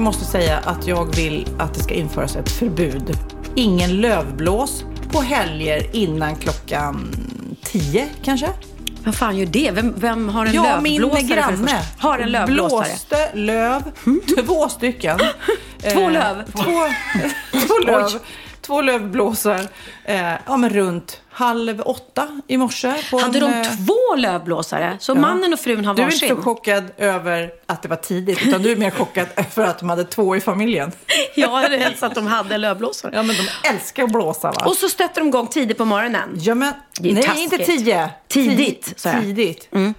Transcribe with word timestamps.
Måste 0.00 0.24
säga 0.24 0.58
att 0.58 0.86
jag 0.86 1.16
vill 1.16 1.46
att 1.58 1.74
det 1.74 1.80
ska 1.82 1.94
införas 1.94 2.36
ett 2.36 2.50
förbud. 2.52 3.18
Ingen 3.54 4.00
lövblås 4.00 4.84
på 5.12 5.20
helger 5.20 5.96
innan 5.96 6.36
klockan 6.36 7.14
tio 7.62 8.08
kanske. 8.22 8.48
Vad 9.04 9.14
fan 9.14 9.36
gör 9.38 9.46
det? 9.46 9.70
Vem, 9.70 9.94
vem 9.96 10.28
har 10.28 10.46
en 10.46 10.54
Ja, 10.54 10.80
min 10.80 11.00
lövblåsare? 11.02 11.22
det 11.28 11.34
granne? 11.34 11.82
Har 11.98 12.18
en 12.18 12.28
lövblåsare? 12.32 12.80
blåste 12.88 13.30
löv, 13.34 13.82
två 14.46 14.68
stycken. 14.68 15.18
Två 15.92 16.00
Eh, 16.00 16.10
löv? 16.12 16.44
Två, 16.52 16.62
två 17.66 17.78
löv. 17.86 18.08
Två 18.60 18.80
lövblåsar. 18.82 19.66
Eh, 20.04 20.32
ja, 20.46 20.56
men 20.56 20.70
runt 20.70 21.20
halv 21.44 21.80
åtta 21.84 22.40
i 22.48 22.56
morse. 22.56 22.88
Hade 23.12 23.38
en, 23.38 23.44
de 23.44 23.52
eh, 23.52 23.62
två 23.86 24.16
lövblåsare? 24.16 24.96
Så 25.00 25.14
mannen 25.14 25.52
och 25.52 25.60
frun 25.60 25.84
har 25.84 25.94
Du 25.94 26.02
är 26.02 26.06
varsin? 26.06 26.28
inte 26.28 26.36
så 26.42 26.42
chockad 26.42 26.84
över 26.96 27.50
att 27.66 27.82
det 27.82 27.88
var 27.88 27.96
tidigt, 27.96 28.46
utan 28.46 28.62
du 28.62 28.72
är 28.72 28.76
mer 28.76 28.90
chockad 28.90 29.26
för 29.50 29.62
att 29.64 29.78
de 29.78 29.88
hade 29.88 30.04
två 30.04 30.36
i 30.36 30.40
familjen. 30.40 30.92
Jag 31.34 31.48
hade 31.48 31.76
helst 31.76 32.02
att 32.02 32.14
de 32.14 32.26
hade 32.26 32.58
lövblåsare. 32.58 33.12
Ja, 33.14 33.22
men 33.22 33.36
de 33.36 33.68
älskar 33.68 34.02
att 34.04 34.12
blåsa 34.12 34.50
va? 34.52 34.62
Och 34.66 34.76
så 34.76 34.88
stötte 34.88 35.20
de 35.20 35.28
igång 35.28 35.46
tidigt 35.46 35.78
på 35.78 35.84
morgonen. 35.84 36.28
Ja, 36.34 36.54
men 36.54 36.72
Det 37.00 37.10
är 37.10 37.14
nej, 37.14 37.22
taskigt. 37.22 37.52
inte 37.52 37.64
tio. 37.66 38.10
Tidigt, 38.28 38.82
Tid- 38.84 39.00
sa 39.00 39.08
jag. 39.08 39.94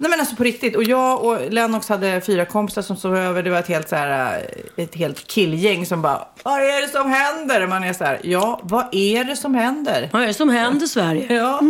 Nej 0.00 0.10
men 0.10 0.20
alltså 0.20 0.36
på 0.36 0.44
riktigt. 0.44 0.76
Och 0.76 0.84
jag 0.84 1.24
och 1.24 1.52
Lennox 1.52 1.88
hade 1.88 2.20
fyra 2.20 2.44
kompisar 2.44 2.82
som 2.82 2.96
sov 2.96 3.16
över. 3.16 3.42
Det 3.42 3.50
var 3.50 3.58
ett 3.58 3.68
helt, 3.68 3.88
så 3.88 3.96
här, 3.96 4.38
eh, 4.76 4.84
ett 4.84 4.94
helt 4.94 5.26
killgäng 5.26 5.86
som 5.86 6.02
bara, 6.02 6.28
vad 6.42 6.60
är 6.60 6.82
det 6.82 6.88
som 6.88 7.10
händer? 7.10 7.66
Man 7.66 7.84
är 7.84 7.92
så 7.92 8.04
här, 8.04 8.20
ja, 8.22 8.60
vad 8.62 8.94
är 8.94 9.24
det 9.24 9.36
som 9.36 9.54
händer? 9.54 10.08
Vad 10.12 10.22
är 10.22 10.26
det 10.26 10.34
som 10.34 10.48
händer 10.48 10.86
Sverige? 10.86 11.34
Ja, 11.34 11.60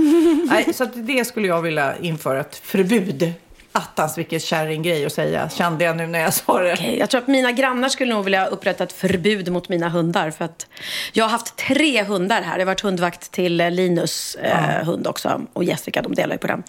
Nej, 0.51 0.75
så 0.75 0.85
att 0.85 0.91
det 0.95 1.25
skulle 1.25 1.49
jag 1.49 1.63
vilja 1.63 1.95
införa 2.01 2.41
ett 2.41 2.57
förbud. 2.57 3.33
Attans 3.73 4.19
vilken 4.19 4.41
kärringgrej 4.41 5.07
att 5.07 5.13
säga, 5.13 5.49
kände 5.49 5.85
jag 5.85 5.97
nu 5.97 6.07
när 6.07 6.19
jag 6.21 6.35
sa 6.35 6.59
det. 6.59 6.73
Okej, 6.73 6.99
Jag 6.99 7.11
tror 7.11 7.21
att 7.21 7.29
mina 7.29 7.53
grannar 7.53 7.89
skulle 7.89 8.15
nog 8.15 8.25
vilja 8.25 8.47
upprätta 8.47 8.85
ett 8.85 8.93
förbud 8.93 9.49
mot 9.53 9.69
mina 9.69 9.89
hundar. 9.89 10.31
För 10.31 10.45
att 10.45 10.67
jag 11.13 11.25
har 11.25 11.31
haft 11.31 11.57
tre 11.57 12.03
hundar 12.03 12.43
här. 12.43 12.53
Jag 12.53 12.61
har 12.61 12.67
varit 12.67 12.81
hundvakt 12.81 13.31
till 13.31 13.61
eh, 13.61 13.71
Linus 13.71 14.35
eh, 14.35 14.85
hund 14.85 15.07
också. 15.07 15.41
Och 15.53 15.65
Jessica, 15.65 16.03
de 16.03 16.15
delar 16.15 16.35
ju 16.35 16.39
på 16.39 16.47
den. 16.47 16.63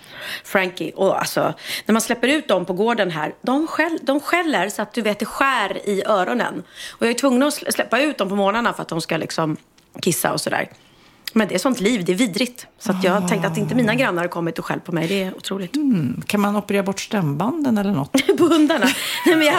Frankie. 0.44 0.92
Och 0.96 1.20
alltså, 1.20 1.54
när 1.86 1.94
man 1.94 2.02
släpper 2.02 2.28
ut 2.28 2.48
dem 2.48 2.66
på 2.66 2.74
gården 2.74 3.12
här. 3.12 3.34
De, 3.42 3.68
skäll, 3.68 4.00
de 4.02 4.20
skäller 4.20 4.70
så 4.70 4.82
att 4.82 4.94
du 4.94 5.02
vet 5.02 5.20
det 5.20 5.26
skär 5.26 5.90
i 5.90 6.04
öronen. 6.06 6.64
Och 6.92 7.06
jag 7.06 7.10
är 7.10 7.14
tvungen 7.20 7.44
att 7.44 7.54
slä- 7.54 7.72
släppa 7.72 8.00
ut 8.02 8.18
dem 8.18 8.30
på 8.30 8.36
morgnarna 8.36 8.74
för 8.74 8.82
att 8.82 8.90
de 8.90 9.02
ska 9.02 9.18
liksom 9.18 9.58
kissa 10.02 10.32
och 10.34 10.42
sådär. 10.42 10.70
Men 11.34 11.48
det 11.48 11.56
är 11.56 11.60
sånt 11.60 11.80
liv, 11.80 12.06
det 12.06 12.12
är 12.12 12.16
vidrigt. 12.16 12.68
Så 12.80 12.92
att 12.92 13.04
jag 13.04 13.28
tänkte 13.28 13.48
att 13.48 13.58
inte 13.58 13.76
mina 13.76 13.96
grannar 13.96 14.22
har 14.22 14.30
kommit 14.30 14.60
och 14.60 14.66
skällt 14.66 14.84
på 14.86 14.92
mig. 14.92 15.08
Det 15.08 15.24
är 15.24 15.36
otroligt. 15.38 15.72
Kan 16.28 16.42
man 16.42 16.56
operera 16.56 16.84
bort 16.84 17.00
stämbanden 17.00 17.78
eller 17.78 17.92
något? 17.92 18.12
på 18.38 18.44
hundarna. 18.44 18.86
Nej, 19.26 19.36
men 19.36 19.46
jag, 19.48 19.56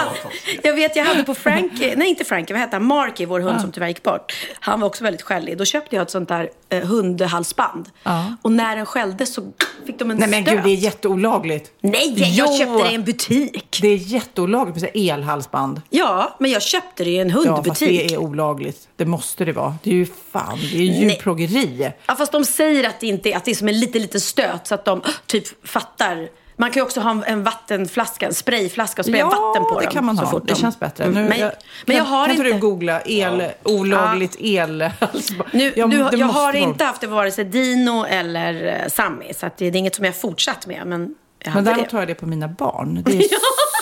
jag 0.62 0.74
vet, 0.74 0.96
jag 0.96 1.04
hade 1.04 1.24
på 1.24 1.34
Frankie, 1.34 1.94
nej 1.96 2.08
inte 2.08 2.24
Frankie, 2.24 2.54
vad 2.54 2.60
heter 2.60 2.72
han? 2.78 2.86
Marky, 2.86 3.26
vår 3.26 3.40
hund 3.40 3.60
som 3.60 3.72
tyvärr 3.72 3.88
gick 3.88 4.02
bort. 4.02 4.32
Han 4.60 4.80
var 4.80 4.88
också 4.88 5.04
väldigt 5.04 5.22
skällig. 5.22 5.58
Då 5.58 5.64
köpte 5.64 5.96
jag 5.96 6.02
ett 6.02 6.10
sånt 6.10 6.28
där 6.28 6.50
eh, 6.68 6.86
hundhalsband. 6.88 7.88
Ja. 8.02 8.36
Och 8.42 8.52
när 8.52 8.76
den 8.76 8.86
skällde 8.86 9.26
så 9.26 9.52
fick 9.86 9.98
de 9.98 10.10
en 10.10 10.16
Nej 10.16 10.28
men 10.28 10.42
stöt. 10.42 10.54
gud, 10.54 10.64
det 10.64 10.70
är 10.70 10.74
jätteolagligt. 10.74 11.70
Nej, 11.80 12.14
jag 12.16 12.28
Jo. 12.48 12.58
köpte 12.58 12.84
det 12.84 12.90
i 12.92 12.94
en 12.94 13.04
butik. 13.04 13.78
Det 13.82 13.88
är 13.88 13.96
jätteolagligt 13.96 14.80
med 14.82 14.90
elhalsband. 14.94 15.82
Ja, 15.90 16.36
men 16.40 16.50
jag 16.50 16.62
köpte 16.62 17.04
det 17.04 17.10
i 17.10 17.18
en 17.18 17.28
Ja, 17.28 17.34
fast 17.34 17.46
hundbutik. 17.46 18.08
det 18.08 18.14
är 18.14 18.18
olagligt. 18.18 18.88
Det 19.04 19.06
måste 19.10 19.44
det 19.44 19.52
vara. 19.52 19.74
Det 19.82 19.90
är 19.90 19.94
ju 19.94 20.06
fan, 20.32 20.58
det 20.58 20.76
är 20.76 20.80
ju 20.80 20.84
djurplågeri. 20.84 21.92
Ja, 22.06 22.14
fast 22.14 22.32
de 22.32 22.44
säger 22.44 22.88
att 22.88 23.00
det, 23.00 23.06
inte 23.06 23.28
är, 23.32 23.36
att 23.36 23.44
det 23.44 23.50
är 23.50 23.54
som 23.54 23.68
en 23.68 23.80
liten, 23.80 24.02
liten 24.02 24.20
stöt 24.20 24.66
så 24.66 24.74
att 24.74 24.84
de 24.84 25.02
typ 25.26 25.68
fattar. 25.68 26.28
Man 26.56 26.70
kan 26.70 26.80
ju 26.80 26.84
också 26.84 27.00
ha 27.00 27.10
en, 27.10 27.24
en 27.24 27.42
vattenflaska, 27.42 28.26
en 28.26 28.34
sprayflaska 28.34 29.02
och 29.02 29.06
spraya 29.06 29.24
vatten 29.26 29.62
på 29.64 29.78
det 29.80 29.84
dem. 29.86 29.92
kan 29.92 30.04
man 30.04 30.18
ha. 30.18 30.38
Det 30.38 30.46
de- 30.46 30.54
känns 30.54 30.78
bättre. 30.80 31.04
Mm. 31.04 31.22
Nu, 31.22 31.28
men, 31.28 31.38
jag, 31.38 31.52
men 31.86 31.96
jag 31.96 32.06
kan, 32.06 32.14
har 32.14 32.26
kan 32.26 32.36
inte... 32.36 32.48
du 32.52 32.58
googla 32.58 33.00
el, 33.06 33.42
olagligt 33.62 34.36
elhalsband? 34.40 35.50
Nu, 35.52 35.72
Ja, 35.76 35.86
du, 35.86 35.96
det 35.96 36.02
jag 36.02 36.26
måste 36.26 36.40
har 36.40 36.52
vara- 36.52 36.56
inte 36.56 36.84
haft 36.84 37.00
det 37.00 37.06
vare 37.06 37.30
sig 37.30 37.44
Dino 37.44 38.04
eller 38.04 38.80
eh, 38.84 38.88
Sammy. 38.88 39.32
Så 39.34 39.46
det, 39.46 39.52
det 39.56 39.66
är 39.66 39.76
inget 39.76 39.94
som 39.94 40.04
jag 40.04 40.16
fortsatt 40.16 40.66
med. 40.66 40.82
Men 40.86 41.14
jag 41.44 41.54
Men 41.54 41.64
däremot 41.64 41.90
det. 41.90 41.96
har 41.96 42.00
jag 42.02 42.08
det 42.08 42.14
på 42.14 42.26
mina 42.26 42.48
barn. 42.48 43.02
Det 43.06 43.12
är 43.12 43.22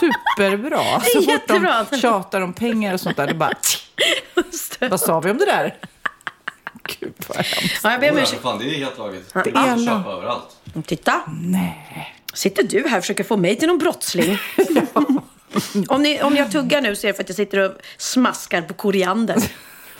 superbra. 0.00 1.00
Så 1.12 1.18
fort 1.22 1.28
jättebra. 1.28 1.86
de 1.90 1.98
tjatar 1.98 2.40
om 2.40 2.52
pengar 2.52 2.94
och 2.94 3.00
sånt 3.00 3.16
där, 3.16 3.26
det 3.26 3.34
bara... 3.34 3.52
Vad 4.80 5.00
sa 5.00 5.20
vi 5.20 5.30
om 5.30 5.36
det 5.38 5.44
där? 5.46 5.76
Gud 7.00 7.12
vad 7.28 7.36
hemskt. 7.36 7.80
Ja, 7.84 7.90
jag 7.92 8.00
ber 8.00 8.10
om 8.10 8.18
ursäkt. 8.18 8.42
fan, 8.42 8.58
det 8.58 8.64
är 8.64 8.78
helt 8.78 8.98
lagligt. 8.98 9.32
Det 9.34 9.40
är 9.40 9.46
är 9.72 9.76
la- 9.76 9.86
köpa 9.98 10.10
överallt. 10.10 10.56
Titta. 10.86 11.20
Nej. 11.42 12.14
Sitter 12.34 12.62
du 12.62 12.88
här 12.88 12.96
och 12.98 13.02
försöker 13.02 13.24
få 13.24 13.36
mig 13.36 13.56
till 13.56 13.68
någon 13.68 13.78
brottsling? 13.78 14.38
om, 15.88 16.02
ni, 16.02 16.22
om 16.22 16.36
jag 16.36 16.52
tuggar 16.52 16.80
nu 16.80 16.96
så 16.96 17.06
är 17.06 17.08
det 17.08 17.14
för 17.16 17.22
att 17.22 17.28
jag 17.28 17.36
sitter 17.36 17.58
och 17.58 17.72
smaskar 17.98 18.62
på 18.62 18.74
koriander. 18.74 19.36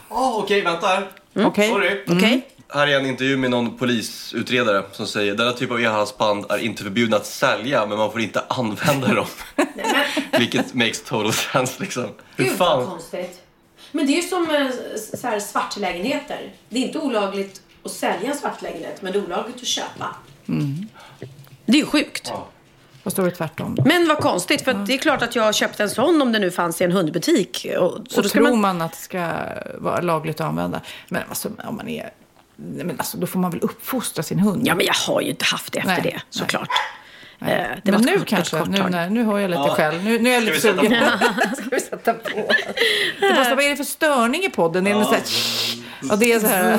Åh, 0.09 0.39
okej, 0.39 0.61
vänta 0.63 0.87
här. 0.87 1.09
Okej. 1.35 1.69
Sorry. 1.69 2.05
Okej? 2.09 2.49
Här 2.73 2.87
är 2.87 2.99
en 2.99 3.07
intervju 3.07 3.37
med 3.37 3.51
någon 3.51 3.77
polisutredare 3.77 4.85
som 4.93 5.07
säger 5.07 5.35
denna 5.35 5.53
typ 5.53 5.71
av 5.71 5.81
elhalsband 5.81 6.47
är 6.49 6.59
inte 6.59 6.83
förbjudna 6.83 7.17
att 7.17 7.27
sälja 7.27 7.87
men 7.87 7.99
man 7.99 8.13
får 8.13 8.21
inte 8.21 8.43
använda 8.49 9.15
dem. 9.15 9.27
Vilket 10.39 10.75
makes 10.75 11.03
total 11.03 11.33
sense 11.33 11.83
liksom. 11.83 12.09
Hur 12.37 12.45
Gud 12.45 12.57
vad 12.59 12.69
fan? 12.69 12.87
konstigt. 12.87 13.43
Men 13.93 14.07
det 14.07 14.13
är 14.13 14.23
ju 14.23 14.29
som 14.29 14.51
eh, 14.51 14.71
så 15.21 15.27
här, 15.27 15.41
svartlägenheter. 15.41 16.53
Det 16.69 16.79
är 16.79 16.87
inte 16.87 16.99
olagligt 16.99 17.63
att 17.85 17.91
sälja 17.91 18.31
en 18.31 18.37
svartlägenhet, 18.37 19.03
men 19.03 19.13
det 19.13 19.19
är 19.19 19.25
olagligt 19.25 19.57
att 19.57 19.67
köpa. 19.67 20.17
Det 21.67 21.73
är 21.73 21.81
ju 21.81 21.87
sjukt. 21.87 22.33
Vad 23.03 23.13
står 23.13 23.25
det 23.25 23.31
tvärtom 23.31 23.75
då? 23.75 23.85
Men 23.87 24.09
vad 24.09 24.19
konstigt, 24.19 24.63
för 24.63 24.75
det 24.75 24.95
är 24.95 24.99
klart 24.99 25.23
att 25.23 25.37
jag 25.37 25.55
köpte 25.55 25.83
en 25.83 25.91
sån 25.91 26.23
om 26.23 26.33
det 26.33 26.39
nu 26.39 26.51
fanns 26.51 26.81
i 26.81 26.85
en 26.85 26.93
hundbutik. 26.93 27.67
Och, 27.79 27.91
så 28.09 28.17
och 28.17 28.23
då 28.23 28.29
ska 28.29 28.39
tror 28.39 28.51
man... 28.51 28.61
man... 28.61 28.83
att 28.83 28.93
det 28.93 28.99
ska 28.99 29.33
vara 29.79 30.01
lagligt 30.01 30.41
att 30.41 30.47
använda. 30.47 30.81
Men 31.09 31.23
alltså, 31.29 31.49
om 31.65 31.77
man 31.77 31.89
är... 31.89 32.11
Men 32.61 32.91
alltså, 32.99 33.17
då 33.17 33.27
får 33.27 33.41
man 33.41 33.51
väl 33.51 33.61
uppfostra 33.61 34.23
sin 34.23 34.39
hund. 34.39 34.63
Ja, 34.67 34.75
men 34.75 34.87
jag 34.87 34.95
har 34.95 35.21
ju 35.21 35.31
inte 35.31 35.45
haft 35.45 35.73
det 35.73 35.79
efter 35.79 35.93
Nej, 35.93 36.03
det, 36.03 36.23
såklart. 36.31 36.69
Nej. 36.69 37.00
Eh, 37.41 37.47
det 37.83 37.93
men 37.93 38.01
nu 38.03 38.19
kort- 38.19 38.27
kanske, 38.29 38.59
kort 38.59 38.69
nu, 38.69 38.83
när, 38.91 39.11
nu 39.11 39.25
hör 39.25 39.39
jag 39.39 39.51
lite 39.51 39.63
Ja. 39.67 39.75
själv. 39.75 40.05
Nu, 40.05 40.19
nu 40.19 40.31
är 40.31 40.35
jag 40.35 40.43
lite 40.45 40.61
sugen. 40.61 40.95
Ska 41.57 41.65
vi 41.71 41.81
sätta 41.81 42.15
på? 42.15 42.31
Det 43.21 43.35
måste, 43.35 43.55
vad 43.55 43.65
är 43.65 43.69
det 43.71 43.77
för 43.77 43.85
störning 43.85 44.45
i 44.45 44.49
podden? 44.51 44.87
Är 44.87 44.95
det 44.99 45.05
så 45.05 45.11
här, 45.11 45.23
ja, 46.09 46.17
det 46.17 46.33
är 46.33 46.41
så 46.41 46.47
här. 46.47 46.71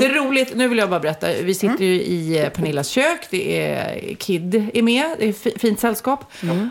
Det 0.00 0.06
är 0.06 0.14
roligt. 0.14 0.56
Nu 0.56 0.68
vill 0.68 0.78
jag 0.78 0.90
bara 0.90 1.00
berätta. 1.00 1.26
Vi 1.42 1.54
sitter 1.54 1.84
ju 1.84 1.94
i 1.94 2.38
eh, 2.42 2.48
Pernillas 2.48 2.88
kök. 2.88 3.20
Det 3.30 3.66
är 3.66 4.14
Kid 4.14 4.70
är 4.74 4.82
med. 4.82 5.16
Det 5.18 5.28
är 5.28 5.32
fi- 5.32 5.58
fint 5.58 5.80
sällskap. 5.80 6.24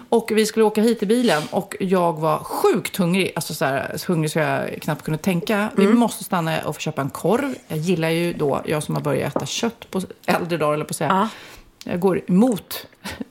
Och 0.10 0.32
vi 0.36 0.46
skulle 0.46 0.66
åka 0.66 0.82
hit 0.82 1.04
i 1.04 1.06
bilen. 1.06 1.44
Och 1.52 1.76
jag 1.80 2.20
var 2.20 2.38
sjukt 2.38 2.98
hungrig. 2.98 3.32
Alltså 3.36 3.54
så 3.54 3.66
här, 3.66 3.94
så 3.96 4.12
hungrig 4.12 4.32
så 4.32 4.40
jag 4.40 4.82
knappt 4.82 5.04
kunde 5.04 5.18
tänka. 5.18 5.70
Vi 5.78 5.88
måste 5.88 6.24
stanna 6.24 6.60
och 6.66 6.76
få 6.76 6.80
köpa 6.82 7.02
en 7.02 7.10
korv. 7.10 7.54
Jag 7.68 7.78
gillar 7.78 8.10
ju 8.10 8.34
då, 8.34 8.62
jag 8.66 8.84
som 8.84 8.96
har 8.96 9.02
börjat 9.02 9.36
äta 9.36 9.46
kött 9.46 9.88
på 9.92 10.02
äldre 10.26 10.58
dagar, 10.58 10.74
eller 10.74 10.86
på 10.86 10.90
att 10.92 10.96
säga. 10.96 11.10
Ja. 11.10 11.30
Jag 11.90 12.00
går 12.00 12.22
emot 12.28 12.88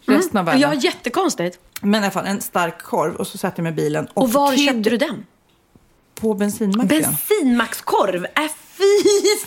resten 0.07 0.39
av 0.39 0.45
världen. 0.45 0.61
Ja, 0.61 0.75
jättekonstigt. 0.75 1.59
Men 1.81 1.95
i 1.95 2.05
alla 2.05 2.11
fall 2.11 2.27
en 2.27 2.41
stark 2.41 2.83
korv 2.83 3.15
och 3.17 3.27
så 3.27 3.39
satte 3.39 3.55
jag 3.57 3.63
mig 3.63 3.73
i 3.73 3.75
bilen. 3.77 4.09
Och 4.15 4.33
var 4.33 4.53
Kid- 4.53 4.67
köpte 4.67 4.91
du 4.91 4.97
den? 4.97 5.27
på 6.21 6.35
bensinmacken. 6.35 6.89
Bensinmackskorv? 6.89 8.25
Äh, 8.25 8.43
fy, 8.77 8.87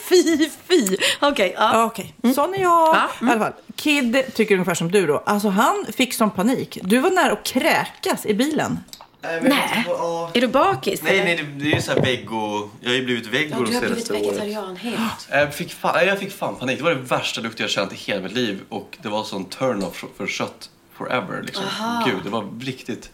fy, 0.09 0.49
fy. 0.67 0.97
Okej, 1.21 1.53
ja. 1.57 1.69
Ja, 1.73 1.85
Okej, 1.85 2.13
sån 2.35 2.53
är 2.53 2.61
jag. 2.61 2.95
Ja, 2.95 3.09
mm. 3.21 3.29
I 3.29 3.31
alla 3.35 3.45
fall. 3.45 3.53
Kid 3.75 4.33
tycker 4.33 4.55
ungefär 4.55 4.73
som 4.75 4.91
du 4.91 5.07
då. 5.07 5.17
Alltså 5.25 5.49
han 5.49 5.85
fick 5.93 6.13
sån 6.13 6.31
panik. 6.31 6.77
Du 6.83 6.99
var 6.99 7.09
nära 7.09 7.31
att 7.31 7.43
kräkas 7.43 8.25
i 8.25 8.33
bilen. 8.33 8.79
Nej. 9.21 9.85
Är 10.33 10.41
du 10.41 10.47
bakis? 10.47 11.01
Nej, 11.03 11.13
eller? 11.13 11.23
nej, 11.23 11.35
det, 11.35 11.63
det 11.63 11.71
är 11.71 11.75
ju 11.75 11.81
så 11.81 11.91
här 11.91 12.01
vego... 12.01 12.69
Jag 12.81 12.89
har 12.89 12.95
ju 12.95 13.05
blivit 13.05 13.27
vego 13.27 13.49
Ja, 13.51 13.57
de 13.57 13.65
du 13.65 13.73
har 13.73 13.81
blivit 13.81 14.07
senaste 14.07 14.13
åren. 14.13 14.23
vegetarian 14.23 14.75
helt. 14.75 15.27
Jag 15.29 15.53
fick, 15.55 15.73
fan, 15.73 16.07
jag 16.07 16.19
fick 16.19 16.31
fan 16.31 16.55
panik. 16.55 16.77
Det 16.77 16.83
var 16.83 16.91
det 16.91 17.01
värsta 17.01 17.41
lukt 17.41 17.59
jag 17.59 17.69
känt 17.69 17.93
i 17.93 17.95
hela 17.95 18.21
mitt 18.21 18.31
liv. 18.31 18.61
Och 18.69 18.97
det 19.01 19.09
var 19.09 19.23
sån 19.23 19.45
turn-off 19.45 20.03
för 20.17 20.27
kött 20.27 20.69
forever. 20.93 21.41
Liksom. 21.45 21.63
Gud, 22.05 22.23
det 22.23 22.29
var 22.29 22.59
riktigt... 22.61 23.11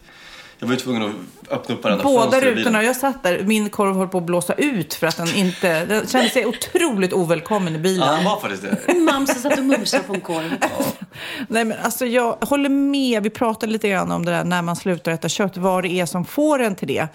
Jag 0.58 0.66
var 0.66 0.74
ju 0.74 0.80
tvungen 0.80 1.02
att 1.02 1.52
öppna 1.52 1.74
upp 1.74 1.84
varenda 1.84 2.04
Båda 2.04 2.40
rutorna. 2.40 2.82
Jag 2.82 2.96
satt 2.96 3.22
där. 3.22 3.42
Min 3.44 3.70
korv 3.70 3.96
höll 3.96 4.08
på 4.08 4.18
att 4.18 4.24
blåsa 4.24 4.52
ut 4.52 4.94
för 4.94 5.06
att 5.06 5.16
den 5.16 5.34
inte... 5.34 5.84
Den 5.84 6.06
kände 6.06 6.28
sig 6.28 6.46
otroligt 6.46 7.12
ovälkommen 7.12 7.76
i 7.76 7.78
bilen. 7.78 8.08
Ja, 8.08 8.14
han 8.14 8.24
var 8.24 8.40
faktiskt 8.40 8.62
det. 8.62 8.94
Mamsen 8.94 9.36
satt 9.36 9.58
och 9.58 9.64
mumsade 9.64 10.02
på 10.02 10.14
en 10.14 10.20
korv. 10.20 10.50
Nej, 11.48 11.64
men 11.64 11.78
alltså 11.82 12.06
jag 12.06 12.36
håller 12.40 12.68
med. 12.68 13.22
Vi 13.22 13.30
pratade 13.30 13.72
lite 13.72 13.88
grann 13.88 14.12
om 14.12 14.24
det 14.24 14.30
där 14.30 14.44
när 14.44 14.62
man 14.62 14.76
slutar 14.76 15.12
äta 15.12 15.28
kött. 15.28 15.56
Vad 15.56 15.84
det 15.84 15.92
är 15.92 16.06
som 16.06 16.24
får 16.24 16.58
en 16.58 16.74
till 16.74 16.88
det. 16.88 17.08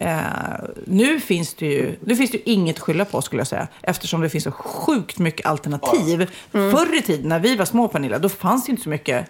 Eh, 0.00 0.18
nu 0.86 1.20
finns 1.20 1.54
det 1.54 1.66
ju 1.66 1.96
nu 2.04 2.16
finns 2.16 2.30
det 2.30 2.36
ju 2.36 2.42
inget 2.52 2.76
att 2.76 2.82
skylla 2.82 3.04
på 3.04 3.22
skulle 3.22 3.40
jag 3.40 3.46
säga. 3.46 3.68
Eftersom 3.82 4.20
det 4.20 4.28
finns 4.28 4.44
så 4.44 4.50
sjukt 4.50 5.18
mycket 5.18 5.46
alternativ. 5.46 6.30
Förr 6.52 6.98
i 6.98 7.02
tiden 7.02 7.28
när 7.28 7.40
vi 7.40 7.56
var 7.56 7.64
små 7.64 7.88
Pernilla, 7.88 8.18
då 8.18 8.28
fanns 8.28 8.66
det 8.66 8.70
inte 8.70 8.82
så 8.82 8.88
mycket 8.88 9.26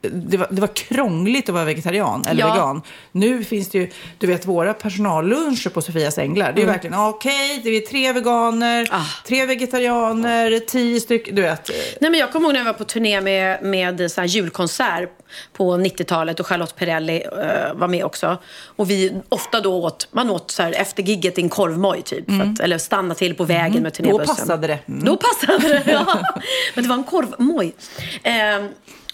det 0.00 0.36
var, 0.36 0.46
det 0.50 0.60
var 0.60 0.68
krångligt 0.74 1.48
att 1.48 1.54
vara 1.54 1.64
vegetarian 1.64 2.24
eller 2.28 2.40
Ja. 2.40 2.52
vegan. 2.52 2.82
Nu 3.12 3.44
finns 3.44 3.68
det 3.68 3.78
ju, 3.78 3.90
du 4.18 4.26
vet 4.26 4.46
våra 4.46 4.74
personalluncher 4.74 5.68
på 5.70 5.82
Sofias 5.82 6.18
Änglar. 6.18 6.52
Det 6.52 6.58
är 6.60 6.64
ju 6.64 6.70
verkligen, 6.70 6.98
okej, 7.00 7.60
det 7.64 7.70
är 7.70 7.80
tre 7.80 8.12
veganer, 8.12 8.88
Ah. 8.90 9.02
tre 9.26 9.46
vegetarianer, 9.46 10.58
tio 10.58 11.00
stycken, 11.00 11.34
du 11.34 11.42
vet. 11.42 11.70
Nej, 12.00 12.10
men 12.10 12.20
jag 12.20 12.32
kommer 12.32 12.46
ihåg 12.46 12.52
när 12.52 12.60
jag 12.60 12.64
var 12.64 12.72
på 12.72 12.84
turné 12.84 13.20
med, 13.20 13.62
med 13.62 14.10
så 14.10 14.20
här 14.20 14.28
julkonsert 14.28 15.10
på 15.52 15.76
90-talet 15.76 16.40
och 16.40 16.46
Charlotte 16.46 16.76
Perrelli 16.76 17.22
eh, 17.24 17.74
var 17.74 17.88
med 17.88 18.04
också. 18.04 18.38
Och 18.76 18.90
vi 18.90 19.12
ofta 19.28 19.60
då 19.60 19.82
åt, 19.84 20.08
man 20.12 20.30
åt 20.30 20.50
så 20.50 20.62
här 20.62 20.72
efter 20.72 21.02
gigget 21.02 21.38
en 21.38 21.48
korvmoj 21.48 22.02
typ. 22.02 22.26
För 22.26 22.52
att, 22.52 22.60
eller 22.60 22.78
stanna 22.78 23.14
till 23.14 23.34
på 23.34 23.44
vägen 23.44 23.82
med 23.82 23.94
turnébussen. 23.94 24.26
Då 24.26 24.34
passade 24.34 24.66
det. 24.66 24.78
Mm. 24.88 25.04
Då 25.04 25.16
passade 25.16 25.68
det, 25.68 25.82
ja. 25.92 26.06
Men 26.74 26.84
det 26.84 26.88
var 26.90 26.96
en 26.96 27.04
korvmoj. 27.04 27.74
Eh, 28.22 28.32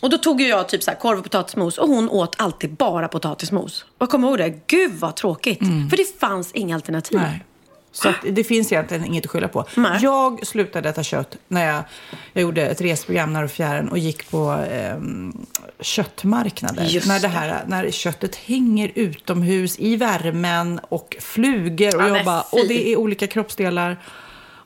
och 0.03 0.11
då 0.11 0.19
tog 0.19 0.41
ju 0.41 0.49
jag 0.49 0.69
typ 0.69 0.83
så 0.83 0.91
här 0.91 0.99
korv 0.99 1.19
och 1.19 1.25
potatismos 1.25 1.79
och 1.79 1.89
hon 1.89 2.09
åt 2.09 2.35
alltid 2.39 2.75
bara 2.75 3.09
potatismos. 3.09 3.83
Och 3.83 4.03
jag 4.03 4.11
kommer 4.11 4.29
ihåg 4.29 4.39
det, 4.39 4.61
gud 4.67 4.93
vad 4.93 5.17
tråkigt. 5.17 5.59
För 5.91 5.97
det 5.97 6.21
fanns 6.21 6.53
inga 6.53 6.75
alternativ. 6.75 7.19
Nej. 7.19 7.45
Så 7.93 8.13
det 8.31 8.45
finns 8.45 8.73
egentligen 8.73 9.05
inget 9.05 9.25
att 9.25 9.31
skylla 9.31 9.49
på. 9.49 9.65
Nej. 9.75 9.99
Jag 10.03 10.47
slutade 10.47 10.89
äta 10.89 11.03
kött 11.03 11.37
när 11.49 11.67
jag, 11.67 11.85
jag 12.33 12.43
gjorde 12.43 12.67
ett 12.67 12.81
resprogram 12.81 13.33
när 13.33 13.45
och 13.45 13.51
fjärran 13.51 13.89
och 13.89 13.99
gick 13.99 14.31
på 14.31 14.65
ehm, 14.71 15.47
köttmarknader. 15.81 16.85
Just 16.85 17.09
när, 17.09 17.21
det 17.21 17.29
här, 17.29 17.65
när 17.67 17.91
köttet 17.91 18.37
hänger 18.37 18.93
utomhus 18.95 19.79
i 19.79 19.97
värmen 19.97 20.81
och 20.89 21.17
flugor. 21.21 21.97
Och, 21.97 22.03
Ja, 22.03 22.17
jag 22.17 22.25
bara, 22.25 22.41
och 22.41 22.69
det 22.69 22.93
är 22.93 22.97
olika 22.97 23.27
kroppsdelar. 23.27 23.97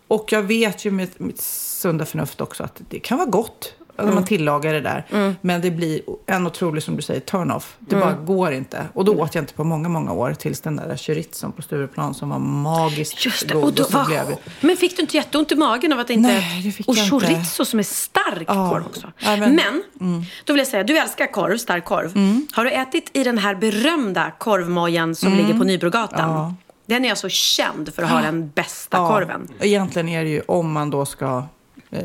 Och 0.09 0.33
jag 0.33 0.43
vet 0.43 0.85
ju 0.85 0.91
med 0.91 1.09
mitt 1.19 1.41
sunda 1.41 2.05
förnuft 2.05 2.41
också 2.41 2.65
att 2.65 2.81
det 2.89 2.99
kan 2.99 3.19
vara 3.19 3.29
gott 3.29 3.75
när 3.97 4.05
Mm. 4.05 4.15
man 4.15 4.25
tillagar 4.25 4.73
det 4.73 4.81
där. 4.81 5.37
Men 5.41 5.61
det 5.61 5.71
blir 5.71 6.01
en 6.27 6.47
otrolig, 6.47 6.83
som 6.83 6.97
du 6.97 7.03
säger, 7.03 7.21
turn-off. 7.21 7.77
Det 7.79 7.97
bara 7.97 8.13
går 8.13 8.53
inte. 8.53 8.83
Och 8.95 9.05
då 9.05 9.15
åt 9.21 9.35
jag 9.35 9.43
inte 9.43 9.55
på 9.55 9.65
många, 9.65 9.89
många 9.89 10.13
år 10.13 10.35
tills 10.35 10.61
den 10.61 10.77
där 10.77 10.97
chorizon 10.97 11.53
på 11.53 11.63
Stureplan 11.63 12.15
som 12.15 12.29
var 12.29 12.39
magiskt 12.39 13.25
Just 13.27 13.49
det. 13.49 13.55
god. 13.55 13.65
Och 13.65 13.73
då, 13.73 13.85
så 13.85 13.97
vad, 13.99 14.07
blev 14.07 14.37
Men 14.61 14.77
fick 14.77 14.97
du 14.97 15.03
inte 15.03 15.17
jätteont 15.17 15.53
i 15.53 15.57
magen 15.57 15.93
av 15.93 15.99
att 15.99 16.11
inte... 16.11 16.29
Nej, 16.29 16.63
det 16.65 16.73
fick 16.73 16.89
och 16.89 16.97
jag 16.97 17.05
inte. 17.07 17.27
chorizo 17.27 17.65
som 17.65 17.79
är 17.79 17.83
stark 17.83 18.45
Ja. 18.49 18.71
korv 18.71 18.87
också. 18.87 19.13
Ja, 19.19 19.37
men 19.37 19.55
men- 19.99 20.27
då 20.45 20.53
vill 20.53 20.59
jag 20.61 20.69
säga, 20.69 20.83
du 20.85 20.99
älskar 20.99 21.33
korv, 21.33 21.57
stark 21.59 21.85
korv. 21.85 22.13
Har 22.53 22.65
du 22.65 22.71
ätit 22.71 23.11
i 23.13 23.25
den 23.25 23.39
här 23.39 23.55
berömda 23.55 24.31
korvmojen 24.39 25.15
som 25.15 25.33
ligger 25.35 25.59
på 25.59 25.65
Nybrogatan? 25.65 26.31
Ja. 26.31 26.55
Den 26.89 27.05
är 27.05 27.11
alltså 27.11 27.29
känd 27.29 27.95
för 27.95 28.03
att 28.03 28.11
ha 28.11 28.21
den 28.21 28.49
bästa 28.55 28.97
korven. 28.99 29.49
Egentligen 29.61 30.09
är 30.09 30.25
det 30.25 30.31
ju 30.31 30.43
om 30.49 30.73
man 30.73 30.91
då 30.91 31.07
ska 31.07 31.45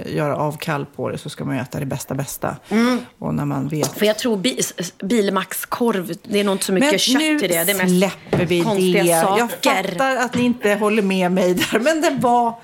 göra 0.06 0.36
avkall 0.36 0.86
på 0.86 1.10
det 1.10 1.18
så 1.18 1.30
ska 1.30 1.45
man 1.45 1.56
ju 1.56 1.62
äta 1.62 1.80
det 1.80 1.86
bästa 1.86 2.13
bästa. 2.13 2.56
Och 3.19 3.33
när 3.33 3.45
man 3.45 3.68
vet 3.68 3.98
För 3.98 4.06
jag 4.06 4.19
tror 4.19 4.38
bi, 4.38 4.60
Bilmax-korv, 5.04 6.12
det 6.24 6.39
är 6.39 6.44
nog 6.44 6.56
inte 6.56 6.66
så 6.66 6.74
mycket 6.74 7.01
kött 7.01 7.22
nu 7.22 7.36
i 7.36 7.48
det. 7.48 7.63
Det 7.63 7.72
är 7.72 7.78
mest 7.78 7.98
släpper 7.98 8.45
vi 8.45 8.62
konstiga 8.63 9.04
det. 9.04 9.22
saker. 9.22 9.39
Jag 9.39 9.51
fattar 9.86 10.16
att 10.16 10.36
ni 10.36 10.44
inte 10.44 10.74
håller 10.74 11.01
med 11.01 11.31
mig 11.31 11.54
där, 11.54 11.80
men 11.80 12.01
den 12.01 12.19
var 12.19 12.56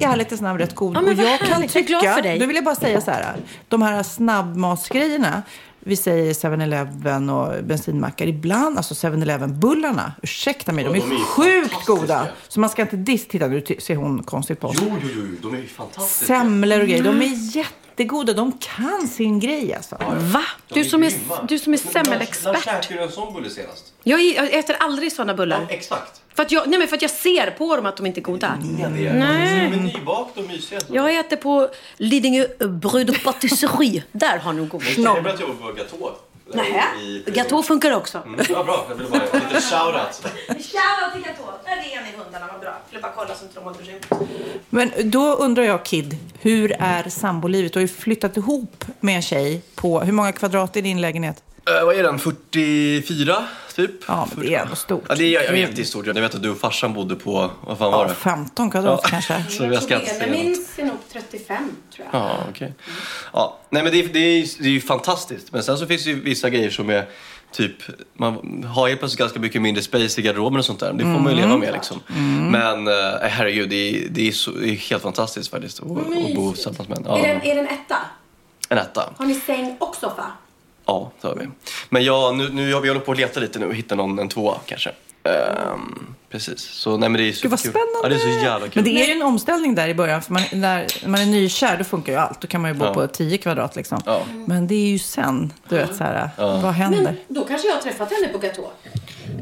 i 0.00 0.04
ärlighetens 0.04 0.40
namn 0.40 0.58
rätt 0.58 0.74
god. 0.74 0.96
Ja, 0.96 1.00
men 1.00 1.18
och 1.18 1.24
jag 1.24 1.38
kan 1.38 1.48
härligt. 1.48 1.74
Jag 1.74 1.82
är 1.82 1.86
tycka, 1.86 2.00
glad 2.00 2.14
för 2.14 2.22
dig. 2.22 2.38
då 2.38 2.46
vill 2.46 2.56
jag 2.56 2.64
bara 2.64 2.74
säga 2.74 3.00
så 3.00 3.10
här, 3.10 3.36
de 3.68 3.82
här 3.82 4.02
snabbmatsgrejerna, 4.02 5.42
vi 5.88 5.96
säger 5.96 6.32
7-Eleven 6.32 7.30
och 7.30 7.64
bensinmackar, 7.64 8.26
ibland, 8.26 8.76
alltså 8.76 8.94
7-Eleven-bullarna, 8.94 10.12
ursäkta 10.22 10.72
mig, 10.72 10.84
de 10.84 10.94
är, 10.94 11.00
de 11.00 11.10
är 11.10 11.18
ju 11.18 11.24
sjukt 11.24 11.86
goda. 11.86 12.26
Så 12.48 12.60
man 12.60 12.70
ska 12.70 12.82
inte 12.82 12.96
diss, 12.96 13.28
titta 13.28 13.46
nu 13.46 13.62
ser 13.78 13.96
hon 13.96 14.22
konstigt 14.22 14.60
på 14.60 14.68
oss. 14.68 14.76
Jo, 14.80 14.96
jo, 15.02 15.08
jo, 15.14 15.50
de 15.50 15.58
är 15.58 15.66
fantastiska. 15.66 16.26
Semlor 16.26 16.80
och 16.80 16.86
grejer, 16.86 17.02
de 17.02 17.22
är 17.22 17.62
jättegoda, 17.98 18.32
de 18.32 18.52
kan 18.58 19.08
sin 19.08 19.40
grej 19.40 19.74
alltså. 19.74 19.96
Va? 20.32 20.44
Du 20.68 20.84
som 20.84 21.02
är, 21.02 21.12
du 21.48 21.58
som 21.58 21.74
är 21.74 21.78
När, 21.78 21.94
när 21.94 22.04
semmelexpert. 22.04 22.64
käkade 22.64 22.94
du 22.94 23.02
en 23.02 23.12
sån 23.12 23.34
bulle 23.34 23.50
senast? 23.50 23.92
Jag, 24.02 24.20
jag 24.22 24.54
äter 24.54 24.76
aldrig 24.80 25.12
sådana 25.12 25.34
bullar. 25.34 25.60
Ja, 25.68 25.74
exakt. 25.74 26.20
För 26.34 26.42
att, 26.42 26.52
jag, 26.52 26.68
nej 26.68 26.78
men 26.78 26.88
för 26.88 26.96
att 26.96 27.02
jag 27.02 27.10
ser 27.10 27.50
på 27.50 27.76
dem 27.76 27.86
att 27.86 27.96
de 27.96 28.06
inte 28.06 28.20
är 28.20 28.22
goda. 28.22 28.58
Ja, 28.80 28.88
det 28.88 29.06
är 29.06 29.12
Nej. 29.14 29.70
De 29.70 29.76
är 29.76 29.82
nybakta 29.82 30.40
och 30.40 30.46
mysiga. 30.48 30.80
Jag 30.88 31.16
äter 31.18 31.36
på 31.36 31.68
Lidingö 31.96 32.46
Bröd 32.58 33.10
och 33.10 33.22
Patisserie. 33.24 34.04
Där 34.12 34.38
har 34.38 34.52
nog 34.52 34.68
god. 34.68 34.82
Jag 34.96 35.10
har 35.10 35.20
börjat 35.20 35.40
jobba 35.40 35.54
på 35.66 35.72
Gatå. 35.72 36.12
Nähä, 36.54 36.84
I- 37.00 37.24
Gatå 37.26 37.62
funkar 37.62 37.96
också. 37.96 38.18
Mm, 38.26 38.40
Ja, 38.48 38.64
bra. 38.64 38.86
Jag 38.88 38.94
ville 38.96 39.10
bara 39.10 39.22
lite 39.22 39.60
shoutout. 39.60 40.22
Shoutout 40.46 41.12
till 41.12 41.22
Gatå. 41.22 41.52
Där 41.64 41.72
är 41.72 41.98
en 42.00 42.06
i 42.14 42.16
hundarna, 42.24 42.46
vad 42.52 42.60
bra. 42.60 42.70
Jag 42.70 42.90
ville 42.90 43.02
bara 43.02 43.12
kolla 43.16 43.34
så 43.34 43.44
inte 43.44 43.54
de 43.54 43.64
håller 43.64 43.84
sig 43.84 43.94
ut. 43.94 44.06
Men 44.70 44.92
då 45.10 45.34
undrar 45.34 45.62
jag, 45.62 45.84
Kid, 45.84 46.16
hur 46.40 46.72
är 46.78 47.08
sambolivet? 47.08 47.72
Du 47.72 47.78
har 47.78 47.82
ju 47.82 47.88
flyttat 47.88 48.36
ihop 48.36 48.84
med 49.00 49.16
en 49.16 49.22
tjej 49.22 49.62
på, 49.74 50.00
hur 50.00 50.12
många 50.12 50.32
kvadrat 50.32 50.76
är 50.76 50.82
din 50.82 51.00
lägenhet? 51.00 51.42
Uh, 51.80 51.84
vad 51.86 51.94
är 51.96 52.02
den? 52.02 52.18
44, 52.18 53.44
typ? 53.74 53.90
Ja, 54.08 54.28
men 54.36 54.46
det 54.46 54.54
är 54.54 54.62
ändå 54.62 54.76
stort. 54.76 55.04
Ja, 55.08 55.14
det 55.14 55.36
är, 55.36 55.42
jag 55.44 55.52
vet, 55.52 55.76
det 55.76 55.82
är 55.82 55.84
stort. 55.84 56.06
Jag 56.06 56.14
vet 56.14 56.34
att 56.34 56.42
du 56.42 56.50
och 56.50 56.58
farsan 56.60 56.92
bodde 56.94 57.14
på, 57.14 57.50
vad 57.60 57.78
fan 57.78 57.92
var 57.92 58.02
Ja, 58.02 58.08
det? 58.08 58.14
15 58.14 58.70
kvadrat 58.70 59.00
Ja. 59.02 59.08
kanske. 59.08 59.44
Så 59.48 59.64
jag 59.64 59.82
ska 59.82 59.94
inte 59.94 60.14
säga 60.14 60.32
minns 60.32 60.78
är 60.78 60.84
nog 60.84 60.96
35, 61.12 61.70
tror 61.96 62.08
jag. 62.12 62.20
Ja, 62.22 62.36
okej. 62.50 62.72
Ja, 63.32 63.58
nej 63.70 63.82
men 63.82 63.92
det, 63.92 63.98
är- 64.04 64.08
det, 64.08 64.18
är, 64.18 64.46
det 64.62 64.68
är 64.68 64.70
ju 64.72 64.80
fantastiskt. 64.80 65.52
Men 65.52 65.62
sen 65.62 65.78
så 65.78 65.86
finns 65.86 66.04
det 66.04 66.10
ju 66.10 66.20
vissa 66.20 66.50
grejer 66.50 66.70
som 66.70 66.90
är 66.90 67.06
typ, 67.52 67.72
man 68.14 68.64
har 68.74 68.88
helt 68.88 69.00
plötsligt 69.00 69.18
ganska 69.18 69.40
mycket 69.40 69.62
mindre 69.62 69.82
space 69.82 70.20
i 70.20 70.24
garderoben 70.24 70.58
och 70.58 70.64
sånt 70.64 70.80
där. 70.80 70.92
Det 70.92 71.02
får 71.02 71.10
man 71.10 71.32
ju 71.36 71.40
leva 71.40 71.56
med 71.56 71.72
liksom. 71.72 72.00
Men 72.50 72.88
äh, 72.88 72.94
herregud, 73.22 73.70
det 73.70 73.76
är, 73.76 74.08
det, 74.10 74.28
är 74.28 74.32
så, 74.32 74.50
det 74.50 74.68
är 74.68 74.74
helt 74.74 75.02
fantastiskt 75.02 75.50
faktiskt 75.50 75.80
att, 75.80 75.90
att 75.90 76.34
bo 76.34 76.52
tillsammans 76.52 76.88
med 76.88 76.98
en. 76.98 77.04
Ja, 77.06 77.18
Är, 77.18 77.28
den, 77.34 77.42
är 77.42 77.54
den 77.54 77.66
etta? 77.66 77.96
en 78.68 78.78
etta. 78.78 79.12
Har 79.16 79.26
ni 79.26 79.34
säng 79.34 79.76
och 79.80 79.96
soffa? 79.96 80.24
Ja, 80.88 81.10
det 81.20 81.28
har 81.28 81.34
vi. 81.34 81.48
Men 81.88 82.04
ja, 82.04 82.32
nu, 82.36 82.48
nu 82.48 82.74
har 82.74 82.80
vi 82.80 82.88
hållit 82.88 83.04
på 83.06 83.12
att 83.12 83.18
leta 83.18 83.40
lite 83.40 83.58
nu 83.58 83.66
och 83.66 83.74
hitta 83.74 83.94
någon, 83.94 84.18
en 84.18 84.28
tvåa 84.28 84.58
kanske. 84.66 84.90
Ehm, 85.24 86.14
precis. 86.30 86.60
Så 86.60 86.96
nej 86.96 87.08
men 87.08 87.20
det 87.20 87.28
är 87.28 87.42
Gud 87.42 87.50
vad 87.50 87.60
spännande! 87.60 87.90
Ja, 88.02 88.08
det 88.08 88.14
är 88.14 88.18
så 88.18 88.28
jävla 88.44 88.68
kul. 88.68 88.72
Men 88.74 88.84
det 88.84 89.02
är 89.02 89.06
ju 89.06 89.12
en 89.12 89.22
omställning 89.22 89.74
där 89.74 89.88
i 89.88 89.94
början. 89.94 90.22
För 90.22 90.32
man, 90.32 90.42
när, 90.52 90.86
när 91.02 91.08
man 91.08 91.20
är 91.20 91.26
nykär 91.26 91.76
då 91.78 91.84
funkar 91.84 92.12
ju 92.12 92.18
allt. 92.18 92.40
Då 92.40 92.48
kan 92.48 92.60
man 92.62 92.70
ju 92.72 92.78
bo 92.78 92.84
Ja. 92.84 92.94
på 92.94 93.06
10 93.06 93.38
kvadrat 93.38 93.76
liksom. 93.76 94.00
Ja. 94.06 94.22
Men 94.46 94.66
det 94.66 94.74
är 94.74 94.88
ju 94.88 94.98
sen, 94.98 95.52
du 95.68 95.76
vet 95.76 95.96
så 95.96 96.04
här, 96.04 96.30
vad 96.36 96.72
händer? 96.72 97.02
Men 97.02 97.16
då 97.28 97.44
kanske 97.44 97.68
jag 97.68 97.74
har 97.74 97.82
träffat 97.82 98.12
henne 98.12 98.28
på 98.28 98.38
Gatå. 98.38 98.70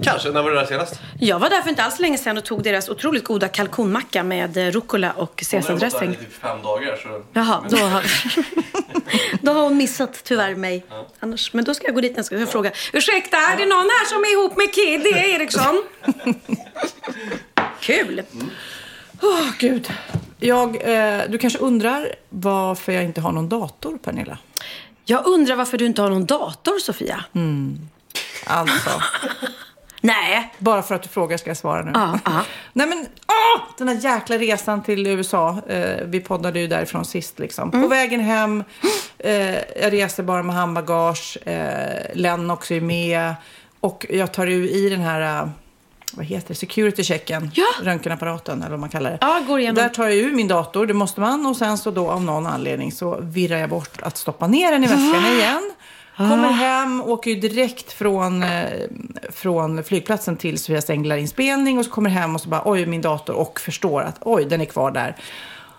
Kanske. 0.03 0.31
När 0.31 0.43
var 0.43 0.51
du 0.51 0.57
där 0.57 0.67
senast? 0.67 1.01
Jag 1.21 1.39
var 1.39 1.51
där 1.51 1.63
för 1.63 1.71
inte 1.71 1.83
alls 1.83 1.99
länge 1.99 2.19
sedan 2.19 2.39
och 2.39 2.45
tog 2.45 2.63
deras 2.63 2.89
otroligt 2.89 3.25
goda 3.25 3.49
kalkonmacka 3.49 4.23
med 4.23 4.57
eh, 4.57 4.71
rucola 4.71 5.13
och 5.13 5.45
Jag 5.53 5.63
har 5.63 5.69
varit 5.69 5.81
där 5.81 6.05
i 6.05 6.15
typ 6.15 6.41
fem 6.41 6.63
dagar. 6.63 6.97
Så... 7.03 7.23
Jaha, 7.33 7.65
då 7.71 7.77
har, 7.77 8.05
då 9.41 9.53
har 9.53 9.63
hon 9.63 9.77
missat 9.77 10.25
tyvärr 10.25 10.55
mig. 10.55 10.85
Annars, 11.21 11.53
men 11.53 11.65
då 11.65 11.75
ska 11.75 11.87
jag 11.87 11.95
gå 11.95 12.01
dit 12.01 12.17
nästa 12.17 12.35
gång 12.35 12.45
och 12.45 12.51
fråga. 12.51 12.73
Ursäkta, 12.93 13.37
är 13.37 13.57
det 13.57 13.67
någon 13.67 13.77
här 13.79 14.07
som 14.09 14.25
är 14.25 14.33
ihop 14.33 14.57
med 14.57 14.75
Kid? 14.75 15.01
Det 15.01 15.21
är 15.21 15.41
Eriksson. 15.41 15.83
Kul! 17.81 18.23
Åh, 19.23 19.51
gud. 19.59 19.93
Jag, 20.39 20.77
eh, 20.77 21.23
du 21.29 21.39
kanske 21.39 21.59
undrar 21.59 22.15
varför 22.29 22.93
jag 22.93 23.05
inte 23.05 23.21
har 23.21 23.33
någon 23.33 23.49
dator, 23.49 23.99
Pernilla? 23.99 24.39
Jag 25.05 25.27
undrar 25.27 25.57
varför 25.57 25.79
du 25.79 25.87
inte 25.87 26.03
har 26.03 26.11
någon 26.11 26.27
dator, 26.27 26.79
Sofia? 26.79 27.25
Alltså, 28.47 28.91
Nej. 30.07 30.53
bara 30.59 30.83
för 30.83 30.95
att 30.95 31.03
du 31.03 31.09
frågar 31.09 31.37
ska 31.37 31.51
jag 31.51 31.57
svara 31.57 31.83
nu. 31.83 31.91
Ja. 31.95 32.19
Nej 32.73 32.87
men, 32.87 33.07
åh, 33.29 33.63
den 33.79 33.89
här 33.89 33.95
jäkla 33.95 34.39
resan 34.39 34.83
till 34.83 35.07
USA. 35.07 35.57
Eh, 35.69 36.05
vi 36.05 36.21
poddade 36.21 36.61
ju 36.61 36.67
därifrån 36.67 37.05
sist 37.05 37.39
liksom. 37.39 37.69
Mm. 37.71 37.83
På 37.83 37.89
vägen 37.89 38.21
hem, 38.21 38.65
eh, 39.19 39.55
jag 39.55 39.93
reser 39.93 40.23
bara 40.23 40.43
med 40.43 40.55
handbagage. 40.57 41.39
Eh, 41.47 42.15
Len 42.15 42.51
också 42.51 42.75
är 42.75 42.81
med. 42.81 43.35
Och 43.81 44.07
jag 44.11 44.33
tar 44.33 44.47
ju 44.47 44.71
i 44.71 44.89
den 44.89 45.01
här 45.01 45.51
vad 46.13 46.27
heter 46.27 46.49
det, 46.49 46.55
security-checken, 46.55 47.51
Ja. 47.55 47.65
röntgenapparaten 47.83 48.59
eller 48.61 48.71
vad 48.71 48.81
man 48.81 48.89
kallar 48.89 49.11
det. 49.11 49.19
Ja, 49.21 49.41
går 49.47 49.61
igenom. 49.61 49.75
Där 49.75 49.89
tar 49.89 50.05
jag 50.05 50.15
ur 50.15 50.33
min 50.33 50.49
dator, 50.49 50.87
det 50.87 50.95
måste 50.95 51.21
man. 51.21 51.47
Och 51.47 51.57
sen 51.57 51.79
så 51.79 51.91
då 51.91 52.11
av 52.11 52.23
någon 52.25 52.47
anledning 52.47 52.93
så 52.93 53.19
virrar 53.21 53.59
jag 53.59 53.71
bort 53.71 54.03
att 54.03 54.17
stoppa 54.17 54.47
ner 54.47 54.73
den 54.73 54.85
i 54.85 54.87
väskan 54.87 55.25
Ah. 55.27 55.33
igen. 55.33 55.73
Kommer 56.17 56.53
hem, 56.53 57.03
åker 57.03 57.31
ju 57.31 57.41
direkt 57.41 57.93
från, 57.93 58.43
eh, 58.43 58.69
från 59.33 59.85
flygplatsen 59.85 60.37
till 60.37 60.59
Sofias 60.59 60.91
Änglar-inspelning 60.91 61.79
och 61.79 61.85
så 61.85 61.91
kommer 61.91 62.11
hem 62.11 62.35
och 62.35 62.41
så 62.41 62.49
bara 62.49 62.63
oj 62.65 62.87
min 62.87 63.03
dator 63.03 63.35
och 63.35 63.61
förstår 63.61 64.03
att 64.03 64.19
oj 64.21 64.45
den 64.45 64.61
är 64.61 64.65
kvar 64.65 64.91
där. 64.91 65.17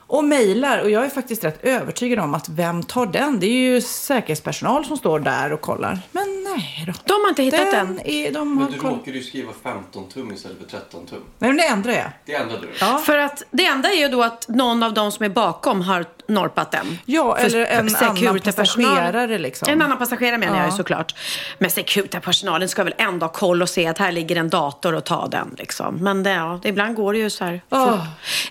Och 0.07 0.23
mejlar 0.23 0.79
och 0.81 0.89
jag 0.89 1.05
är 1.05 1.09
faktiskt 1.09 1.43
rätt 1.43 1.59
övertygad 1.63 2.19
om 2.19 2.33
att 2.33 2.49
vem 2.49 2.83
tar 2.83 3.05
den? 3.05 3.39
Det 3.39 3.45
är 3.47 3.51
ju 3.73 3.81
säkerhetspersonal 3.81 4.85
som 4.85 4.97
står 4.97 5.19
där 5.19 5.53
och 5.53 5.61
kollar. 5.61 5.99
Men 6.11 6.43
nej 6.55 6.83
då. 6.87 6.93
De 7.05 7.13
har 7.13 7.29
inte 7.29 7.43
hittat 7.43 7.71
den. 7.71 7.99
Är, 8.05 8.31
de 8.31 8.57
har 8.57 8.63
Men 8.63 8.73
du 8.73 8.79
koll... 8.79 8.91
råkade 8.91 9.17
ju 9.17 9.23
skriva 9.23 9.51
15 9.63 10.09
tum 10.09 10.31
istället 10.31 10.57
för 10.57 10.65
13 10.79 11.05
tum. 11.05 11.19
Nej 11.39 11.49
men 11.49 11.57
det 11.57 11.63
ändrar 11.67 11.91
jag. 11.93 12.11
Det 12.25 12.33
ändrade 12.33 12.61
du. 12.61 12.67
Ja. 12.79 12.97
För 13.05 13.17
att 13.17 13.43
det 13.51 13.65
enda 13.65 13.89
är 13.89 13.95
ju 13.99 14.07
då 14.07 14.23
att 14.23 14.47
någon 14.47 14.83
av 14.83 14.93
de 14.93 15.11
som 15.11 15.25
är 15.25 15.29
bakom 15.29 15.81
har 15.81 16.05
norpat 16.27 16.71
den. 16.71 16.99
Ja, 17.05 17.35
För 17.39 17.45
eller 17.45 17.65
en 17.65 17.95
annan 17.95 18.39
passagerare 18.39 19.37
liksom. 19.37 19.69
En 19.69 19.81
annan 19.81 19.97
passagerare 19.97 20.37
menar 20.37 20.55
jag 20.57 20.65
Ja. 20.65 20.71
ju 20.71 20.77
såklart. 20.77 21.15
Men 21.59 21.69
Security-personalen 21.71 22.69
ska 22.69 22.83
väl 22.83 22.93
ändå 22.97 23.25
ha 23.25 23.33
koll 23.33 23.61
och 23.61 23.69
se 23.69 23.87
att 23.87 23.97
här 23.97 24.11
ligger 24.11 24.35
en 24.35 24.49
dator 24.49 24.95
och 24.95 25.03
ta 25.03 25.27
den 25.27 25.55
liksom. 25.57 25.95
Men 25.95 26.23
det, 26.23 26.29
ja, 26.31 26.59
ibland 26.63 26.95
går 26.95 27.13
det 27.13 27.19
ju 27.19 27.29
så 27.29 27.43
här. 27.43 27.61
Åh. 27.69 27.91
fort. 27.91 27.99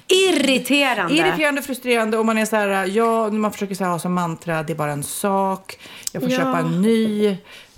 Irriterande. 0.09 1.15
Irriterande, 1.47 1.63
frustrerande 1.63 2.19
och 2.19 2.27
man 2.27 2.39
är 2.39 2.45
så 2.45 2.57
här, 2.57 2.87
ja, 2.87 3.31
man 3.31 3.53
försöker 3.53 3.75
så 3.75 3.85
här, 3.85 3.91
ha 3.91 3.99
som 3.99 4.13
mantra, 4.13 4.63
det 4.63 4.73
är 4.73 4.77
bara 4.77 4.93
en 4.93 5.03
sak, 5.03 5.79
jag 6.13 6.23
får 6.23 6.31
Ja. 6.31 6.39
köpa 6.39 6.59
en 6.59 6.83
ny. 6.83 7.27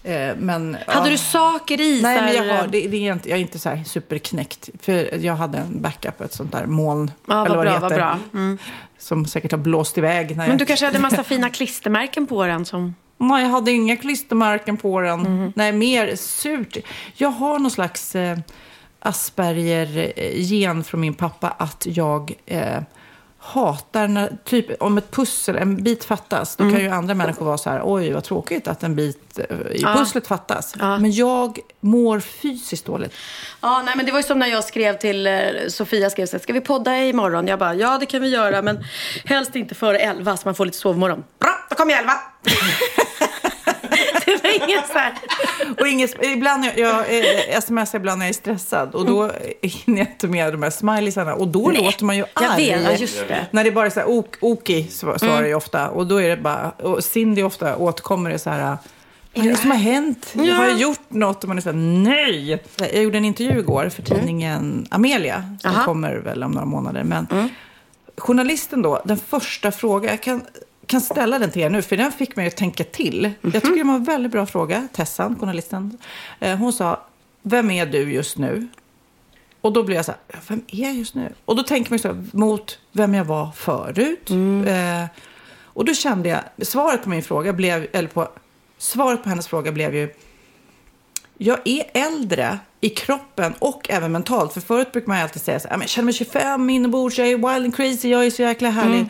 Eh, 0.02 0.36
men, 0.36 0.76
Hade 0.86 1.08
ja. 1.08 1.10
du 1.12 1.18
saker 1.18 1.80
i? 1.80 2.02
Nej, 2.02 2.20
men 2.20 2.34
jag, 2.34 2.54
har, 2.54 2.66
det, 2.66 2.88
det 2.88 2.96
är 2.96 3.12
inte, 3.12 3.28
jag 3.28 3.36
är 3.38 3.40
inte 3.42 3.58
så 3.58 3.68
här 3.68 3.84
superknäckt. 3.84 4.68
För 4.80 5.24
jag 5.24 5.36
hade 5.36 5.58
en 5.58 5.82
backup, 5.82 6.20
ett 6.20 6.32
sånt 6.32 6.52
där 6.52 6.66
moln. 6.66 7.10
Ja, 7.26 7.46
eller 7.46 7.56
vad 7.56 7.66
bra, 7.66 7.78
vad 7.78 7.94
bra. 7.94 8.18
Mm. 8.34 8.58
Som 8.98 9.26
säkert 9.26 9.50
har 9.50 9.58
blåst 9.58 9.98
iväg. 9.98 10.36
Men 10.36 10.48
jag... 10.48 10.58
du 10.58 10.64
kanske 10.64 10.86
hade 10.86 10.96
en 10.96 11.02
massa 11.10 11.24
fina 11.24 11.50
klistermärken 11.50 12.26
på 12.26 12.46
den 12.46 12.64
som... 12.64 12.94
Nej, 13.18 13.42
jag 13.42 13.50
hade 13.50 13.72
inga 13.72 13.96
klistermärken 13.96 14.76
på 14.76 15.00
den. 15.00 15.20
Mhm. 15.20 15.52
Nej, 15.56 15.72
mer 15.72 16.16
surt. 16.16 16.76
Jag 17.14 17.30
har 17.30 17.58
någon 17.58 17.70
slags 17.70 18.14
eh, 18.14 18.38
Asperger-gen 19.00 20.84
från 20.84 21.00
min 21.00 21.14
pappa 21.14 21.48
att 21.58 21.86
jag 21.90 22.32
eh, 22.46 22.78
hatar 23.48 24.08
när, 24.08 24.36
typ 24.44 24.82
om 24.82 24.98
ett 24.98 25.10
pussel, 25.10 25.56
en 25.56 25.82
bit 25.82 26.04
fattas. 26.04 26.56
Då 26.56 26.64
Mm. 26.64 26.74
kan 26.76 26.84
ju 26.84 26.90
andra 26.90 27.14
människor 27.14 27.46
vara 27.46 27.58
så 27.58 27.70
här, 27.70 27.80
oj 27.84 28.12
vad 28.12 28.24
tråkigt 28.24 28.68
att 28.68 28.82
en 28.82 28.94
bit 28.96 29.38
eh, 29.38 29.56
i 29.72 29.82
pusslet 29.96 30.26
fattas. 30.26 30.74
Ja. 30.78 30.98
Men 30.98 31.12
jag 31.12 31.58
mår 31.80 32.20
fysiskt 32.20 32.84
dåligt. 32.86 33.12
Ja, 33.60 33.82
nej, 33.84 33.94
men 33.96 34.06
det 34.06 34.12
var 34.12 34.18
ju 34.18 34.22
som 34.22 34.38
när 34.38 34.46
jag 34.46 34.64
skrev 34.64 34.98
till 34.98 35.26
eh, 35.26 35.32
Sofia, 35.68 36.10
skrev 36.10 36.26
så 36.26 36.32
här, 36.36 36.42
ska 36.42 36.52
vi 36.52 36.60
podda 36.60 36.98
imorgon? 36.98 37.46
Jag 37.46 37.58
bara, 37.58 37.74
ja 37.74 37.98
det 37.98 38.06
kan 38.06 38.22
vi 38.22 38.28
göra, 38.28 38.62
men 38.62 38.84
helst 39.24 39.56
inte 39.56 39.74
före 39.74 39.98
elva 39.98 40.36
så 40.36 40.42
man 40.48 40.54
får 40.54 40.64
lite 40.64 40.78
sovmorgon. 40.78 41.24
Bra, 41.40 41.50
då 41.70 41.76
kommer 41.76 41.92
jag 41.92 42.00
elva. 42.00 42.14
det 44.26 44.42
var 44.42 44.68
inget 44.68 44.86
så 44.86 44.98
här. 44.98 45.12
Och 45.80 45.88
inget, 45.88 46.24
ibland 46.24 46.64
jag, 46.64 46.78
jag 46.78 47.00
eh, 47.54 47.60
smsar 47.60 47.98
ibland 47.98 48.18
när 48.18 48.26
jag 48.26 48.30
är 48.30 48.34
stressad 48.34 48.94
och 48.94 49.06
då 49.06 49.30
hinner 49.62 49.98
jag 49.98 50.06
inte 50.08 50.26
med 50.28 50.52
de 50.52 50.62
här 50.62 50.70
smileysarna 50.70 51.34
och 51.34 51.48
då 51.48 51.70
låter 51.70 52.04
man 52.04 52.16
ju 52.16 52.24
arg. 52.34 52.68
Jag 52.68 52.78
vet, 52.78 53.00
just 53.00 53.28
det. 53.28 53.46
När 53.50 53.64
det 53.64 53.70
bara 53.70 53.86
är 53.86 53.90
så 53.90 54.00
här, 54.00 54.08
ok, 54.10 54.36
Oki 54.40 54.82
sv- 54.82 55.18
svarar 55.18 55.38
Mm. 55.38 55.50
jag 55.50 55.56
ofta. 55.56 55.88
Och 55.88 56.06
då 56.06 56.22
är 56.22 56.28
det 56.28 56.36
bara, 56.36 56.70
och 56.70 57.04
Cindy 57.04 57.42
ofta 57.42 57.76
återkommer 57.76 58.30
det 58.30 58.38
så 58.38 58.50
här, 58.50 58.76
vad 59.34 59.46
är 59.46 59.50
det 59.50 59.56
som 59.56 59.70
har 59.70 59.78
hänt? 59.78 60.30
Ja. 60.32 60.54
Har 60.54 60.64
jag 60.64 60.78
gjort 60.78 61.00
något? 61.10 61.42
Och 61.42 61.48
man 61.48 61.56
är 61.58 61.62
så 61.62 61.68
här, 61.68 61.76
nej! 61.76 62.62
Jag 62.76 63.02
gjorde 63.02 63.18
en 63.18 63.24
intervju 63.24 63.58
igår 63.58 63.88
för 63.88 64.02
tidningen 64.02 64.86
Amelia, 64.90 65.56
som 65.60 65.70
Aha. 65.70 65.84
kommer 65.84 66.14
väl 66.16 66.42
om 66.44 66.50
några 66.50 66.66
månader. 66.66 67.04
Men 67.04 67.50
journalisten 68.18 68.82
då, 68.82 69.00
den 69.04 69.16
första 69.18 69.72
frågan, 69.72 70.10
jag 70.10 70.22
kan, 70.22 70.42
kan 70.88 71.00
ställa 71.00 71.38
den 71.38 71.50
till 71.50 71.62
er 71.62 71.70
nu, 71.70 71.82
för 71.82 71.96
den 71.96 72.12
fick 72.12 72.36
mig 72.36 72.46
att 72.46 72.56
tänka 72.56 72.84
till. 72.84 73.30
Jag 73.40 73.52
tycker 73.52 73.76
det 73.76 73.84
var 73.84 73.94
en 73.94 74.04
väldigt 74.04 74.32
bra 74.32 74.46
fråga, 74.46 74.88
Tessan, 74.92 75.36
journalisten. 75.40 75.98
Eh, 76.40 76.56
Hon 76.56 76.72
sa, 76.72 77.00
vem 77.42 77.70
är 77.70 77.86
du 77.86 78.12
just 78.12 78.38
nu? 78.38 78.68
Och 79.60 79.72
då 79.72 79.82
blev 79.82 79.96
jag 79.96 80.04
så 80.04 80.12
här, 80.12 80.20
"Ja, 80.32 80.38
vem 80.48 80.62
är 80.68 80.82
jag 80.84 80.94
just 80.94 81.14
nu? 81.14 81.32
Och 81.44 81.56
då 81.56 81.62
tänker 81.62 81.90
man 81.92 81.98
så 81.98 82.08
här, 82.08 82.24
mot 82.32 82.78
vem 82.92 83.14
jag 83.14 83.24
var 83.24 83.50
förut. 83.52 84.30
Eh, 84.66 85.04
och 85.64 85.84
då 85.84 85.94
kände 85.94 86.28
jag, 86.28 86.66
svaret 86.66 87.02
på 87.02 87.08
min 87.10 87.22
fråga 87.22 87.52
blev, 87.52 87.86
eller 87.92 88.08
på, 88.08 88.28
svaret 88.78 89.22
på 89.22 89.28
hennes 89.28 89.46
fråga 89.48 89.72
blev 89.72 89.94
ju, 89.94 90.14
jag 91.38 91.58
är 91.64 91.84
äldre 91.94 92.58
i 92.80 92.88
kroppen 92.88 93.54
och 93.58 93.90
även 93.90 94.12
mentalt. 94.12 94.52
För 94.52 94.60
förut 94.60 94.92
brukar 94.92 95.08
man 95.08 95.22
alltid 95.22 95.42
säga 95.42 95.60
så 95.60 95.68
här, 95.68 95.72
"Ja, 95.74 95.76
men 95.76 95.82
jag 95.82 95.90
känner 95.90 96.04
mig 96.04 96.14
25 96.14 96.70
inombords, 96.70 97.18
jag 97.18 97.28
är 97.28 97.36
wild 97.36 97.64
and 97.64 97.76
crazy, 97.76 98.08
jag 98.08 98.26
är 98.26 98.30
så 98.30 98.42
jäkla 98.42 98.70
härlig. 98.70 99.06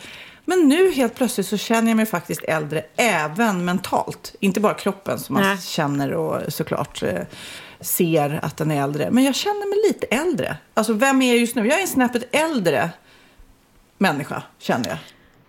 Men 0.49 0.67
nu 0.67 0.91
helt 0.91 1.15
plötsligt 1.15 1.47
så 1.47 1.57
känner 1.57 1.89
jag 1.89 1.95
mig 1.95 2.05
faktiskt 2.05 2.43
äldre 2.43 2.83
även 2.95 3.65
mentalt. 3.65 4.35
Inte 4.39 4.59
bara 4.59 4.73
kroppen 4.73 5.19
som 5.19 5.33
man 5.33 5.43
Nej. 5.43 5.57
känner 5.61 6.13
och 6.13 6.53
såklart 6.53 7.03
eh, 7.03 7.21
ser 7.79 8.39
att 8.41 8.57
den 8.57 8.71
är 8.71 8.83
äldre. 8.83 9.11
Men 9.11 9.23
jag 9.23 9.35
känner 9.35 9.69
mig 9.69 9.87
lite 9.87 10.05
äldre. 10.05 10.57
Alltså 10.73 10.93
vem 10.93 11.21
är 11.21 11.27
jag 11.27 11.37
just 11.37 11.55
nu? 11.55 11.67
Jag 11.67 11.77
är 11.77 11.81
en 11.81 11.87
snäppet 11.87 12.35
äldre 12.35 12.89
människa, 13.97 14.43
känner 14.59 14.89
jag. 14.89 14.97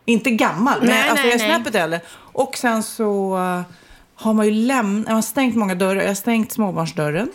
Inte 0.04 0.30
gammal, 0.30 0.78
men 0.78 0.88
Nej, 0.88 1.08
alltså 1.08 1.26
nej, 1.26 1.32
jag 1.32 1.40
är 1.40 1.54
snäppet 1.54 1.74
äldre. 1.74 2.00
Och 2.32 2.56
sen 2.56 2.82
så 2.82 3.36
eh, 3.36 3.62
har 4.14 4.32
man 4.32 4.46
ju 4.46 4.52
lämnat, 4.52 5.06
man 5.06 5.14
har 5.14 5.22
stängt 5.22 5.56
många 5.56 5.74
dörrar. 5.74 6.00
Jag 6.00 6.08
har 6.08 6.14
stängt 6.14 6.52
småbarnsdörren. 6.52 7.28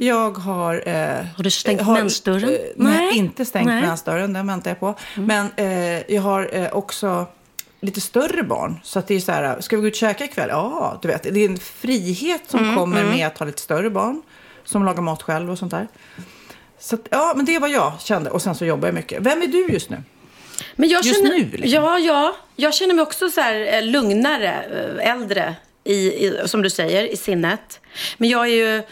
Jag 0.00 0.30
har... 0.38 0.82
Eh, 0.86 0.96
Mm, 0.96 1.26
Har 1.36 1.44
du 1.44 1.50
stängt 1.50 1.80
har- 1.80 1.94
mensdörren? 1.94 2.44
eh, 2.44 2.50
nej, 2.76 2.92
Nej. 3.06 3.16
inte 3.18 3.44
stängt 3.44 3.66
Nej. 3.66 3.82
mensdörren. 3.82 4.32
Den 4.32 4.46
väntar 4.46 4.70
jag 4.70 4.80
på. 4.80 4.94
Men 5.14 5.46
eh, 5.56 6.12
jag 6.14 6.22
har 6.22 6.50
eh, 6.52 6.68
också 6.72 7.26
lite 7.80 8.00
större 8.00 8.42
barn. 8.42 8.80
Så 8.82 8.98
att 8.98 9.06
det 9.08 9.14
är 9.14 9.20
så 9.20 9.32
här, 9.32 9.60
ska 9.60 9.76
vi 9.76 9.82
gå 9.82 9.88
ut 9.88 9.94
och 9.94 9.98
käka 9.98 10.24
ikväll? 10.24 10.48
Ja, 10.50 10.98
du 11.02 11.08
vet. 11.08 11.22
Det 11.22 11.40
är 11.44 11.48
en 11.48 11.58
frihet 11.58 12.42
som 12.48 12.60
Mm, 12.60 12.76
kommer 12.76 13.04
med 13.04 13.26
att 13.26 13.38
ha 13.38 13.46
lite 13.46 13.60
större 13.62 13.90
barn. 13.90 14.22
Som 14.64 14.84
lagar 14.84 15.02
mat 15.02 15.22
själv 15.22 15.50
och 15.50 15.58
sånt 15.58 15.70
där. 15.70 15.88
Så 16.78 16.94
att, 16.94 17.00
ja, 17.10 17.32
men 17.36 17.44
det 17.46 17.58
var 17.58 17.68
jag 17.68 17.92
kände. 18.00 18.30
Och 18.30 18.42
sen 18.42 18.54
så 18.54 18.64
jobbar 18.64 18.88
jag 18.88 18.94
mycket. 18.94 19.22
Vem 19.22 19.42
är 19.42 19.46
du 19.46 19.66
just 19.68 19.90
nu? 19.90 20.02
Men 20.76 20.88
jag 20.88 21.04
Just 21.04 21.20
känner, 21.22 21.38
nu, 21.38 21.44
liksom. 21.50 21.70
Ja, 21.84 21.98
ja. 21.98 22.36
Jag 22.56 22.74
känner 22.74 22.94
mig 22.94 23.02
också 23.02 23.30
så 23.30 23.40
här 23.40 23.74
eh, 23.74 23.82
lugnare, 23.82 24.54
eh, 25.00 25.10
äldre, 25.10 25.54
i, 25.84 25.94
i, 25.94 26.40
som 26.46 26.62
du 26.62 26.70
säger, 26.70 27.12
i 27.12 27.16
sinnet. 27.16 27.80
Men 28.18 28.28
jag 28.28 28.42
är 28.46 28.50
ju, 28.52 28.82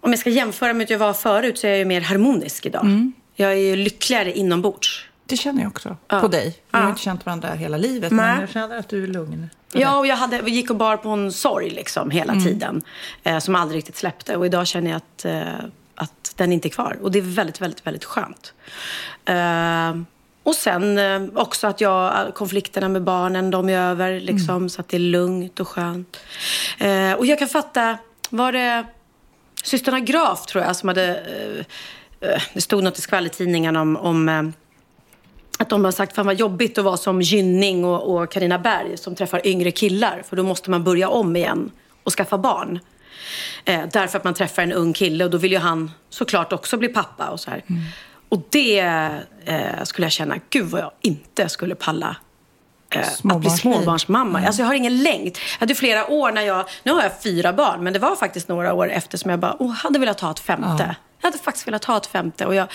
om 0.00 0.10
jag 0.10 0.18
ska 0.18 0.30
jämföra 0.30 0.72
med 0.72 0.88
hur 0.88 0.94
jag 0.94 0.98
var 0.98 1.12
förut, 1.12 1.58
så 1.58 1.66
är 1.66 1.70
jag 1.70 1.78
ju 1.78 1.84
mer 1.84 2.00
harmonisk 2.00 2.66
idag. 2.66 2.84
Mm. 2.84 3.12
Jag 3.34 3.52
är 3.52 3.56
ju 3.56 3.76
lyckligare 3.76 4.32
inombords. 4.32 5.04
Det 5.26 5.36
känner 5.36 5.62
jag 5.62 5.70
också. 5.70 5.96
Ja. 6.08 6.20
På 6.20 6.28
dig. 6.28 6.46
Vi 6.70 6.78
har 6.78 6.84
Ja. 6.84 6.88
inte 6.90 7.00
känt 7.02 7.26
varandra 7.26 7.48
hela 7.50 7.76
livet. 7.76 8.12
Nej. 8.12 8.26
Men 8.26 8.40
jag 8.40 8.50
känner 8.50 8.78
att 8.78 8.88
du 8.88 9.02
är 9.04 9.08
lugn. 9.08 9.50
Ja, 9.72 9.96
och 9.98 10.06
jag 10.06 10.16
hade, 10.16 10.50
gick 10.50 10.70
och 10.70 10.76
bar 10.76 10.96
på 10.96 11.08
en 11.08 11.32
sorg 11.32 11.70
liksom 11.70 12.10
hela 12.10 12.32
Mm. 12.32 12.44
tiden. 12.44 12.82
Eh, 13.22 13.38
som 13.38 13.54
aldrig 13.54 13.78
riktigt 13.78 13.96
släppte. 13.96 14.36
Och 14.36 14.46
idag 14.46 14.66
känner 14.66 14.90
jag 14.90 14.96
att, 14.96 15.24
eh, 15.24 15.42
att 15.94 16.32
den 16.36 16.52
inte 16.52 16.68
är 16.68 16.70
kvar. 16.70 16.96
Och 17.02 17.10
det 17.12 17.18
är 17.18 17.22
väldigt, 17.22 17.60
väldigt, 17.60 17.86
väldigt 17.86 18.04
skönt. 18.04 18.52
Eh, 19.24 19.96
och 20.42 20.54
sen 20.54 20.98
eh, 20.98 21.22
också 21.34 21.66
att 21.66 21.80
jag, 21.80 22.34
konflikterna 22.34 22.88
med 22.88 23.02
barnen, 23.02 23.50
de 23.50 23.68
är 23.68 23.78
över. 23.78 24.20
Liksom, 24.20 24.56
Mm. 24.56 24.68
Så 24.68 24.80
att 24.80 24.88
det 24.88 24.96
är 24.96 25.00
lugnt 25.00 25.60
och 25.60 25.68
skönt. 25.68 26.16
Eh, 26.78 27.12
och 27.12 27.26
jag 27.26 27.38
kan 27.38 27.48
fatta, 27.48 27.98
var 28.30 28.52
det 28.52 28.84
systrarna 29.66 30.00
Graf 30.00 30.46
tror 30.46 30.64
jag 30.64 30.76
som 30.76 30.88
hade... 30.88 31.16
Eh, 32.20 32.30
eh, 32.30 32.42
det 32.54 32.60
stod 32.60 32.84
något 32.84 32.98
i 32.98 33.00
skvallertidningen 33.00 33.76
om, 33.76 33.96
om 33.96 34.28
eh, 34.28 34.42
att 35.58 35.68
de 35.68 35.84
har 35.84 35.92
sagt 35.92 36.14
fan 36.14 36.26
vad 36.26 36.38
jobbigt 36.38 36.78
att 36.78 36.84
vara 36.84 36.96
som 36.96 37.22
Gynning 37.22 37.84
och, 37.84 38.32
Carina 38.32 38.58
Berg 38.58 38.96
som 38.96 39.14
träffar 39.14 39.46
yngre 39.46 39.70
killar. 39.70 40.22
För 40.28 40.36
då 40.36 40.42
måste 40.42 40.70
man 40.70 40.84
börja 40.84 41.08
om 41.08 41.36
igen 41.36 41.70
och 42.02 42.12
skaffa 42.12 42.38
barn. 42.38 42.78
Eh, 43.64 43.80
därför 43.92 44.18
att 44.18 44.24
man 44.24 44.34
träffar 44.34 44.62
en 44.62 44.72
ung 44.72 44.92
kille 44.92 45.24
och 45.24 45.30
då 45.30 45.38
vill 45.38 45.52
ju 45.52 45.58
han 45.58 45.90
såklart 46.10 46.52
också 46.52 46.76
bli 46.76 46.88
pappa 46.88 47.28
och 47.28 47.40
så 47.40 47.50
här. 47.50 47.62
Och 48.28 48.42
det 48.50 48.78
eh, 49.44 49.82
skulle 49.84 50.04
jag 50.04 50.12
känna, 50.12 50.38
gud 50.50 50.66
vad 50.66 50.80
jag 50.80 50.90
inte 51.00 51.48
skulle 51.48 51.74
palla 51.74 52.16
att 52.94 53.40
bli 53.40 53.50
småbarnsmamma. 53.50 54.46
Alltså 54.46 54.62
jag 54.62 54.66
har 54.66 54.74
ingen 54.74 55.02
längd. 55.02 55.38
Jag 55.52 55.60
hade 55.60 55.74
flera 55.74 56.10
år 56.10 56.32
när 56.32 56.42
jag, 56.42 56.64
nu 56.82 56.92
har 56.92 57.02
jag 57.02 57.22
fyra 57.22 57.52
barn, 57.52 57.84
men 57.84 57.92
det 57.92 57.98
var 57.98 58.16
faktiskt 58.16 58.48
några 58.48 58.74
år 58.74 58.90
efter 58.90 59.18
som 59.18 59.30
jag 59.30 59.40
bara, 59.40 59.56
oh, 59.58 59.72
hade 59.72 59.98
velat 59.98 60.20
ha 60.20 60.30
ett 60.30 60.40
femte. 60.40 60.96
Jag 61.20 61.28
hade 61.28 61.38
faktiskt 61.38 61.66
velat 61.66 61.84
ha 61.84 61.96
ett 61.96 62.06
femte 62.06 62.46
och 62.46 62.54
jag, 62.54 62.68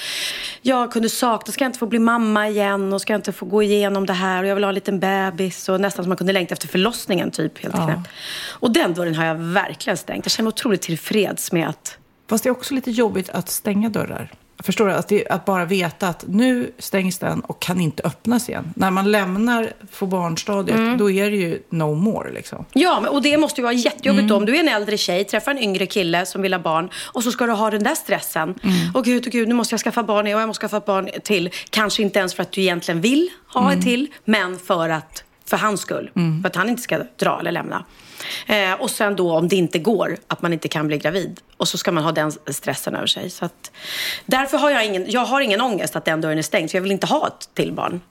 jag 0.62 0.92
kunde 0.92 1.10
sakna, 1.10 1.54
ska 1.54 1.64
jag 1.64 1.70
inte 1.70 1.80
få 1.80 1.86
bli 1.86 2.00
mamma 2.00 2.50
igen 2.50 2.94
och 2.94 3.02
ska 3.02 3.14
jag 3.14 3.18
inte 3.18 3.32
få 3.32 3.46
gå 3.46 3.64
igenom 3.64 4.06
det 4.06 4.14
här 4.14 4.44
och 4.44 4.50
jag 4.50 4.56
vill 4.56 4.64
ha 4.64 4.70
en 4.70 4.76
liten 4.76 5.00
bebis 5.00 5.70
och 5.70 5.82
nästan 5.82 6.04
som 6.06 6.10
man 6.10 6.18
kunde 6.18 6.34
längta 6.34 6.54
efter 6.54 6.68
förlossningen 6.68 7.32
typ. 7.32 7.64
Helt 7.64 7.76
Ja. 7.76 8.04
Och 8.50 8.72
den 8.72 8.94
dörren 8.94 9.16
har 9.16 9.26
jag 9.26 9.36
verkligen 9.36 9.98
stängt. 9.98 10.26
Jag 10.26 10.32
känner 10.32 10.44
mig 10.44 10.50
otroligt 10.50 10.82
tillfreds 10.82 11.52
med 11.52 11.70
att 11.70 11.98
Fast 12.30 12.44
det 12.44 12.50
är 12.50 12.52
också 12.52 12.74
lite 12.74 12.92
jobbigt 12.92 13.30
att 13.30 13.50
stänga 13.50 13.90
dörrar. 13.90 14.32
Förstår 14.64 14.88
du? 14.88 14.94
Att, 14.94 15.08
det, 15.08 15.28
att 15.28 15.46
bara 15.46 15.66
veta 15.66 16.08
att 16.08 16.24
nu 16.28 16.72
stängs 16.80 17.18
den 17.20 17.40
och 17.40 17.62
kan 17.62 17.82
inte 17.82 18.04
öppnas 18.04 18.50
igen. 18.50 18.74
När 18.76 18.92
man 18.92 19.12
lämnar 19.12 19.74
få 19.92 20.06
barnstadiet, 20.06 20.78
Mm. 20.78 20.98
då 20.98 21.12
är 21.12 21.32
det 21.32 21.38
ju 21.38 21.62
no 21.70 21.96
more. 21.96 22.32
Liksom. 22.32 22.66
Ja, 22.74 23.00
men- 23.00 23.10
och 23.12 23.22
det 23.22 23.38
måste 23.38 23.62
ju 23.62 23.64
vara 23.64 23.74
jättejobbigt 23.74 24.24
Mm. 24.24 24.36
Om 24.38 24.46
du 24.46 24.56
är 24.56 24.60
en 24.60 24.68
äldre 24.68 24.98
tjej, 24.98 25.24
träffar 25.24 25.52
en 25.52 25.58
yngre 25.60 25.86
kille 25.86 26.26
som 26.26 26.42
vill 26.42 26.54
ha 26.54 26.60
barn 26.60 26.90
och 26.96 27.24
så 27.24 27.32
ska 27.32 27.46
du 27.46 27.52
ha 27.52 27.70
den 27.70 27.84
där 27.84 27.96
stressen. 27.96 28.56
Mm. 28.64 28.76
Och 28.94 29.06
gud, 29.06 29.26
och 29.26 29.32
gud, 29.32 29.48
nu 29.48 29.54
måste 29.56 29.74
jag 29.74 29.80
skaffa 29.82 30.04
barn 30.04 30.26
och 30.26 30.32
jag 30.32 30.48
måste 30.48 30.62
skaffa 30.62 30.80
barn 30.80 31.10
till. 31.24 31.50
Kanske 31.70 32.02
inte 32.04 32.20
ens 32.20 32.34
för 32.34 32.42
att 32.44 32.52
du 32.52 32.62
egentligen 32.62 33.02
vill 33.02 33.30
ha 33.54 33.62
Mm. 33.62 33.78
ett 33.80 33.86
till, 33.86 34.08
men 34.26 34.60
för 34.60 34.90
att 34.90 35.24
för 35.46 35.58
hans 35.58 35.82
skull. 35.82 36.10
För 36.42 36.48
att 36.48 36.56
han 36.56 36.70
inte 36.70 36.82
ska 36.82 37.00
dra 37.20 37.40
eller 37.40 37.52
lämna. 37.52 37.86
Eh, 38.48 38.74
och 38.74 38.92
sen 38.92 39.16
då 39.16 39.32
om 39.38 39.48
det 39.48 39.56
inte 39.56 39.80
går, 39.80 40.18
att 40.28 40.42
man 40.42 40.54
inte 40.54 40.68
kan 40.68 40.88
bli 40.88 40.98
gravid. 40.98 41.40
Och 41.58 41.68
så 41.68 41.78
ska 41.78 41.92
man 41.92 42.04
ha 42.04 42.12
den 42.12 42.32
stressen 42.32 42.96
över 42.96 43.08
sig. 43.08 43.30
Så 43.30 43.46
att, 43.46 43.72
därför 44.26 44.58
har 44.58 44.70
jag 44.70 44.86
ingen, 44.86 45.06
jag 45.08 45.26
har 45.26 45.42
ingen 45.42 45.62
ångest 45.62 45.96
att 45.96 46.06
den 46.06 46.22
dörren 46.22 46.38
är 46.38 46.42
stängd. 46.42 46.72
För 46.72 46.78
jag 46.78 46.84
vill 46.84 46.92
inte 46.92 47.08
ha 47.08 47.28
ett 47.28 47.50
till 47.54 47.74
barn. 47.74 48.02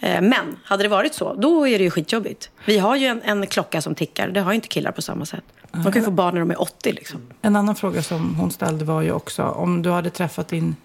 Eh, 0.00 0.20
men 0.20 0.56
hade 0.64 0.82
det 0.82 0.88
varit 0.88 1.14
så, 1.14 1.34
då 1.34 1.68
är 1.68 1.78
det 1.78 1.84
ju 1.84 1.90
skitjobbigt. 1.90 2.50
Vi 2.64 2.78
har 2.78 2.96
ju 2.96 3.06
en, 3.06 3.22
en 3.22 3.46
klocka 3.46 3.82
som 3.82 3.94
tickar. 3.94 4.28
Det 4.28 4.40
har 4.40 4.52
ju 4.52 4.54
inte 4.54 4.68
killar 4.68 4.90
på 4.90 5.02
samma 5.02 5.26
sätt. 5.26 5.44
De 5.72 5.84
kan 5.84 5.92
ju 5.92 6.02
få 6.02 6.10
barn 6.10 6.34
när 6.34 6.40
de 6.40 6.50
är 6.50 6.60
80 6.60 6.92
liksom. 6.92 7.20
En 7.42 7.56
annan 7.56 7.76
fråga 7.76 8.02
som 8.02 8.34
hon 8.34 8.50
ställde 8.50 8.84
var 8.84 9.02
ju 9.02 9.12
också 9.12 9.42
om 9.42 9.82
du 9.82 9.90
hade 9.90 10.10
träffat 10.10 10.48
din 10.48 10.76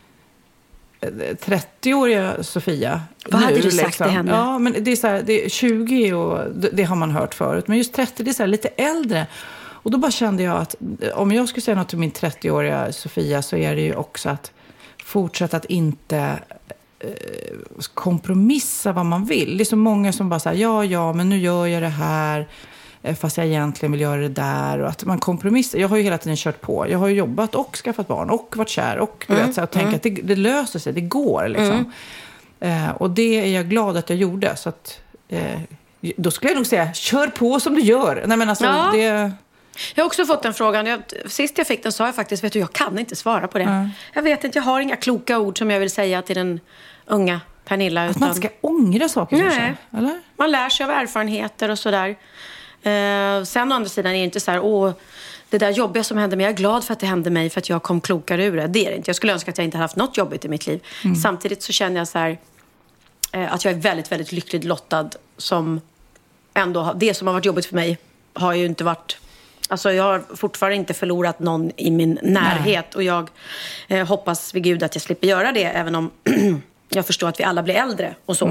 30-åriga 1.12 2.44
Sofia. 2.44 3.02
Vad 3.26 3.42
hade 3.42 3.56
nu, 3.56 3.62
liksom. 3.62 3.78
du 3.78 3.84
sagt 3.84 3.98
till 3.98 4.06
henne? 4.06 4.32
Ja, 4.32 4.60
men 4.60 4.76
det 4.80 4.92
är 4.92 4.96
så 4.96 5.08
här, 5.08 5.24
det 5.26 5.46
är 5.46 5.50
20 5.50 6.14
och 6.14 6.40
det, 6.56 6.70
det 6.74 6.84
har 6.84 6.96
man 6.96 7.12
hört 7.12 7.34
förut. 7.34 7.68
Men 7.68 7.78
just 7.78 7.94
30, 7.94 8.24
det 8.24 8.32
är 8.32 8.34
så 8.34 8.44
här, 8.44 8.48
lite 8.48 8.68
äldre. 8.68 9.28
Och 9.56 9.92
då 9.92 9.98
bara 9.98 10.12
kände 10.12 10.44
jag 10.44 10.58
att 10.58 10.76
om 11.14 11.32
jag 11.32 11.50
skulle 11.50 11.62
säga 11.62 11.76
något 11.76 11.90
till 11.90 11.98
min 11.98 12.12
30-åriga 12.12 12.92
Sofia 12.92 13.42
så 13.42 13.56
är 13.56 13.76
det 13.76 13.82
ju 13.82 13.96
också 13.96 14.30
att 14.30 14.52
fortsätta 15.04 15.58
att 15.58 15.66
inte 15.66 16.40
eh, 17.00 17.10
kompromissa 17.94 18.92
vad 18.92 19.06
man 19.06 19.26
vill. 19.26 19.58
Det 19.58 19.64
är 19.64 19.66
så 19.66 19.76
många 19.76 20.14
som 20.14 20.30
bara 20.30 20.40
säger 20.40 20.62
ja, 20.62 20.86
ja, 20.86 21.14
men 21.14 21.30
nu 21.30 21.38
gör 21.38 21.68
jag 21.68 21.82
det 21.82 21.88
här 21.88 22.48
fast 23.20 23.38
jag 23.38 23.46
egentligen 23.46 23.92
vill 23.92 24.02
göra 24.02 24.22
det 24.22 24.30
där. 24.30 24.80
Och 24.80 24.90
att 24.90 25.04
man 25.06 25.20
kompromissar. 25.20 25.80
Jag 25.80 25.88
har 25.88 25.98
ju 25.98 26.04
hela 26.04 26.18
tiden 26.18 26.36
kört 26.38 26.62
på. 26.62 26.90
Jag 26.90 27.00
har 27.00 27.08
ju 27.08 27.16
jobbat 27.16 27.56
och 27.56 27.76
skaffat 27.76 28.08
barn 28.08 28.30
och 28.30 28.54
varit 28.58 28.70
kär 28.70 28.98
och 28.98 29.26
du 29.28 29.36
vet, 29.36 29.54
så 29.54 29.62
här, 29.62 29.68
och 29.68 29.72
tänkt 29.72 29.96
att 29.96 30.04
det, 30.04 30.10
det 30.10 30.36
löser 30.36 30.80
sig, 30.80 30.94
det 30.94 31.02
går 31.02 31.48
liksom. 31.48 31.92
Eh, 32.60 32.90
och 32.90 33.10
det 33.10 33.40
är 33.40 33.46
jag 33.56 33.70
glad 33.70 33.98
att 33.98 34.10
jag 34.10 34.20
gjorde. 34.20 34.56
Så 34.56 34.70
att, 34.70 35.00
eh, 35.30 35.60
då 36.18 36.32
skulle 36.32 36.52
jag 36.52 36.56
nog 36.58 36.68
säga, 36.68 36.94
kör 36.94 37.28
på 37.28 37.60
som 37.60 37.76
du 37.76 37.82
gör. 37.82 38.24
Nej, 38.28 38.38
men 38.38 38.50
alltså, 38.50 38.66
Ja. 38.66 38.90
det, 38.94 39.32
Jag 39.96 40.04
har 40.04 40.06
också 40.06 40.26
fått 40.26 40.44
den 40.44 40.54
frågan. 40.54 40.86
Jag, 40.86 41.02
sist 41.28 41.58
jag 41.58 41.68
fick 41.68 41.84
den 41.84 41.92
sa 41.92 42.06
jag 42.06 42.16
faktiskt, 42.16 42.44
vet 42.44 42.54
du, 42.54 42.60
jag 42.60 42.74
kan 42.74 43.00
inte 43.00 43.16
svara 43.16 43.48
på 43.48 43.58
det. 43.58 43.90
Jag 44.14 44.22
vet 44.22 44.44
inte, 44.44 44.58
jag 44.58 44.64
har 44.64 44.82
inga 44.82 44.96
kloka 44.96 45.40
ord 45.40 45.58
som 45.58 45.72
jag 45.72 45.80
vill 45.80 45.90
säga 45.92 46.22
till 46.22 46.36
den 46.36 46.60
unga 47.06 47.42
Pernilla. 47.66 48.06
att 48.06 48.20
man 48.20 48.30
utan- 48.30 48.42
ska 48.42 48.50
ångra 48.62 49.10
saker 49.10 49.36
Nej. 49.38 49.44
kanske. 49.46 49.76
Eller? 49.98 50.22
Man 50.38 50.52
lär 50.52 50.70
sig 50.70 50.84
av 50.84 50.90
erfarenheter 50.90 51.70
och 51.72 51.80
sådär. 51.80 52.16
Eh, 52.84 53.44
sen 53.44 53.72
å 53.72 53.76
andra 53.76 53.90
sidan 53.90 54.12
är 54.12 54.18
det 54.18 54.24
inte 54.24 54.40
så 54.40 54.52
här, 54.52 54.60
åh, 54.60 54.94
det 55.50 55.58
där 55.58 55.70
jobbiga 55.70 56.04
som 56.04 56.18
hände 56.18 56.36
mig, 56.36 56.44
jag 56.44 56.54
är 56.54 56.58
glad 56.58 56.84
för 56.84 56.94
att 56.94 57.00
det 57.00 57.06
hände 57.06 57.30
mig 57.30 57.50
för 57.50 57.60
att 57.60 57.70
jag 57.70 57.84
kom 57.84 58.02
klokare 58.02 58.46
ur 58.46 58.58
det. 58.58 58.68
Det 58.68 58.86
är 58.86 58.90
det 58.92 58.98
inte. 58.98 59.10
Jag 59.10 59.16
skulle 59.16 59.34
önska 59.34 59.52
att 59.52 59.58
jag 59.58 59.66
inte 59.66 59.78
hade 59.78 59.84
haft 59.84 59.96
något 59.96 60.18
jobbigt 60.18 60.46
i 60.46 60.48
mitt 60.48 60.68
liv. 60.68 60.84
Samtidigt 61.22 61.64
så 61.64 61.74
känner 61.74 61.98
jag 61.98 62.08
så 62.08 62.20
här, 62.20 62.38
eh, 63.32 63.54
att 63.54 63.66
jag 63.66 63.74
är 63.74 63.78
väldigt, 63.78 64.12
väldigt 64.12 64.32
lyckligt 64.32 64.64
lottad 64.64 65.10
som 65.38 65.82
ändå, 66.54 66.94
det 66.96 67.14
som 67.14 67.28
har 67.28 67.34
varit 67.34 67.46
jobbigt 67.46 67.66
för 67.66 67.76
mig 67.76 67.98
har 68.34 68.54
ju 68.54 68.66
inte 68.66 68.84
varit 68.84 69.18
Alltså 69.70 69.92
jag 69.92 70.04
har 70.04 70.24
fortfarande 70.36 70.76
inte 70.76 70.94
förlorat 70.94 71.40
någon 71.40 71.72
i 71.78 71.92
min 71.92 72.20
närhet 72.22 72.96
och 72.96 73.04
jag 73.04 73.30
eh, 73.88 74.08
hoppas 74.08 74.56
vid 74.56 74.64
Gud 74.64 74.84
att 74.84 74.96
jag 74.96 75.02
slipper 75.02 75.28
göra 75.28 75.52
det 75.52 75.64
även 75.64 75.96
om 75.96 76.12
jag 76.90 77.06
förstår 77.06 77.30
att 77.30 77.40
vi 77.40 77.44
alla 77.44 77.64
blir 77.64 77.76
äldre 77.76 78.16
och 78.26 78.38
så. 78.38 78.46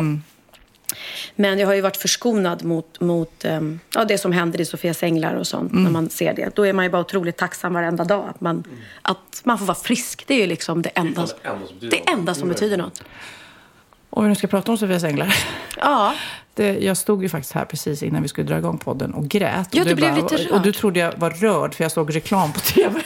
Men 1.37 1.59
jag 1.59 1.67
har 1.67 1.75
ju 1.75 1.81
varit 1.81 1.97
förskonad 1.97 2.65
mot, 2.65 3.01
mot 3.01 3.45
ehm, 3.45 3.81
ja, 3.95 4.05
det 4.05 4.19
som 4.19 4.33
händer 4.33 4.61
i 4.61 4.65
Sofias 4.65 5.03
änglar 5.03 5.35
och 5.35 5.47
sånt. 5.47 5.73
När 5.73 5.91
man 5.91 6.09
ser 6.09 6.35
det. 6.35 6.57
Då 6.57 6.67
är 6.67 6.73
man 6.73 6.85
ju 6.85 6.91
bara 6.91 7.03
otroligt 7.03 7.37
tacksam 7.37 7.75
varenda 7.75 8.05
dag. 8.05 8.29
Att 8.29 8.41
man, 8.41 8.65
att 9.03 9.41
man 9.45 9.59
får 9.59 9.67
vara 9.67 9.79
frisk. 9.79 10.25
Det 10.27 10.35
är 10.35 10.39
ju 10.39 10.47
liksom 10.47 10.83
det 10.83 10.91
enda, 10.95 11.27
det 11.31 11.31
enda 11.47 11.65
som 11.65 11.79
betyder 11.79 11.91
det 11.91 12.11
enda 12.13 12.35
som 12.35 12.49
betyder 12.49 12.77
något. 12.77 13.03
Om 14.15 14.23
vi 14.23 14.29
nu 14.29 14.35
ska 14.35 14.47
prata 14.47 14.73
om 14.73 14.79
Sofias 14.79 15.05
änglar. 15.05 15.35
Ja, 15.81 16.15
Det, 16.55 16.79
jag 16.79 16.97
stod 16.97 17.23
ju 17.23 17.29
faktiskt 17.29 17.53
här 17.53 17.65
precis 17.65 18.03
innan 18.03 18.23
vi 18.23 18.29
skulle 18.29 18.47
dra 18.47 18.59
igång 18.59 18.79
podden 18.79 19.15
och 19.15 19.29
grät. 19.29 19.69
Ja, 19.71 19.83
och 19.83 19.89
du 19.89 19.95
blev 19.95 20.15
lite 20.17 20.49
Och 20.53 20.61
du 20.63 20.69
rörd. 20.69 20.77
trodde 20.77 21.01
jag 21.01 21.13
var 21.17 21.31
rörd 21.31 21.75
för 21.75 21.85
jag 21.85 21.93
såg 21.93 22.15
reklam 22.15 22.53
på 22.53 22.61
tv. 22.61 23.01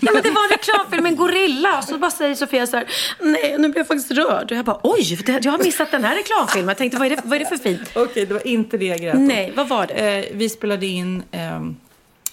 ja 0.00 0.12
men 0.12 0.22
det 0.22 0.30
var 0.30 0.44
en 0.44 0.50
reklamfilm 0.50 1.02
med 1.02 1.10
en 1.12 1.16
gorilla. 1.16 1.78
Och 1.78 1.84
så 1.84 1.98
bara 1.98 2.10
säger 2.10 2.34
Sofia 2.34 2.66
så 2.66 2.76
här, 2.76 2.86
nej 3.20 3.52
nu 3.58 3.68
blev 3.68 3.76
jag 3.76 3.86
faktiskt 3.86 4.10
rörd. 4.10 4.50
Och 4.52 4.56
jag 4.58 4.64
bara, 4.64 4.80
oj, 4.82 5.18
jag 5.42 5.52
har 5.52 5.64
missat 5.64 5.90
den 5.90 6.04
här 6.04 6.16
reklamfilmen. 6.16 6.68
Jag 6.68 6.76
tänkte, 6.78 6.98
vad 6.98 7.06
är 7.12 7.16
det, 7.16 7.22
vad 7.24 7.34
är 7.34 7.38
det 7.38 7.46
för 7.46 7.56
fint? 7.56 7.90
Okej, 7.94 8.26
det 8.26 8.34
var 8.34 8.46
inte 8.46 8.78
det 8.78 8.86
jag 8.86 8.98
grät. 9.00 9.18
Nej, 9.18 9.52
vad 9.56 9.68
var 9.68 9.86
det? 9.86 9.94
Eh, 9.94 10.24
vi 10.36 10.48
spelade 10.48 10.86
in, 10.86 11.22
ehm, 11.30 11.76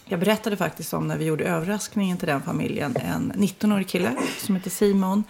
jag 0.05 0.19
berättade 0.19 0.57
faktiskt 0.57 0.93
om 0.93 1.07
när 1.07 1.17
vi 1.17 1.25
gjorde 1.25 1.43
överraskningen 1.43 2.17
till 2.17 2.27
den 2.27 2.41
familjen, 2.41 2.95
en 3.05 3.33
19-årig 3.35 3.87
kille 3.87 4.11
som 4.37 4.55
heter 4.55 4.69
Simon. 4.69 5.23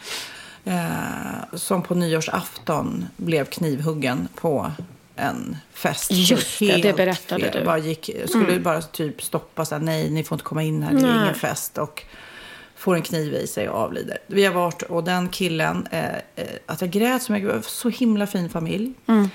Eh, 0.65 1.57
som 1.57 1.83
på 1.83 1.95
nyårsafton 1.95 3.05
blev 3.17 3.45
knivhuggen 3.45 4.27
på 4.35 4.71
en 5.15 5.57
fest. 5.73 6.11
Just 6.11 6.59
det, 6.59 6.77
det 6.77 6.93
berättade 6.93 7.41
fel. 7.41 7.51
du. 7.51 7.57
Mm. 7.57 7.65
Bara 7.65 7.77
gick, 7.77 8.09
skulle 8.25 8.59
bara 8.59 8.81
typ 8.81 9.23
stoppa 9.23 9.65
så 9.65 9.75
här, 9.75 9.81
nej 9.81 10.09
ni 10.09 10.23
får 10.23 10.35
inte 10.35 10.45
komma 10.45 10.63
in 10.63 10.83
här, 10.83 10.93
det 10.93 11.07
är 11.07 11.23
ingen 11.23 11.35
fest. 11.35 11.77
Och 11.77 12.03
får 12.75 12.95
en 12.95 13.01
kniv 13.01 13.33
i 13.33 13.47
sig 13.47 13.69
och 13.69 13.79
avlider. 13.79 14.17
Vi 14.27 14.45
har 14.45 14.53
varit, 14.53 14.81
och 14.81 15.03
den 15.03 15.29
killen, 15.29 15.87
eh, 15.91 16.15
eh, 16.35 16.47
att 16.65 16.81
jag 16.81 16.89
grät 16.89 17.23
så 17.23 17.31
mycket, 17.31 17.65
så 17.65 17.89
himla 17.89 18.27
fin 18.27 18.49
familj. 18.49 18.93
Eh, 19.07 19.25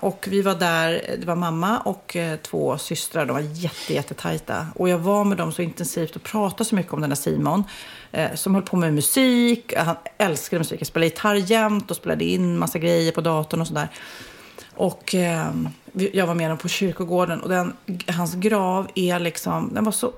och 0.00 0.26
vi 0.30 0.42
var 0.42 0.54
där, 0.54 1.16
det 1.18 1.26
var 1.26 1.34
mamma 1.36 1.78
och 1.78 2.16
eh, 2.16 2.36
två 2.36 2.78
systrar, 2.78 3.26
de 3.26 3.32
var 3.32 3.40
jätte, 3.40 3.94
jättetajta. 3.94 4.66
Och 4.74 4.88
jag 4.88 4.98
var 4.98 5.24
med 5.24 5.38
dem 5.38 5.52
så 5.52 5.62
intensivt 5.62 6.16
och 6.16 6.22
pratade 6.22 6.64
så 6.64 6.74
mycket 6.74 6.92
om 6.92 7.00
den 7.00 7.10
där 7.10 7.16
Simon. 7.16 7.64
Eh, 8.12 8.34
som 8.34 8.54
höll 8.54 8.64
på 8.64 8.76
med 8.76 8.94
musik, 8.94 9.72
han 9.76 9.96
älskade 10.18 10.60
musik, 10.60 10.80
jag 10.80 10.86
spelade 10.86 11.06
gitarr 11.08 11.34
jämt 11.34 11.90
och 11.90 11.96
spelade 11.96 12.24
in 12.24 12.58
massa 12.58 12.78
grejer 12.78 13.12
på 13.12 13.20
datorn 13.20 13.60
och 13.60 13.66
sådär. 13.66 13.88
Och 14.74 15.14
eh, 15.14 15.46
vi- 15.92 16.10
jag 16.16 16.26
var 16.26 16.34
med 16.34 16.50
dem 16.50 16.58
på 16.58 16.68
kyrkogården 16.68 17.40
och 17.40 17.48
den, 17.48 17.72
hans 18.06 18.34
grav 18.34 18.88
är 18.94 19.18
liksom, 19.18 19.70
den 19.74 19.84
var 19.84 19.92
så 19.92 20.12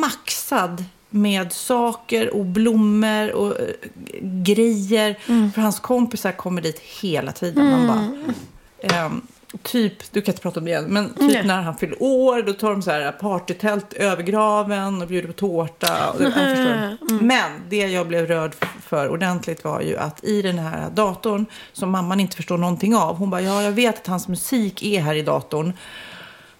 maxad 0.00 0.84
med 1.10 1.52
saker 1.52 2.34
och 2.34 2.44
blommor 2.44 3.32
och 3.32 3.60
eh, 3.60 3.66
grejer. 4.22 5.18
För 5.54 5.60
hans 5.60 5.80
kompisar 5.80 6.32
kommer 6.32 6.62
dit 6.62 6.78
hela 6.78 7.32
tiden. 7.32 7.70
Man 7.70 7.86
bara, 7.86 8.34
ehm, 8.92 9.20
typ, 9.62 10.12
du 10.12 10.20
kan 10.20 10.32
inte 10.32 10.42
prata 10.42 10.60
om 10.60 10.64
det 10.64 10.70
igen, 10.70 10.84
men 10.88 11.08
typ 11.08 11.18
Nej. 11.18 11.46
när 11.46 11.62
han 11.62 11.76
fyller 11.76 12.02
år, 12.02 12.42
då 12.42 12.52
tar 12.52 12.70
de 12.70 12.82
så 12.82 12.90
här 12.90 13.12
partytält 13.12 13.92
över 13.92 14.22
graven 14.22 15.02
och 15.02 15.08
bjuder 15.08 15.26
på 15.28 15.32
tårta. 15.32 16.10
Och, 16.10 16.22
jag 16.22 16.32
förstår. 16.32 17.22
Men 17.22 17.52
det 17.68 17.76
jag 17.76 18.08
blev 18.08 18.26
rörd 18.26 18.54
för 18.82 19.08
ordentligt 19.08 19.64
var 19.64 19.80
ju 19.80 19.96
att 19.96 20.24
i 20.24 20.42
den 20.42 20.58
här 20.58 20.90
datorn, 20.90 21.46
som 21.72 21.90
mamman 21.90 22.20
inte 22.20 22.36
förstår 22.36 22.58
någonting 22.58 22.96
av, 22.96 23.16
hon 23.16 23.30
bara, 23.30 23.40
ja 23.40 23.62
jag 23.62 23.72
vet 23.72 23.98
att 23.98 24.06
hans 24.06 24.28
musik 24.28 24.82
är 24.82 25.00
här 25.00 25.14
i 25.14 25.22
datorn. 25.22 25.72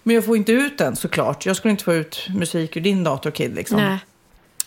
Men 0.03 0.15
jag 0.15 0.25
får 0.25 0.37
inte 0.37 0.51
ut 0.51 0.77
den 0.77 0.95
såklart. 0.95 1.45
Jag 1.45 1.55
skulle 1.55 1.71
inte 1.71 1.83
få 1.83 1.93
ut 1.93 2.27
musik 2.35 2.77
ur 2.77 2.81
din 2.81 3.03
dator 3.03 3.31
Kid. 3.31 3.55
Liksom. 3.55 3.77
Nej. 3.77 3.99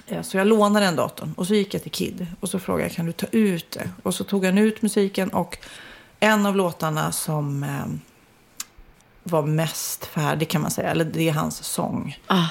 Eh, 0.07 0.23
Så 0.23 0.37
jag 0.37 0.47
lånade 0.47 0.87
den 0.87 0.97
datorn 0.97 1.35
och 1.37 1.47
så 1.47 1.55
gick 1.55 1.75
jag 1.75 1.83
till 1.83 1.91
Kid 1.91 2.27
och 2.41 2.49
så 2.49 2.59
frågade 2.59 2.85
jag 2.85 2.93
kan 2.97 3.07
du 3.07 3.13
ta 3.13 3.27
ut 3.31 3.71
det? 3.71 3.91
Och 4.03 4.15
så 4.15 4.25
tog 4.25 4.45
han 4.45 4.59
ut 4.59 4.83
musiken 4.83 5.29
och 5.29 5.59
en 6.21 6.47
av 6.47 6.57
låtarna 6.57 7.13
som 7.13 7.63
eh, 7.63 7.87
var 9.23 9.43
mest 9.43 10.05
färdig 10.07 10.49
kan 10.49 10.61
man 10.63 10.71
säga, 10.71 10.91
eller 10.91 11.05
det 11.05 11.29
är 11.29 11.33
hans 11.33 11.65
sång. 11.65 12.19
Ah. 12.27 12.45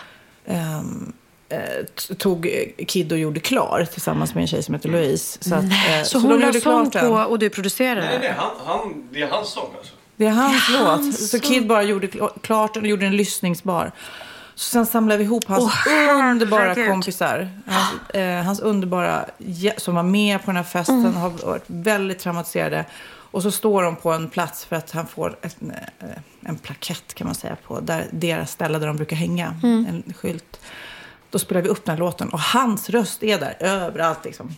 T- 2.08 2.16
tog 2.18 2.48
Kid 2.88 3.12
och 3.12 3.18
gjorde 3.18 3.40
klar 3.40 3.88
tillsammans 3.92 4.34
med 4.36 4.42
en 4.42 4.48
tjej 4.48 4.64
som 4.64 4.74
heter 4.76 4.90
Louise. 4.90 5.38
Så, 5.42 5.56
att, 5.56 5.64
eh, 5.64 6.04
Så 6.06 6.20
de 6.20 6.28
hon 6.28 6.40
la 6.40 6.54
sång 6.54 6.92
på 6.92 7.08
och 7.08 7.40
du 7.40 7.50
producerade? 7.50 8.02
Nej, 8.06 8.18
nej, 8.22 8.36
han, 8.38 8.50
han, 8.66 9.08
det 9.12 9.22
är 9.22 9.28
hans 9.32 9.50
sång 9.50 9.70
alltså. 9.78 9.94
Det 10.16 10.26
är 10.26 10.32
hans 10.32 10.70
låt. 10.70 10.82
hans 10.88 11.32
Så 11.32 11.40
Kid 11.40 11.68
bara 11.68 11.84
gjorde 11.84 12.08
kl- 12.08 12.40
klart 12.42 12.78
och 12.78 12.88
gjorde 12.88 13.06
den 13.06 13.16
lyssningsbar. 13.18 13.92
Så 14.56 14.64
sen 14.70 14.86
samlade 14.86 15.18
vi 15.18 15.24
ihop 15.24 15.46
hans 15.48 15.64
Åh, 15.88 16.30
underbara 16.32 16.62
herregud. 16.62 16.90
kompisar. 16.92 17.50
Hans, 17.66 18.10
eh, 18.10 18.44
hans 18.44 18.60
underbara, 18.60 19.26
som 19.78 19.96
var 19.96 20.04
med 20.04 20.40
på 20.42 20.46
den 20.46 20.56
här 20.56 20.64
festen, 20.64 21.00
Mm. 21.00 21.16
har 21.16 21.30
varit 21.30 21.64
väldigt 21.68 22.20
traumatiserade. 22.20 22.86
Och 23.38 23.44
så 23.44 23.52
står 23.52 23.84
de 23.84 23.96
på 23.96 24.12
en 24.12 24.30
plats 24.30 24.66
för 24.66 24.76
att 24.76 24.92
han 24.92 25.08
får 25.08 25.38
ett, 25.42 25.58
eh, 25.62 26.08
en 26.42 26.58
plakett 26.58 27.14
kan 27.14 27.28
man 27.28 27.36
säga 27.36 27.58
på 27.68 27.80
där, 27.80 28.08
deras 28.12 28.52
ställe 28.52 28.80
där 28.80 28.88
de 28.88 28.96
brukar 28.96 29.16
hänga. 29.16 29.60
Mm. 29.64 29.86
En 29.90 30.14
skylt. 30.14 30.60
Då 31.30 31.40
spelar 31.40 31.62
vi 31.62 31.70
upp 31.70 31.86
den 31.86 31.92
här 31.96 32.00
låten 32.00 32.30
och 32.30 32.40
hans 32.40 32.90
röst 32.90 33.24
är 33.24 33.40
där 33.40 33.58
överallt 33.60 34.26
liksom. 34.26 34.56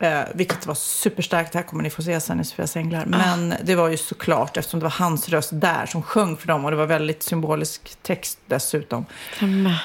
Eh, 0.00 0.20
vilket 0.34 0.66
var 0.66 0.74
superstarkt. 0.74 1.52
Det 1.52 1.58
här 1.58 1.66
kommer 1.66 1.82
ni 1.82 1.90
få 1.90 2.02
se 2.02 2.20
sen 2.20 2.40
i 2.40 2.44
Sofias 2.44 2.76
Änglar. 2.76 3.04
Men 3.06 3.54
det 3.64 3.74
var 3.74 3.88
ju 3.88 3.96
såklart, 3.96 4.56
eftersom 4.56 4.80
det 4.80 4.84
var 4.84 4.90
hans 4.90 5.28
röst 5.28 5.50
där 5.52 5.86
som 5.86 6.02
sjöng 6.02 6.36
för 6.36 6.46
dem. 6.48 6.64
Och 6.64 6.70
det 6.70 6.76
var 6.76 6.86
väldigt 6.86 7.22
symbolisk 7.22 7.96
text 8.02 8.38
dessutom. 8.46 9.04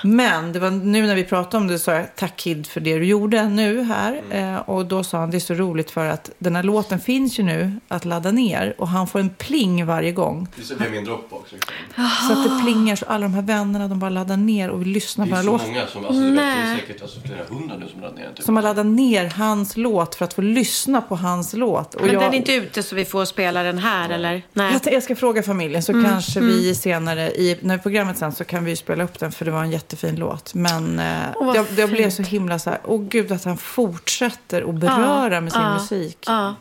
Men 0.03 0.53
det 0.53 0.59
var 0.59 0.71
nu 0.71 1.07
när 1.07 1.15
vi 1.15 1.23
pratade 1.23 1.57
om 1.57 1.67
det 1.67 1.79
så 1.79 1.83
sa 1.83 1.93
jag 1.93 2.15
tack 2.15 2.35
Kid 2.37 2.67
för 2.67 2.79
det 2.81 2.97
du 2.97 3.05
gjorde 3.05 3.49
nu 3.49 3.81
här. 3.83 4.21
Eh, 4.29 4.55
och 4.55 4.85
då 4.85 5.03
sa 5.03 5.17
han 5.19 5.31
det 5.31 5.37
är 5.37 5.39
så 5.39 5.53
roligt 5.53 5.91
för 5.91 6.05
att 6.05 6.29
den 6.39 6.55
här 6.55 6.63
låten 6.63 6.99
finns 6.99 7.39
ju 7.39 7.43
nu 7.43 7.79
att 7.87 8.05
ladda 8.05 8.31
ner. 8.31 8.75
Och 8.77 8.87
han 8.87 9.07
får 9.07 9.19
en 9.19 9.29
pling 9.29 9.85
varje 9.85 10.11
gång. 10.11 10.47
Det 10.79 10.85
är 10.85 10.89
min 10.89 11.05
Dropbox. 11.05 11.51
Liksom. 11.51 11.73
Så 12.27 12.33
att 12.33 12.43
det 12.43 12.63
plingar 12.63 12.95
så 12.95 13.05
alla 13.05 13.23
de 13.23 13.33
här 13.33 13.41
vännerna 13.41 13.87
de 13.87 13.99
bara 13.99 14.09
laddar 14.09 14.37
ner 14.37 14.69
och 14.69 14.81
vill 14.81 14.87
lyssna 14.89 15.25
Det 15.25 15.31
på 15.31 15.37
är 15.37 15.43
den 15.43 15.45
så 15.45 15.51
här 15.51 15.57
låten. 15.59 15.73
många 15.73 15.87
som, 15.87 16.05
alltså, 16.05 16.21
vet, 16.21 16.35
det 16.35 16.41
är 16.71 16.75
säkert 16.75 17.01
alltså, 17.01 17.19
flera 17.19 17.43
hundra 17.49 17.77
nu 17.77 17.87
som 17.87 18.01
laddar 18.01 18.15
ner. 18.15 18.29
Typ. 18.35 18.45
Som 18.45 18.55
har 18.55 18.63
laddat 18.63 18.85
ner 18.85 19.29
hans 19.29 19.77
låt 19.77 20.02
för 20.05 20.25
att 20.25 20.33
få 20.33 20.41
lyssna 20.41 21.01
på 21.01 21.15
hans 21.15 21.53
låt. 21.53 21.95
Och 21.95 22.01
Men 22.01 22.13
jag, 22.13 22.23
den 22.23 22.33
är 22.33 22.37
inte 22.37 22.53
ute 22.53 22.83
så 22.83 22.95
vi 22.95 23.05
får 23.05 23.25
spela 23.25 23.63
den 23.63 23.77
här, 23.77 24.09
eller? 24.09 24.41
Nej. 24.53 24.79
jag, 24.83 24.93
jag 24.93 25.03
ska 25.03 25.15
fråga 25.15 25.43
familjen 25.43 25.83
så 25.83 25.93
Mm, 25.93 26.11
kanske 26.11 26.39
vi 26.39 26.75
senare 26.75 27.31
i 27.31 27.57
när 27.61 27.77
programmet 27.77 28.17
sen 28.17 28.31
så 28.31 28.43
kan 28.43 28.65
vi 28.65 28.75
spela 28.75 29.03
upp 29.03 29.19
den 29.19 29.31
för 29.31 29.45
det 29.45 29.51
var 29.51 29.63
en 29.63 29.71
jättefin 29.71 30.15
låt. 30.15 30.53
Men 30.53 30.99
eh, 30.99 31.05
vad 31.39 31.55
jag, 31.55 31.65
jag 31.77 31.89
blev 31.89 32.09
så 32.09 32.23
himla 32.23 32.59
så 32.59 32.69
här, 32.69 32.79
åh 32.85 33.01
gud 33.01 33.31
att 33.31 33.43
han 33.43 33.57
fortsätter 33.57 34.69
att 34.69 34.75
beröra 34.75 35.41
med 35.41 35.51
sin 35.51 35.61
ja, 35.61 35.73
musik. 35.73 36.17
Ja. 36.27 36.55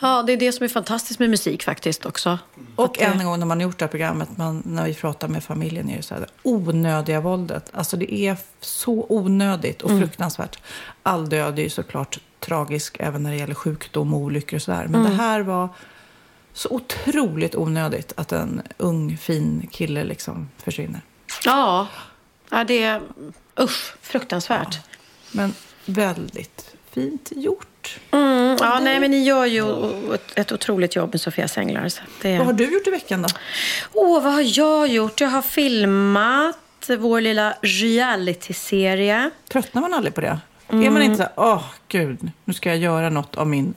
ja, 0.00 0.22
det 0.26 0.32
är 0.32 0.36
det 0.36 0.52
som 0.52 0.64
är 0.64 0.68
fantastiskt 0.68 1.20
med 1.20 1.30
musik 1.30 1.62
faktiskt 1.62 2.06
också. 2.06 2.38
Och 2.76 3.02
än 3.02 3.20
en 3.20 3.26
gång 3.26 3.38
när 3.38 3.46
man 3.46 3.58
har 3.58 3.62
gjort 3.62 3.78
det 3.78 3.84
här 3.84 3.90
programmet, 3.90 4.28
man, 4.36 4.62
när 4.66 4.84
vi 4.84 4.94
pratar 4.94 5.28
med 5.28 5.44
familjen, 5.44 5.90
är 5.90 5.96
det 5.96 6.02
så 6.02 6.14
här, 6.14 6.20
det 6.20 6.28
onödiga 6.42 7.20
våldet. 7.20 7.70
Alltså 7.72 7.96
det 7.96 8.14
är 8.14 8.36
så 8.60 9.06
onödigt 9.08 9.82
och 9.82 9.90
fruktansvärt. 9.90 10.58
All 11.02 11.28
död 11.28 11.58
är 11.58 11.62
ju 11.62 11.70
såklart 11.70 12.18
tragisk, 12.44 12.96
även 13.00 13.22
när 13.22 13.30
det 13.30 13.36
gäller 13.36 13.54
sjukdom 13.54 14.14
och 14.14 14.20
olyckor 14.20 14.56
och 14.56 14.62
sådär. 14.62 14.86
Men 14.88 15.02
det 15.02 15.10
här 15.16 15.40
var 15.40 15.68
så 16.52 16.68
otroligt 16.70 17.54
onödigt 17.54 18.12
att 18.16 18.32
en 18.32 18.62
ung, 18.78 19.16
fin 19.16 19.68
kille 19.72 20.04
liksom 20.04 20.48
försvinner. 20.58 21.00
Ja, 21.44 21.88
ja 22.50 22.64
det 22.64 22.82
är 22.82 23.02
usch, 23.60 23.94
fruktansvärt. 24.00 24.78
Men 25.32 25.54
väldigt 25.86 26.74
fint 26.90 27.32
gjort. 27.36 27.98
Mm, 28.10 28.56
ja, 28.60 28.80
nej, 28.82 29.00
men 29.00 29.10
ni 29.10 29.24
gör 29.24 29.44
ju 29.44 29.64
ett, 30.34 30.52
otroligt 30.52 30.96
jobb 30.96 31.10
med 31.12 31.20
Sofias 31.20 31.58
Änglar. 31.58 31.88
Så 31.88 32.02
det... 32.22 32.38
Vad 32.38 32.46
har 32.46 32.52
du 32.52 32.72
gjort 32.72 32.86
i 32.86 32.90
veckan 32.90 33.22
då? 33.22 33.28
Åh, 33.92 34.22
vad 34.22 34.32
har 34.32 34.58
jag 34.58 34.88
gjort? 34.88 35.20
Jag 35.20 35.28
har 35.28 35.42
filmat 35.42 36.56
vår 36.98 37.20
lilla 37.20 37.54
reality-serie. 37.62 39.30
Tröttnar 39.48 39.82
man 39.82 39.94
aldrig 39.94 40.14
på 40.14 40.20
det? 40.20 40.40
Är 40.68 40.74
Mm. 40.74 40.92
man 40.94 41.02
inte 41.02 41.16
så 41.16 41.22
här, 41.22 41.32
åh 41.36 41.64
gud, 41.88 42.30
nu 42.44 42.54
ska 42.54 42.68
jag 42.68 42.78
göra 42.78 43.10
något 43.10 43.36
av 43.36 43.46
min 43.46 43.74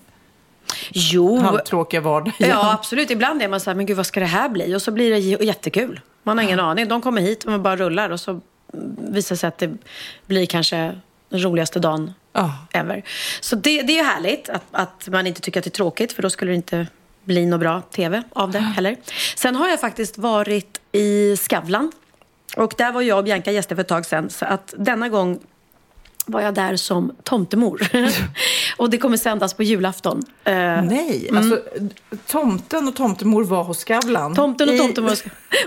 Jo, 0.90 1.40
halvtråkiga 1.40 2.02
vardag 2.02 2.34
igen? 2.40 2.50
ja 2.52 2.74
absolut. 2.74 3.12
Ibland 3.12 3.42
är 3.42 3.48
man 3.48 3.60
så 3.60 3.70
här, 3.70 3.76
men 3.76 3.86
gud 3.86 3.98
vad 3.98 4.06
ska 4.06 4.20
det 4.20 4.26
här 4.26 4.50
bli? 4.50 4.76
Och 4.76 4.82
så 4.82 4.92
blir 4.92 5.12
det 5.12 5.20
jättekul. 5.46 6.00
Man 6.24 6.38
har 6.38 6.46
ingen 6.46 6.60
aning. 6.60 6.88
De 6.88 7.02
kommer 7.02 7.22
hit 7.22 7.44
och 7.44 7.52
man 7.52 7.64
bara 7.64 7.76
rullar 7.76 8.10
och 8.10 8.20
så 8.20 8.42
visar 8.98 9.36
det 9.36 9.40
sig 9.40 9.48
att 9.48 9.58
det 9.58 9.78
blir 10.28 10.46
kanske 10.46 11.00
den 11.30 11.44
roligaste 11.44 11.80
dagen 11.80 12.14
Ja. 12.34 12.52
ever. 12.74 13.04
Så 13.42 13.56
det, 13.56 13.82
det 13.82 13.94
är 13.94 13.98
ju 13.98 14.04
härligt 14.04 14.50
att, 14.50 14.64
att 14.72 15.08
man 15.12 15.28
inte 15.28 15.42
tycker 15.42 15.60
att 15.60 15.64
det 15.64 15.68
är 15.68 15.72
tråkigt 15.72 16.14
för 16.14 16.22
då 16.22 16.30
skulle 16.30 16.52
det 16.52 16.56
inte 16.56 16.88
bli 17.24 17.46
något 17.46 17.60
bra 17.60 17.82
tv 17.82 18.24
av 18.34 18.52
det 18.52 18.60
heller. 18.60 18.96
Sen 19.36 19.56
har 19.56 19.68
jag 19.70 19.80
faktiskt 19.80 20.18
varit 20.18 20.82
i 20.92 21.38
Skavlan. 21.38 21.92
Och 22.58 22.74
där 22.78 22.92
var 22.92 23.02
jag 23.02 23.18
och 23.18 23.24
Bianca 23.24 23.52
gäster 23.52 23.76
för 23.76 23.82
ett 23.82 23.88
tag 23.88 24.06
sedan. 24.06 24.30
Så 24.30 24.46
att 24.46 24.74
denna 24.78 25.10
gång 25.10 25.40
var 26.28 26.42
jag 26.42 26.54
där 26.54 26.76
som 26.76 27.12
tomtemor. 27.24 27.82
och 28.78 28.90
det 28.90 28.98
kommer 28.98 29.18
sändas 29.18 29.54
på 29.54 29.64
julafton. 29.64 30.24
Eh, 30.44 30.54
Nej, 30.84 31.30
alltså 31.36 31.60
tomten 32.28 32.88
och 32.88 32.96
tomtemor 32.96 33.44
var 33.44 33.64
hos 33.64 33.80
Skavlan. 33.84 34.36
Tomten 34.36 34.70
och 34.70 34.76
I- 34.76 34.78
tomtemor 34.78 35.14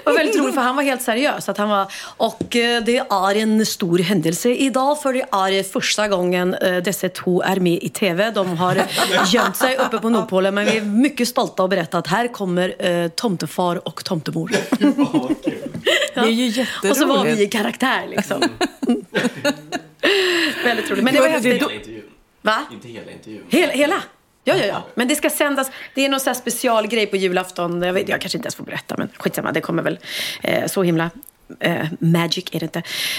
var 0.05 0.13
väldigt 0.17 0.39
roligt 0.41 0.55
för 0.55 0.63
han 0.63 0.77
var 0.77 0.83
helt 0.83 1.03
seriös. 1.03 1.49
Att 1.49 1.59
han 1.59 1.69
var, 1.69 1.93
och 2.17 2.57
eh, 2.57 2.83
det 2.85 2.97
är 2.99 3.37
en 3.37 3.67
stor 3.67 3.99
händelse 3.99 4.51
idag 4.51 5.03
för 5.03 5.13
det 5.13 5.21
är 5.59 5.63
första 5.63 6.09
gången 6.09 6.55
eh, 6.55 6.77
dessa 6.77 7.09
två 7.09 7.43
är 7.43 7.57
med 7.61 7.79
i 7.83 7.89
TV. 7.89 8.31
De 8.31 8.57
har 8.59 8.83
gömt 9.33 9.57
sig 9.57 9.77
uppe 9.77 9.99
på 9.99 10.09
Nordpolen 10.09 10.55
men 10.55 10.65
vi 10.67 10.77
är 10.77 10.83
mycket 10.83 11.29
stolta 11.29 11.65
att 11.65 11.71
berätta 11.71 11.99
att 11.99 12.07
här 12.07 12.29
kommer 12.29 13.09
tomtefar 13.09 13.89
och 13.89 14.05
tomtemor. 14.05 14.51
Det 16.15 16.21
är 16.21 16.27
ju 16.27 16.47
jätteroligt. 16.47 16.91
Och 16.91 16.97
så 16.97 17.07
var 17.07 17.25
vi 17.25 17.43
i 17.43 17.47
karaktär 17.47 18.07
liksom. 18.11 18.43
väldigt 20.65 20.91
roligt. 20.91 21.05
Men 21.05 21.15
det 21.15 21.21
var 21.21 21.29
häftigt. 21.29 21.63
Hela 21.63 21.73
intervjun. 21.73 22.03
Va? 22.43 22.65
Inte 22.73 22.89
hela 22.89 23.11
intervjun. 23.11 23.45
Hela? 23.49 23.73
hela? 23.73 24.03
Ja, 24.45 24.57
ja, 24.57 24.65
ja. 24.65 24.83
Men 24.95 25.09
det 25.09 25.17
ska 25.17 25.31
sändas. 25.31 25.71
Det 25.95 26.05
är 26.05 26.09
någon 26.09 26.21
sån 26.21 26.31
här 26.31 26.35
specialgrej 26.35 27.07
på 27.07 27.17
julafton. 27.17 27.83
Jag, 27.83 27.93
vet, 27.93 28.09
jag 28.09 28.21
kanske 28.21 28.39
inte 28.39 28.47
ens 28.47 28.55
får 28.55 28.65
berätta, 28.65 28.95
men 28.99 29.09
skitsamma. 29.17 29.53
Det 29.53 29.61
kommer 29.61 29.83
väl 29.83 29.99
eh, 30.43 30.67
så 30.67 30.83
himla... 30.83 31.11
Eh, 31.61 31.87
magic 31.99 32.45
är 32.53 32.61
det 32.61 32.65
inte. 32.65 32.79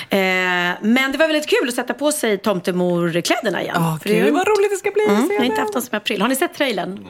Eh, 0.09 0.77
men 0.81 1.11
det 1.11 1.17
var 1.17 1.27
väldigt 1.27 1.49
kul 1.49 1.67
att 1.67 1.75
sätta 1.75 1.93
på 1.93 2.11
sig 2.11 2.37
tomtemorkläderna 2.37 3.61
igen. 3.61 3.99
Det 4.03 4.19
är 4.19 4.23
gud 4.23 4.33
vad 4.33 4.47
roligt 4.47 4.71
det 4.71 4.77
ska 4.77 4.91
bli. 4.91 5.05
Mm, 5.09 5.29
jag 5.31 5.37
har 5.37 5.45
inte 5.45 5.61
haft 5.61 5.73
den 5.73 5.81
som 5.81 5.97
april. 5.97 6.21
Har 6.21 6.29
ni 6.29 6.35
sett 6.35 6.53
trailern? 6.53 7.07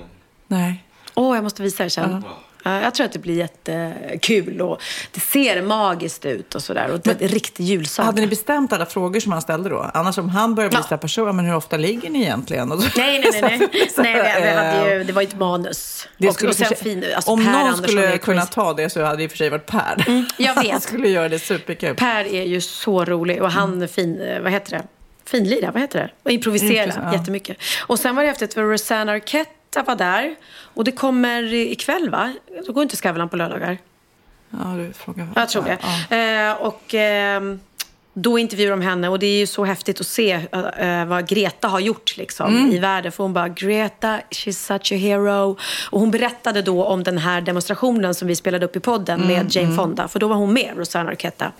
Nej. 0.47 0.83
Åh, 1.13 1.35
jag 1.37 1.43
måste 1.43 1.63
visa 1.63 1.85
er 1.85 1.89
sen. 1.89 2.23
Ja, 2.25 2.39
jag 2.63 2.95
tror 2.95 3.05
att 3.05 3.11
det 3.11 3.19
blir 3.19 3.35
jättekul 3.37 4.61
och 4.61 4.81
det 5.11 5.19
ser 5.19 5.61
magiskt 5.61 6.25
ut 6.25 6.55
och 6.55 6.63
sådär. 6.63 6.91
Och 6.91 6.99
det 6.99 7.09
är 7.11 7.21
en 7.21 7.27
riktig 7.27 7.63
julsaga. 7.63 8.05
Hade 8.05 8.21
ni 8.21 8.27
bestämt 8.27 8.73
alla 8.73 8.85
frågor 8.85 9.19
som 9.19 9.31
han 9.31 9.41
ställde 9.41 9.69
då? 9.69 9.91
Annars 9.93 10.17
om 10.17 10.29
han 10.29 10.55
börjar 10.55 10.69
bli 10.69 10.79
Ja. 10.89 10.97
person, 10.97 11.35
men 11.35 11.45
hur 11.45 11.55
ofta 11.55 11.77
ligger 11.77 12.09
ni 12.09 12.21
egentligen? 12.21 12.71
Och 12.71 12.79
Nej, 12.97 13.19
nej, 13.31 13.41
nej. 13.41 13.41
nej. 13.41 13.69
Nej 13.97 14.13
vi, 14.35 14.41
vi 14.41 14.49
hade 14.55 14.91
eh, 14.91 14.97
ju, 14.97 15.03
det 15.03 15.13
var 15.13 15.21
ju 15.21 15.27
ett 15.27 15.39
manus. 15.39 16.07
det 16.17 16.27
och, 16.27 16.33
skulle 16.35 16.49
och 16.49 16.55
sig- 16.55 16.75
fin, 16.75 17.05
alltså 17.15 17.31
om 17.31 17.39
per 17.45 17.51
någon 17.51 17.61
Andersson 17.61 17.83
skulle 17.87 18.17
kunna 18.17 18.45
ta 18.45 18.73
det 18.73 18.89
så 18.89 19.03
hade 19.03 19.17
det 19.17 19.23
i 19.23 19.27
och 19.27 19.31
för 19.31 19.37
sig 19.37 19.49
varit 19.49 19.65
Per. 19.65 20.23
jag 20.37 20.55
vet. 20.63 20.71
Han 20.71 20.81
skulle 20.81 21.09
göra 21.09 21.29
det 21.29 21.39
superkul. 21.39 21.95
Per 21.95 22.25
är 22.33 22.43
ju 22.43 22.61
så 22.61 23.05
rolig 23.05 23.41
och 23.41 23.51
han 23.51 23.81
är 23.81 23.87
fin, 23.87 24.21
eh, 24.21 24.39
vad 24.41 24.51
heter 24.51 24.71
det? 24.71 24.83
Finlira, 25.25 25.71
vad 25.71 25.81
heter 25.81 25.99
det? 25.99 26.09
Och 26.23 26.31
improvisera 26.31 26.83
Improvisa, 26.83 27.01
ja. 27.05 27.13
jättemycket. 27.19 27.57
Och 27.87 27.99
sen 27.99 28.15
var 28.15 28.23
det 28.23 28.29
häftigt 28.29 28.53
för 28.53 28.63
Rosanna 28.63 29.11
Arquette 29.11 29.51
var 29.79 29.95
där. 29.95 30.35
Och 30.73 30.83
det 30.83 30.91
kommer 30.91 31.53
ikväll 31.53 32.09
va? 32.09 32.33
Då 32.67 32.73
går 32.73 32.83
inte 32.83 32.97
Skavlan 32.97 33.29
på 33.29 33.35
lördagar. 33.35 33.77
Ja, 34.49 34.57
du 34.77 34.93
frågar. 34.93 35.27
Jag 35.35 35.49
tror 35.49 35.63
det. 35.63 35.77
Ja. 36.09 36.15
Eh, 36.51 36.53
och 36.61 36.93
ehm, 36.93 37.59
då 38.13 38.39
intervjuar 38.39 38.71
de 38.71 38.81
henne 38.81 39.09
och 39.09 39.19
det 39.19 39.25
är 39.25 39.39
ju 39.39 39.47
så 39.47 39.65
häftigt 39.65 39.99
att 40.01 40.07
se 40.07 40.31
eh, 40.77 41.05
vad 41.05 41.27
Greta 41.27 41.67
har 41.67 41.79
gjort 41.79 42.17
liksom, 42.17 42.55
Mm. 42.57 42.71
i 42.71 42.79
världen. 42.79 43.11
För 43.11 43.23
hon 43.23 43.33
bara, 43.33 43.49
Greta, 43.49 44.19
she's 44.29 44.51
such 44.77 44.91
a 44.91 44.95
hero. 44.95 45.57
Och 45.89 45.99
hon 45.99 46.11
berättade 46.11 46.61
då 46.61 46.83
om 46.83 47.03
den 47.03 47.17
här 47.17 47.41
demonstrationen 47.41 48.15
som 48.15 48.27
vi 48.27 48.35
spelade 48.35 48.65
upp 48.65 48.75
i 48.75 48.79
podden 48.79 49.21
Mm, 49.21 49.33
med 49.33 49.55
Jane 49.55 49.75
Fonda. 49.75 50.07
För 50.07 50.19
då 50.19 50.27
var 50.27 50.35
hon 50.35 50.53
med, 50.53 50.73
Rosanna 50.77 51.09
Arquette. 51.11 51.51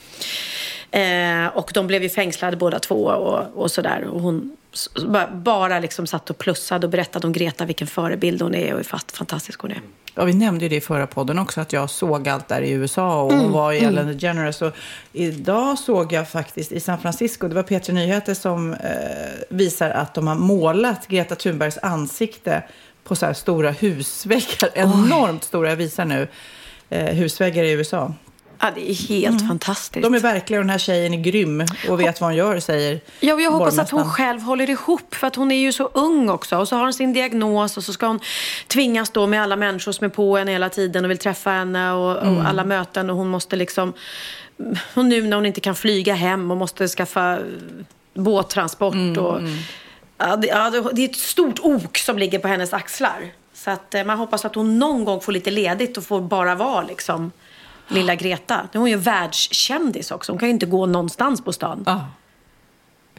Eh, 0.92 1.48
och 1.58 1.72
de 1.74 1.88
blev 1.88 2.04
ju 2.04 2.10
fängslade 2.10 2.58
båda 2.58 2.80
två 2.80 3.04
och, 3.06 3.64
och 3.64 3.72
sådär. 3.72 4.04
Och 4.12 4.22
hon 4.22 4.58
bara, 5.34 5.80
liksom 5.80 6.08
satt 6.08 6.30
och 6.30 6.38
plussade 6.38 6.88
och 6.88 6.92
berättade 6.92 7.28
om 7.28 7.34
Greta, 7.34 7.66
vilken 7.66 7.88
förebild 7.88 8.42
hon 8.42 8.56
är 8.56 8.74
och 8.74 8.78
hur 8.78 8.84
fantastisk 9.14 9.62
hon 9.62 9.72
är. 9.72 9.82
Ja, 10.16 10.24
vi 10.24 10.34
nämnde 10.34 10.66
ju 10.66 10.70
det 10.70 10.76
i 10.76 10.82
förra 10.82 11.08
podden 11.08 11.40
också, 11.40 11.62
att 11.62 11.74
jag 11.74 11.90
såg 11.90 12.28
allt 12.28 12.48
där 12.48 12.62
i 12.62 12.72
USA 12.72 13.22
och 13.22 13.34
Mm, 13.34 13.52
var 13.52 13.72
i 13.72 13.80
Ellen 13.80 14.08
DeGeneres. 14.08 14.62
Och 14.62 14.76
idag 15.14 15.80
såg 15.80 16.14
jag 16.14 16.30
faktiskt 16.30 16.72
i 16.72 16.80
San 16.80 17.00
Francisco, 17.00 17.48
det 17.48 17.56
var 17.56 17.64
P3 17.64 17.92
Nyheter 17.92 18.34
som 18.34 18.74
eh, 18.74 18.80
visar 19.50 19.90
att 19.90 20.14
de 20.14 20.28
har 20.28 20.36
målat 20.36 21.08
Greta 21.08 21.36
Thunbergs 21.36 21.78
ansikte 21.82 22.64
på 23.04 23.16
så 23.16 23.26
här 23.26 23.34
stora 23.34 23.72
husväggar. 23.72 24.70
Enormt 24.74 25.44
stora, 25.44 25.70
jag 25.70 25.76
visar 25.76 26.06
nu, 26.06 26.28
eh, 26.90 27.16
husväggar 27.16 27.64
i 27.64 27.72
USA. 27.72 28.14
Ja, 28.64 28.72
det 28.76 28.90
är 28.92 28.94
helt 28.94 29.48
fantastiskt. 29.48 30.04
De 30.04 30.14
är 30.14 30.20
verkliga 30.20 30.60
och 30.60 30.64
den 30.66 30.70
här 30.70 30.78
tjejen 30.78 31.14
är 31.14 31.18
grym 31.18 31.66
och 31.90 32.00
vet 32.00 32.22
vad 32.22 32.30
hon 32.30 32.38
gör, 32.38 32.60
säger 32.60 33.00
Ja, 33.20 33.34
och 33.34 33.42
jag 33.42 33.52
hoppas 33.52 33.78
att 33.80 33.90
hon 33.90 34.06
själv 34.10 34.42
håller 34.42 34.70
ihop. 34.70 35.16
För 35.16 35.28
att 35.28 35.36
hon 35.36 35.52
är 35.52 35.56
ju 35.60 35.72
så 35.74 35.90
ung 35.94 36.30
också. 36.30 36.58
Och 36.58 36.68
så 36.68 36.76
har 36.76 36.84
hon 36.84 36.94
sin 36.94 37.14
diagnos 37.14 37.78
och 37.78 37.84
så 37.84 37.94
ska 37.94 38.08
hon 38.08 38.20
tvingas 38.68 39.10
då 39.10 39.28
med 39.28 39.42
alla 39.44 39.56
människor 39.56 39.92
som 39.92 40.06
är 40.06 40.10
på 40.10 40.38
henne 40.38 40.52
hela 40.52 40.70
tiden 40.70 41.06
och 41.06 41.12
vill 41.12 41.18
träffa 41.18 41.50
henne 41.50 41.92
och, 41.92 42.18
och 42.18 42.28
Mm. 42.28 42.46
alla 42.46 42.64
möten. 42.64 43.10
Och 43.10 43.16
hon 43.16 43.28
måste 43.28 43.56
liksom... 43.56 43.94
Och 44.94 45.06
nu 45.06 45.22
när 45.22 45.38
hon 45.38 45.46
inte 45.46 45.62
kan 45.62 45.76
flyga 45.76 46.14
hem 46.14 46.52
och 46.52 46.58
måste 46.58 46.88
skaffa 46.88 47.40
båttransport. 48.14 48.94
Mm, 48.94 49.24
och, 49.26 49.42
ja, 50.18 50.36
det, 50.36 50.48
ja, 50.48 50.70
det- 50.70 50.90
det 50.94 51.02
är 51.06 51.10
ett 51.10 51.16
stort 51.16 51.60
ok 51.62 51.98
som 51.98 52.18
ligger 52.18 52.40
på 52.40 52.48
hennes 52.48 52.74
axlar. 52.74 53.32
Så 53.54 53.72
att 53.72 53.96
eh, 53.96 54.04
man 54.04 54.18
hoppas 54.18 54.46
att 54.46 54.56
hon 54.56 54.80
någon 54.80 55.06
gång 55.06 55.22
får 55.22 55.32
lite 55.32 55.52
ledigt 55.52 55.98
och 55.98 56.04
får 56.04 56.22
bara 56.22 56.56
vara 56.56 56.82
liksom 56.82 57.32
lilla 57.88 58.16
Greta. 58.16 58.62
Nu 58.72 58.78
är 58.78 58.80
hon 58.80 58.90
ju 58.90 58.96
världskändis 58.96 60.12
också. 60.12 60.32
Hon 60.32 60.40
kan 60.40 60.48
ju 60.48 60.54
inte 60.54 60.66
gå 60.66 60.86
någonstans 60.86 61.44
på 61.44 61.54
stan. 61.54 61.84
Ja. 61.86 62.06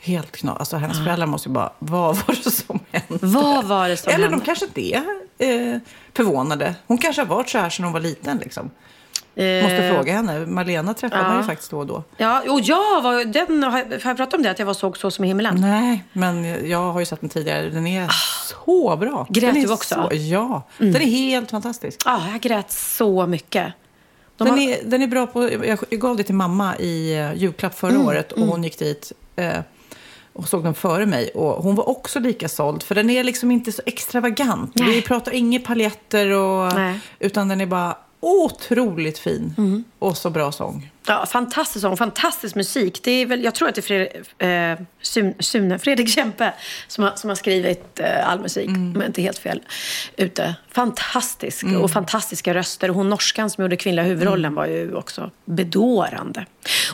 Helt 0.03 0.33
knas. 0.33 0.59
Alltså 0.59 0.77
hennes 0.77 0.98
föräldrar 0.98 1.27
måste 1.27 1.48
ju 1.48 1.53
bara, 1.53 1.72
vad 1.79 2.16
var 2.16 2.44
det 2.44 2.51
som 2.51 2.81
hände? 2.92 3.27
Vad 3.27 3.64
var 3.64 3.88
det 3.88 3.96
som 3.96 4.12
Eller 4.12 4.25
hände? 4.25 4.38
de 4.38 4.44
kanske 4.44 4.64
inte 4.64 4.81
är 4.81 5.03
eh, 5.38 5.79
förvånade. 6.14 6.75
Hon 6.87 6.98
kanske 6.98 7.22
har 7.22 7.27
varit 7.27 7.48
så 7.48 7.59
här 7.59 7.70
sedan 7.70 7.85
hon 7.85 7.92
var 7.92 8.01
liten 8.01 8.38
liksom. 8.38 8.70
Måste 9.35 9.87
Eh, 9.87 9.94
fråga 9.94 10.12
henne. 10.12 10.46
Malena 10.46 10.94
träffar 10.94 11.22
man 11.22 11.37
ju 11.37 11.42
faktiskt 11.42 11.70
då 11.70 11.79
och 11.79 11.87
då. 11.87 12.05
Ja, 12.16 12.42
och 12.48 12.61
jag 12.61 13.03
var, 13.03 13.25
den, 13.25 13.62
har, 13.62 13.79
jag, 13.90 14.03
pratat 14.03 14.35
om 14.35 14.42
det? 14.42 14.51
Att 14.51 14.59
jag 14.59 14.66
var 14.66 14.75
såg 14.75 14.98
så 14.98 15.11
som 15.11 15.25
i 15.25 15.29
himlen? 15.29 15.57
Nej, 15.61 16.05
men 16.12 16.68
jag 16.68 16.92
har 16.92 17.01
ju 17.01 17.07
sett 17.07 17.20
den 17.20 17.31
tidigare. 17.31 17.70
Den 17.70 17.87
är 17.87 18.09
så 18.48 18.96
bra. 18.96 19.18
Ah. 19.20 19.27
Grät 19.29 19.55
den 19.55 19.62
du 19.62 19.72
också? 19.72 19.94
Mm. 19.94 20.09
Så, 20.09 20.14
ja, 20.14 20.62
den 20.79 20.96
är 20.96 20.98
helt 21.07 21.51
fantastisk. 21.51 22.03
Ja, 22.05 22.29
jag 22.33 22.40
grät 22.40 22.70
så 22.72 23.27
mycket. 23.27 23.72
De 24.36 24.44
Den 24.44 24.54
har- 24.58 24.62
är, 24.68 24.78
den 24.84 25.02
är 25.02 25.06
bra 25.06 25.26
på... 25.26 25.52
Jag 25.64 25.78
gav 26.00 26.16
det 26.16 26.22
till 26.22 26.34
mamma 26.34 26.76
i 26.78 27.14
eh, 27.18 27.34
julklapp 27.34 27.78
förra 27.78 27.90
Mm, 27.94 28.06
året 28.06 28.32
och 28.32 28.40
hon 28.46 28.64
gick 28.64 28.78
dit 28.78 29.12
eh, 29.36 29.58
och 30.32 30.48
såg 30.48 30.64
den 30.64 30.74
före 30.74 31.06
mig. 31.06 31.28
Och 31.34 31.62
hon 31.62 31.74
var 31.74 31.88
också 31.88 32.20
lika 32.20 32.48
såld, 32.48 32.82
för 32.82 32.94
den 32.94 33.10
är 33.10 33.24
liksom 33.24 33.50
inte 33.50 33.72
så 33.72 33.82
extravagant. 33.86 34.72
Nej. 34.74 34.90
Vi 34.94 35.02
pratar 35.02 35.32
inga 35.32 35.60
paljetter, 35.60 36.30
och, 36.30 36.74
Nej. 36.74 37.00
utan 37.18 37.48
den 37.48 37.60
är 37.60 37.66
bara 37.66 37.96
otroligt 38.20 39.18
fin. 39.18 39.54
Mm. 39.58 39.84
Och 40.02 40.16
så 40.16 40.30
bra 40.30 40.52
sång. 40.52 40.90
Ja, 41.06 41.26
fantastisk 41.26 41.80
sång, 41.82 41.96
fantastisk 41.96 42.54
musik. 42.54 43.00
Det 43.02 43.10
är 43.10 43.26
väl, 43.26 43.44
jag 43.44 43.54
tror 43.54 43.68
att 43.68 43.74
det 43.74 43.80
är 43.80 43.82
Fredrik, 43.82 44.42
eh, 44.42 44.78
Sun, 45.02 45.34
Sune, 45.38 45.78
Fredrik 45.78 46.08
Kempe 46.08 46.52
som 46.88 47.04
har, 47.04 47.12
som 47.16 47.28
har 47.30 47.34
skrivit 47.34 48.00
eh, 48.00 48.28
all 48.28 48.40
musik, 48.40 48.68
Mm. 48.68 48.92
om 48.94 49.00
jag 49.00 49.08
inte 49.08 49.20
är 49.20 49.22
helt 49.22 49.38
fel 49.38 49.60
ute. 50.16 50.54
Fantastisk 50.72 51.64
och 51.82 51.90
fantastiska 51.90 52.54
röster. 52.54 52.88
Hon 52.88 53.08
norskan 53.10 53.50
som 53.50 53.62
gjorde 53.64 53.76
kvinnliga 53.76 54.04
huvudrollen 54.04 54.44
Mm. 54.44 54.54
var 54.54 54.66
ju 54.66 54.94
också 54.94 55.30
bedårande. 55.44 56.46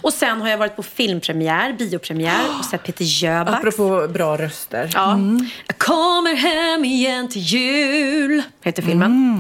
Och 0.03 0.13
sen 0.13 0.41
har 0.41 0.49
jag 0.49 0.59
varit 0.59 0.77
på 0.77 0.83
filmpremiär, 0.83 1.73
biopremiär 1.73 2.59
och 2.59 2.65
sett 2.65 2.83
Peter 2.85 3.05
Jöback. 3.05 3.55
Apropå 3.65 4.09
bra 4.09 4.37
röster. 4.39 4.91
Ja. 4.95 5.19
Jag 5.67 5.79
kommer 5.79 6.35
hem 6.35 6.85
igen 6.85 7.29
till 7.29 7.43
jul, 7.43 8.43
heter 8.65 8.83
filmen. 8.83 9.39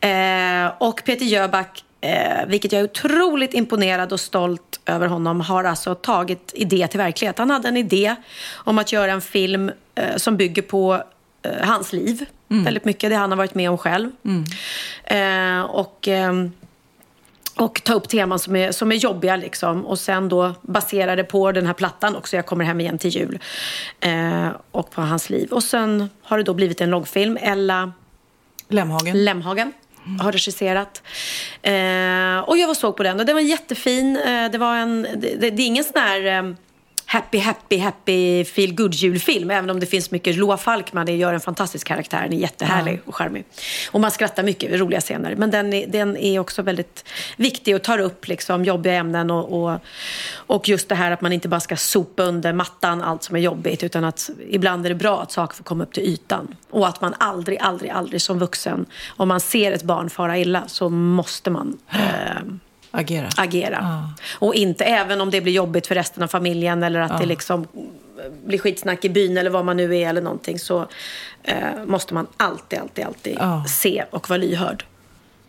Eh, 0.00 0.72
och 0.78 1.02
Peter 1.04 1.24
Jöback, 1.24 1.84
eh, 2.04 2.46
vilket 2.46 2.72
jag 2.72 2.80
är 2.80 2.84
otroligt 2.84 3.54
imponerad 3.54 4.12
och 4.12 4.20
stolt 4.20 4.80
över 4.86 5.06
honom, 5.06 5.40
har 5.40 5.64
alltså 5.64 5.94
tagit 5.94 6.52
idé 6.54 6.88
till 6.88 6.98
verklighet. 6.98 7.38
Han 7.38 7.50
hade 7.50 7.68
en 7.68 7.76
idé 7.76 8.16
om 8.54 8.78
att 8.78 8.92
göra 8.92 9.12
en 9.12 9.20
film 9.20 9.70
eh, 9.94 10.16
som 10.16 10.36
bygger 10.36 10.62
på 10.62 11.02
eh, 11.42 11.66
hans 11.66 11.92
liv. 11.92 12.26
Väldigt 12.64 12.84
mycket, 12.84 13.10
det 13.10 13.16
han 13.16 13.30
har 13.30 13.36
varit 13.36 13.54
med 13.54 13.70
om 13.70 13.78
själv. 13.78 14.10
Eh, 15.04 15.60
och... 15.60 16.08
ehm, 16.08 16.52
och 17.56 17.84
ta 17.84 17.94
upp 17.94 18.08
teman 18.08 18.38
som 18.38 18.56
är, 18.56 18.72
som 18.72 18.92
är 18.92 18.96
jobbiga 18.96 19.36
liksom. 19.36 19.86
Och 19.86 19.98
sen 19.98 20.28
då 20.28 20.54
basera 20.62 21.16
det 21.16 21.24
på 21.24 21.52
den 21.52 21.66
här 21.66 21.74
plattan 21.74 22.16
också, 22.16 22.36
Jag 22.36 22.46
kommer 22.46 22.64
hem 22.64 22.80
igen 22.80 22.98
till 22.98 23.10
jul. 23.10 23.38
Eh, 24.00 24.48
och 24.70 24.90
på 24.90 25.00
hans 25.00 25.30
liv. 25.30 25.52
Och 25.52 25.62
sen 25.62 26.10
har 26.22 26.38
det 26.38 26.44
då 26.44 26.54
blivit 26.54 26.80
en 26.80 26.90
långfilm. 26.90 27.38
Ella 27.40 27.92
Lemhagen. 28.68 29.24
Lemhagen 29.24 29.72
har 30.20 30.32
regisserat. 30.32 31.02
Eh, 31.62 32.48
och 32.48 32.58
jag 32.58 32.66
var 32.66 32.74
såg 32.74 32.96
på 32.96 33.02
den 33.02 33.20
och 33.20 33.26
den 33.26 33.34
var 33.34 33.42
jättefin. 33.42 34.16
Eh, 34.16 34.50
det, 34.50 34.58
var 34.58 34.76
en, 34.76 35.02
det, 35.02 35.34
det, 35.40 35.50
det 35.50 35.62
är 35.62 35.66
ingen 35.66 35.84
sån 35.84 36.00
här 36.02 36.26
eh, 36.26 36.54
happy, 37.14 37.38
happy, 37.38 37.78
happy 37.78 38.44
feel 38.44 38.74
good 38.74 38.94
julfilm. 38.94 39.50
Även 39.50 39.70
om 39.70 39.80
det 39.80 39.86
finns 39.86 40.10
mycket. 40.10 40.36
Loa 40.36 40.56
Falkman 40.56 41.06
det 41.06 41.16
gör 41.16 41.34
en 41.34 41.40
fantastisk 41.40 41.86
karaktär. 41.86 42.22
Den 42.22 42.32
är 42.32 42.36
jättehärlig 42.36 43.00
och 43.04 43.14
charmig. 43.14 43.44
Och 43.90 44.00
man 44.00 44.10
skrattar 44.10 44.42
mycket, 44.42 44.80
roliga 44.80 45.00
scener. 45.00 45.36
Men 45.36 45.50
den 45.50 45.72
är, 45.72 45.86
den 45.86 46.16
är 46.16 46.38
också 46.38 46.62
väldigt 46.62 47.04
viktig 47.36 47.74
och 47.74 47.82
tar 47.82 47.98
upp 47.98 48.28
liksom 48.28 48.64
jobbiga 48.64 48.94
ämnen. 48.94 49.30
Och, 49.30 49.64
och, 49.64 49.80
och 50.34 50.68
just 50.68 50.88
det 50.88 50.94
här 50.94 51.10
att 51.10 51.20
man 51.20 51.32
inte 51.32 51.48
bara 51.48 51.60
ska 51.60 51.76
sopa 51.76 52.22
under 52.22 52.52
mattan 52.52 53.02
allt 53.02 53.22
som 53.22 53.36
är 53.36 53.40
jobbigt. 53.40 53.82
Utan 53.82 54.04
att 54.04 54.30
ibland 54.48 54.84
är 54.86 54.88
det 54.88 54.94
bra 54.94 55.22
att 55.22 55.32
saker 55.32 55.56
får 55.56 55.64
komma 55.64 55.84
upp 55.84 55.92
till 55.92 56.02
ytan. 56.02 56.56
Och 56.70 56.88
att 56.88 57.00
man 57.00 57.14
aldrig, 57.18 57.58
aldrig, 57.58 57.90
aldrig 57.90 58.22
som 58.22 58.38
vuxen, 58.38 58.86
om 59.16 59.28
man 59.28 59.40
ser 59.40 59.72
ett 59.72 59.82
barn 59.82 60.10
fara 60.10 60.38
illa 60.38 60.62
så 60.66 60.88
måste 60.88 61.50
man 61.50 61.78
eh, 61.90 61.98
Agera. 62.94 63.28
agera. 63.36 64.08
Och 64.38 64.54
inte, 64.54 64.84
även 64.84 65.20
om 65.20 65.30
det 65.30 65.40
blir 65.40 65.52
jobbigt 65.52 65.86
för 65.86 65.94
resten 65.94 66.22
av 66.22 66.28
familjen 66.28 66.82
eller 66.82 67.00
att 67.00 67.20
det 67.20 67.26
liksom 67.26 67.66
blir 68.44 68.58
skitsnack 68.58 69.04
i 69.04 69.08
byn 69.08 69.36
eller 69.38 69.50
vad 69.50 69.64
man 69.64 69.76
nu 69.76 69.96
är 69.96 70.08
eller 70.08 70.22
någonting 70.22 70.58
så 70.58 70.86
eh, 71.42 71.56
måste 71.86 72.14
man 72.14 72.26
alltid, 72.36 72.78
alltid, 72.78 73.04
alltid 73.04 73.36
Ja. 73.40 73.64
se 73.68 74.04
och 74.10 74.28
vara 74.30 74.36
lyhörd. 74.36 74.84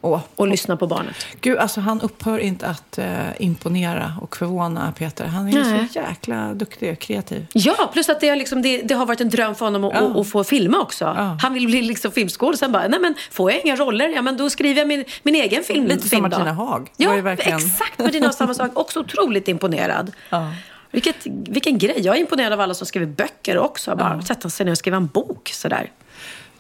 Åh. 0.06 0.20
Och 0.36 0.48
lyssna 0.48 0.78
på 0.78 0.88
barnet. 0.88 1.16
Gud, 1.42 1.58
alltså 1.58 1.82
han 1.82 2.02
upphör 2.02 2.40
inte 2.40 2.68
att 2.68 2.98
eh, 2.98 3.08
imponera 3.40 4.14
och 4.22 4.38
förvåna 4.38 4.94
Peter. 4.98 5.26
Han 5.26 5.48
är 5.48 5.64
Nej. 5.64 5.88
så 5.94 6.00
jäkla 6.00 6.54
duktig 6.54 6.92
och 6.92 7.00
kreativ. 7.00 7.48
Ja, 7.54 7.90
plus 7.94 8.10
att 8.10 8.20
det, 8.22 8.30
är 8.30 8.36
liksom, 8.36 8.62
det, 8.62 8.82
det 8.82 8.94
har 8.94 9.06
varit 9.06 9.22
en 9.22 9.30
dröm 9.30 9.56
för 9.56 9.66
honom 9.66 9.84
att, 9.84 9.94
Ja. 9.94 10.22
att, 10.22 10.30
få 10.30 10.44
filma 10.44 10.80
också. 10.82 11.06
Ja. 11.06 11.38
Han 11.42 11.54
vill 11.54 11.66
bli 11.66 11.82
liksom 11.82 12.12
filmskådis. 12.12 12.62
bara, 12.62 12.88
nej 12.88 13.00
men 13.00 13.16
får 13.32 13.52
jag 13.52 13.62
inga 13.66 13.76
roller, 13.76 14.10
ja 14.10 14.22
men 14.22 14.38
då 14.38 14.50
skriver 14.50 14.82
jag 14.82 14.88
min, 14.88 15.06
min 15.24 15.36
egen 15.36 15.64
film. 15.64 15.86
Lite 15.86 16.00
som 16.02 16.10
film 16.10 16.24
då." 16.24 16.30
Martina 16.30 16.54
Haag. 16.54 16.92
Ja, 16.98 17.10
var 17.10 17.18
verkligen- 17.18 17.58
exakt 17.58 18.00
Martina 18.00 18.26
har 18.26 18.34
samma 18.34 18.54
sak. 18.54 18.72
Också 18.74 19.00
otroligt 19.00 19.48
imponerad. 19.48 20.12
Ja. 20.30 20.54
Vilket, 20.92 21.16
vilken 21.26 21.78
grej. 21.78 21.96
Jag 22.02 22.16
är 22.16 22.20
imponerad 22.20 22.54
av 22.54 22.62
alla 22.62 22.74
som 22.74 22.88
skriver 22.88 23.06
böcker 23.08 23.58
också. 23.58 23.96
Bara 23.96 24.22
sätta 24.22 24.50
sig 24.50 24.66
ner 24.66 24.72
och 24.72 24.78
skriva 24.78 24.98
en 24.98 25.08
bok 25.08 25.50
sådär. 25.54 25.92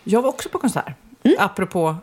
Jag 0.03 0.21
var 0.21 0.29
också 0.29 0.49
på 0.49 0.57
konsert. 0.59 0.93
Mm. 1.23 1.37
Apropå 1.39 1.95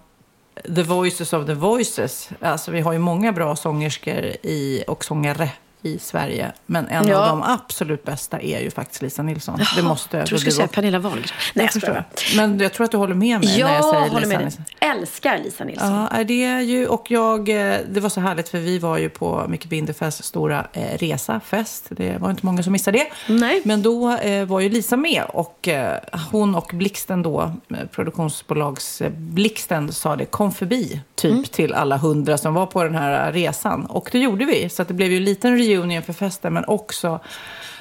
The 0.55 0.83
Voices 0.83 1.33
of 1.33 1.47
the 1.47 1.55
Voices. 1.55 2.31
Alltså, 2.41 2.71
vi 2.71 2.81
har 2.81 2.93
ju 2.93 2.99
många 2.99 3.33
bra 3.33 3.57
sångerskor 3.57 4.25
i, 4.43 4.85
och 4.87 5.05
sångare 5.05 5.51
i 5.83 5.99
Sverige. 5.99 6.53
Men 6.67 6.89
en 6.89 7.09
Ja. 7.09 7.17
av 7.19 7.29
de 7.29 7.43
absolut 7.43 8.05
bästa 8.05 8.41
är 8.41 8.61
ju 8.61 8.71
faktiskt 8.71 9.03
Lisa 9.03 9.23
Nilsson. 9.23 9.61
det 9.77 9.83
måste 9.83 10.17
Jag 10.17 10.27
tror 10.27 10.37
du 10.37 10.41
skulle 10.41 10.53
säga 10.53 10.69
Pernilla 10.69 10.99
Wahlgren. 10.99 11.25
Nej, 11.55 11.65
jag 11.65 11.73
förstår. 11.73 12.05
Men 12.37 12.61
jag 12.61 12.73
tror 12.73 12.85
att 12.85 12.91
du 12.91 12.97
håller 12.97 13.15
med 13.15 13.41
mig 13.41 13.59
Jag 13.59 13.69
när 13.69 13.75
jag 13.75 13.85
säger 13.85 14.05
Lisa 14.21 14.29
med 14.29 14.45
Nilsson. 14.45 14.65
dig. 14.81 14.89
Älskar 14.91 15.39
Lisa 15.39 15.65
Nilsson. 15.65 16.07
Ja, 16.13 16.25
det 16.25 16.45
är 16.45 16.61
ju, 16.61 16.87
och 16.87 17.11
jag, 17.11 17.49
eh, 17.49 17.77
det 17.91 18.01
var 18.01 18.09
så 18.09 18.21
härligt 18.21 18.49
för 18.49 18.59
vi 18.59 18.79
var 18.79 18.99
ju 18.99 19.09
på 19.09 19.45
Micke 19.49 19.65
Bindefests 19.67 20.23
stora 20.29 20.67
eh, 20.73 20.99
resa, 20.99 21.41
fest. 21.41 21.87
Det 21.91 22.19
var 22.21 22.31
inte 22.31 22.47
många 22.47 22.63
som 22.63 22.73
missade 22.73 22.99
det. 22.99 23.33
Nej. 23.33 23.63
Men 23.65 23.83
då 23.83 24.13
eh, 24.17 24.45
var 24.45 24.61
ju 24.61 24.69
Lisa 24.69 24.97
med 24.97 25.23
och 25.29 25.69
eh, 25.69 25.99
hon 26.33 26.55
och 26.55 26.71
Blixten 26.75 27.23
då, 27.23 27.53
produktionsbolags 27.91 29.01
eh, 29.01 29.11
Blixten 29.11 29.93
sa 29.93 30.17
det, 30.17 30.25
kom 30.25 30.53
förbi 30.53 31.01
typ 31.15 31.33
Mm. 31.33 31.45
till 31.45 31.75
alla 31.75 31.97
hundra 31.97 32.39
som 32.39 32.55
var 32.55 32.67
på 32.67 32.85
den 32.85 32.95
här 32.95 33.33
resan. 33.33 33.87
Och 33.87 34.09
det 34.13 34.19
gjorde 34.19 34.45
vi, 34.45 34.69
så 34.69 34.85
det 34.85 34.95
blev 34.95 35.11
ju 35.11 35.17
en 35.17 35.25
liten 35.25 35.57
reunion 35.77 36.03
för 36.03 36.13
festen 36.13 36.55
men 36.55 36.65
också 36.65 37.21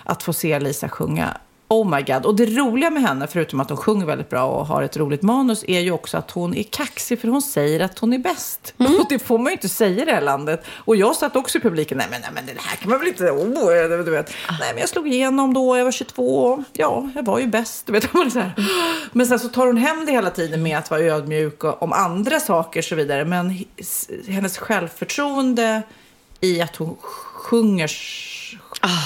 att 0.04 0.23
få 0.23 0.34
se 0.34 0.60
Lisa 0.60 0.89
sjunga. 0.89 1.38
Oh 1.71 1.89
my 1.89 2.01
god. 2.01 2.25
Och 2.25 2.36
det 2.36 2.45
roliga 2.45 2.89
med 2.89 3.01
henne, 3.01 3.27
förutom 3.27 3.60
att 3.60 3.69
hon 3.69 3.77
sjunger 3.77 4.06
väldigt 4.06 4.30
bra 4.30 4.45
och 4.45 4.65
har 4.65 4.84
ett 4.84 4.97
roligt 4.97 5.21
manus, 5.21 5.63
är 5.67 5.80
ju 5.80 5.91
också 5.91 6.17
att 6.17 6.32
hon 6.32 6.56
är 6.56 6.63
kaxig 6.63 7.21
för 7.21 7.27
hon 7.27 7.41
säger 7.41 7.80
att 7.80 7.99
hon 7.99 8.13
är 8.13 8.17
bäst. 8.17 8.73
Mm. 8.77 8.95
Och 8.95 9.06
det 9.10 9.19
får 9.19 9.38
man 9.38 9.45
ju 9.45 9.51
inte 9.51 9.69
säga 9.69 10.01
i 10.01 10.06
det 10.06 10.12
här 10.12 10.21
landet. 10.21 10.65
Och 10.77 10.95
jag 10.95 11.15
satt 11.15 11.36
också 11.36 11.58
i 11.58 11.62
publiken, 11.62 11.97
nej 11.97 12.08
men, 12.12 12.21
nej, 12.21 12.30
men 12.34 12.45
det 12.45 12.62
här 12.62 12.75
kan 12.75 12.89
man 12.89 12.99
väl 12.99 13.08
inte, 13.08 13.23
oh, 13.23 14.04
du 14.06 14.12
vet. 14.12 14.34
Nej 14.60 14.71
men 14.73 14.80
jag 14.80 14.89
slog 14.89 15.08
igenom 15.08 15.54
då, 15.54 15.77
jag 15.77 15.86
var 15.86 15.91
22, 15.91 16.63
ja, 16.73 17.10
jag 17.15 17.25
var 17.25 17.39
ju 17.39 17.47
bäst. 17.47 17.86
Du 17.86 17.93
vet, 17.93 18.04
så 18.12 18.39
här. 18.39 18.54
Men 19.12 19.27
sen 19.27 19.39
så 19.39 19.47
tar 19.47 19.67
hon 19.67 19.77
hem 19.77 20.06
det 20.06 20.12
hela 20.12 20.30
tiden 20.30 20.63
med 20.63 20.77
att 20.77 20.91
vara 20.91 21.01
ödmjuk 21.01 21.63
och 21.63 21.84
om 21.84 21.93
andra 21.93 22.39
saker 22.39 22.80
och 22.80 22.86
så 22.86 22.95
vidare. 22.95 23.25
Men 23.25 23.65
hennes 24.27 24.58
självförtroende 24.58 25.82
i 26.41 26.62
att 26.62 26.75
hon 26.75 26.97
sjunger 27.52 27.86
s- 27.86 28.28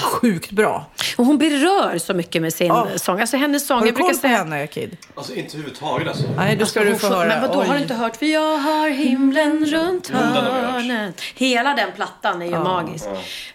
sjukt 0.02 0.50
bra. 0.50 0.86
Och 1.16 1.24
hon 1.26 1.38
berör 1.38 1.98
så 1.98 2.14
mycket 2.14 2.42
med 2.42 2.52
sin 2.54 2.66
Ja. 2.66 2.88
sång. 2.96 3.20
Alltså 3.20 3.36
hennes 3.36 3.66
sång, 3.66 3.78
Har 3.78 3.86
du 3.86 3.92
koll 3.92 4.08
på 4.12 4.14
säga... 4.18 4.36
henne, 4.36 4.66
Kid? 4.66 4.96
Alltså 5.14 5.34
inte 5.34 5.48
överhuvudtaget 5.56 6.08
alltså. 6.08 6.24
Nej, 6.36 6.56
då 6.56 6.66
ska 6.66 6.80
Hon 6.80 6.88
du 6.88 6.98
få 6.98 7.06
höra. 7.08 7.28
Men 7.28 7.40
vadå, 7.42 7.62
har 7.62 7.74
du 7.74 7.80
inte 7.82 7.94
hört? 7.94 8.16
För 8.16 8.26
jag 8.26 8.58
har 8.58 8.88
himlen 8.88 9.66
runt 9.66 10.08
hörnet. 10.08 11.20
Hela 11.34 11.74
den 11.74 11.92
plattan 11.96 12.42
är 12.42 12.46
ju 12.46 12.58
magisk. 12.58 13.04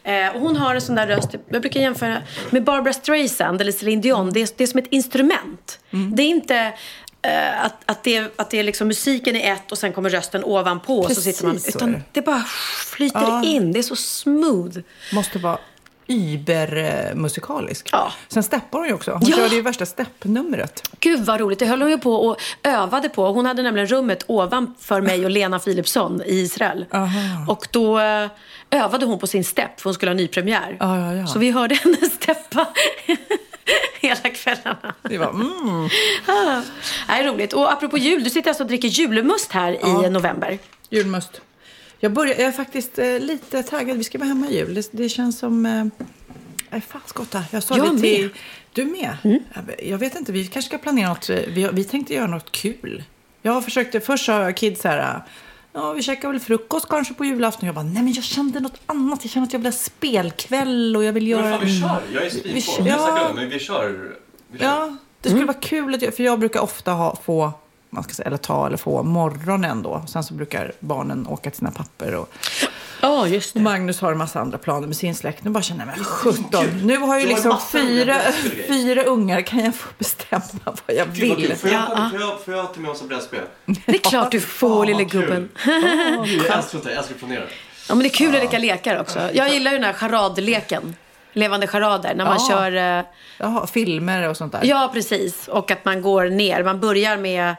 Eh, 0.04 0.27
och 0.36 0.39
hon 0.41 0.56
har 0.58 0.75
en 0.75 0.82
sån 0.82 0.95
där 0.95 1.08
röst, 1.08 1.30
jag 1.49 1.62
brukar 1.62 1.80
jämföra 1.80 2.17
med 2.49 2.63
Barbara 2.63 2.93
Streisand 2.93 3.62
eller 3.62 3.71
Celine 3.71 4.01
Dion. 4.01 4.34
Det 4.34 4.41
är, 4.41 4.49
det 4.58 4.63
är 4.63 4.67
som 4.67 4.80
ett 4.80 4.88
instrument. 4.91 5.80
Mm. 5.93 6.15
Det 6.15 6.23
är 6.23 6.27
inte... 6.27 6.73
eh, 7.21 7.65
att, 7.65 7.73
att 7.86 8.03
det, 8.03 8.31
att 8.39 8.49
det 8.49 8.60
är 8.60 8.63
liksom 8.63 8.88
musiken 8.88 9.36
är 9.36 9.53
ett 9.53 9.71
och 9.71 9.77
sen 9.77 9.93
kommer 9.93 10.10
rösten 10.10 10.43
ovanpå 10.43 10.99
och 10.99 11.12
så 11.12 11.21
sitter 11.21 11.45
man. 11.45 11.60
Utan 11.67 11.91
det. 11.91 12.01
det 12.12 12.21
bara 12.21 12.43
flyter 12.86 13.21
Ja. 13.21 13.43
in. 13.43 13.71
Det 13.71 13.79
är 13.79 13.84
så 13.84 13.95
smooth. 13.95 14.77
Måste 15.13 15.39
vara 15.39 15.57
übermusikalisk. 16.07 17.89
Ja. 17.91 18.12
Sen 18.27 18.43
steppar 18.43 18.79
hon 18.79 18.88
ju 18.88 18.93
också. 18.93 19.12
Hon 19.12 19.21
Ja. 19.29 19.36
körde 19.38 19.55
ju 19.55 19.62
värsta 19.62 19.86
steppnumret. 19.86 20.84
Gud 20.99 21.25
vad 21.25 21.39
roligt. 21.39 21.60
Det 21.60 21.65
höll 21.65 21.81
hon 21.81 21.91
ju 21.91 21.97
på 21.97 22.13
och 22.15 22.38
övade 22.63 23.10
på. 23.10 23.27
Hon 23.31 23.45
hade 23.45 23.62
nämligen 23.63 23.88
rummet 23.88 24.23
ovanför 24.27 25.01
mig 25.01 25.25
och 25.25 25.31
Lena 25.31 25.60
Philipsson 25.60 26.21
i 26.25 26.34
Israel. 26.39 26.86
Aha. 26.91 27.45
Och 27.47 27.67
då 27.71 27.99
eh, 27.99 28.27
övade 28.71 29.05
hon 29.05 29.19
på 29.19 29.27
sin 29.27 29.43
stepp 29.43 29.79
för 29.81 29.84
hon 29.89 29.93
skulle 29.93 30.10
ha 30.12 30.15
nypremiär. 30.15 30.77
Ja, 30.79 30.99
ja, 30.99 31.13
ja. 31.13 31.27
Så 31.27 31.39
vi 31.39 31.51
hörde 31.51 31.75
henne 31.84 31.97
steppa 32.10 32.67
hela 34.02 34.30
kvällarna. 34.30 34.93
Det 35.04 35.17
var, 35.17 35.30
mm. 35.30 35.89
Ah, 36.28 36.62
det 37.08 37.13
är 37.13 37.24
roligt. 37.24 37.54
Och 37.54 37.71
apropå 37.74 37.97
jul, 37.97 38.24
du 38.24 38.30
sitter 38.30 38.50
alltså 38.50 38.63
och 38.63 38.67
dricker 38.67 38.88
julmust 38.88 39.52
här 39.52 40.06
i 40.06 40.10
november. 40.10 40.60
Julmust. 40.89 41.41
Jag, 42.00 42.13
börjar, 42.13 42.36
jag 42.36 42.47
är 42.47 42.52
faktiskt 42.52 43.00
eh, 43.00 43.19
lite 43.19 43.63
taggad. 43.63 43.97
Vi 43.97 44.04
ska 44.04 44.17
vara 44.17 44.28
hemma 44.28 44.47
i 44.47 44.56
jul. 44.58 44.74
Det, 44.74 44.89
det 44.91 45.10
känns 45.10 45.39
som... 45.39 45.65
Eh, 45.65 46.78
äh, 46.78 46.82
fan 46.88 47.02
Skotta, 47.06 47.43
jag 47.52 47.63
sa 47.63 47.78
Jag 47.78 47.95
det 47.95 48.02
till... 48.02 48.21
med. 48.21 48.30
Du 48.74 48.86
med? 48.86 49.17
Jag, 49.54 49.89
jag 49.89 49.97
vet 49.97 50.15
inte, 50.15 50.32
vi 50.32 50.47
kanske 50.47 50.69
ska 50.69 50.78
planera 50.78 51.10
något. 51.10 51.30
eh, 51.30 51.36
Vi, 51.47 51.69
vi 51.74 51.84
tänkte 51.84 52.13
göra 52.13 52.28
något 52.28 52.52
kul. 52.52 53.04
Jag 53.41 53.52
har 53.52 53.62
försökt, 53.62 54.06
först 54.06 54.26
sa 54.26 54.43
jag 54.43 54.58
kids 54.58 54.84
här... 54.84 55.21
ja, 55.73 55.93
vi 55.93 56.01
käkar 56.01 56.31
väl 56.31 56.39
frukost 56.39 56.89
kanske 56.89 57.13
på 57.13 57.25
julafton. 57.25 57.65
Jag 57.65 57.75
bara, 57.75 57.86
nej 57.86 58.03
men 58.03 58.13
jag 58.13 58.23
kände 58.23 58.60
något 58.60 58.81
annat. 58.86 59.19
Jag 59.23 59.31
kände 59.31 59.47
att 59.47 59.53
jag 59.53 59.60
vill 59.60 59.67
ha 59.67 59.71
spelkväll 59.71 60.95
och 60.95 61.03
jag 61.03 61.13
vill 61.13 61.27
göra... 61.27 61.60
Men 61.60 61.60
fan, 61.60 61.67
vi 61.67 61.79
kör. 61.79 62.01
Jag 62.13 62.23
är 62.23 62.88
Jag 62.88 62.99
snackar 62.99 63.21
ja. 63.21 63.31
men 63.36 63.49
vi 63.49 63.60
kör. 63.60 64.15
Vi 64.47 64.60
kör. 64.60 64.65
Ja, 64.65 64.97
det 65.21 65.29
skulle 65.29 65.45
vara 65.45 65.57
kul 65.57 65.95
att 65.95 66.01
göra, 66.01 66.12
för 66.12 66.23
jag 66.23 66.39
brukar 66.39 66.60
ofta 66.60 66.91
ha, 66.91 67.15
få, 67.23 67.51
man 67.89 68.03
ska 68.03 68.13
säga, 68.13 68.27
eller 68.27 68.38
ta 68.38 68.67
eller 68.67 68.77
få 68.77 69.03
morgonen 69.03 69.81
då. 69.81 70.03
Sen 70.07 70.23
så 70.23 70.34
brukar 70.34 70.71
barnen 70.79 71.27
åka 71.27 71.49
till 71.49 71.57
sina 71.57 71.71
papper 71.71 72.15
och, 72.15 72.29
Ja, 73.01 73.27
just 73.27 73.55
och 73.55 73.61
Magnus 73.61 74.01
har 74.01 74.11
en 74.11 74.17
massa 74.17 74.39
andra 74.39 74.57
planer 74.57 74.87
med 74.87 74.95
sin 74.97 75.15
släkt. 75.15 75.43
Nu 75.43 75.49
bara 75.49 75.63
känner 75.63 75.85
jag 75.85 75.87
mig 75.97 76.05
17. 76.05 76.65
Nu 76.83 76.97
har 76.97 77.13
jag 77.13 77.21
ju 77.21 77.27
liksom 77.27 77.59
fyra, 77.71 78.05
det 78.05 78.11
är 78.13 78.31
kul 78.41 78.51
grej. 78.55 78.67
fyra 78.67 79.03
ungar. 79.03 79.41
Kan 79.41 79.59
jag 79.59 79.75
få 79.75 79.89
bestämma 79.97 80.41
vad 80.65 80.95
jag 80.97 81.07
Gud, 81.13 81.29
vad 81.29 81.37
vill? 81.37 81.47
kul. 81.47 81.55
Får 81.55 81.69
jag, 81.69 81.81
Ja, 81.89 82.09
får 82.11 82.19
jag, 82.21 82.41
får 82.45 82.53
jag 82.53 82.77
med 82.77 82.91
oss 82.91 83.01
en 83.01 83.07
brädspel? 83.07 83.39
Det 83.65 83.95
är 83.95 84.09
klart 84.09 84.31
du 84.31 84.39
får, 84.41 84.85
lille 84.85 85.03
gubben. 85.03 85.49
Gud, 86.25 86.41
älskar. 86.45 86.79
Jag 86.83 86.93
älskar 86.93 87.13
att 87.15 87.19
planera. 87.19 87.43
Ja, 87.89 87.95
men 87.95 87.99
det 87.99 88.07
är 88.07 88.09
kul 88.09 88.35
att 88.35 88.41
leka 88.41 88.57
lekar 88.59 88.99
också. 89.01 89.19
Jag 89.33 89.49
gillar 89.53 89.71
ju 89.71 89.77
den 89.77 89.85
här 89.85 89.93
charadleken. 89.93 90.95
Levande 91.33 91.67
charader. 91.67 92.15
När 92.15 92.25
man 92.25 92.37
Ja. 92.39 92.47
kör... 92.49 92.97
eh, 92.99 93.05
Jaha, 93.37 93.67
filmer 93.67 94.29
och 94.29 94.37
sånt 94.37 94.51
där. 94.51 94.59
Ja, 94.63 94.89
precis. 94.93 95.47
Och 95.47 95.71
att 95.71 95.85
man 95.85 96.01
går 96.01 96.25
ner. 96.29 96.63
Man 96.63 96.79
börjar 96.79 97.17
med, 97.17 97.55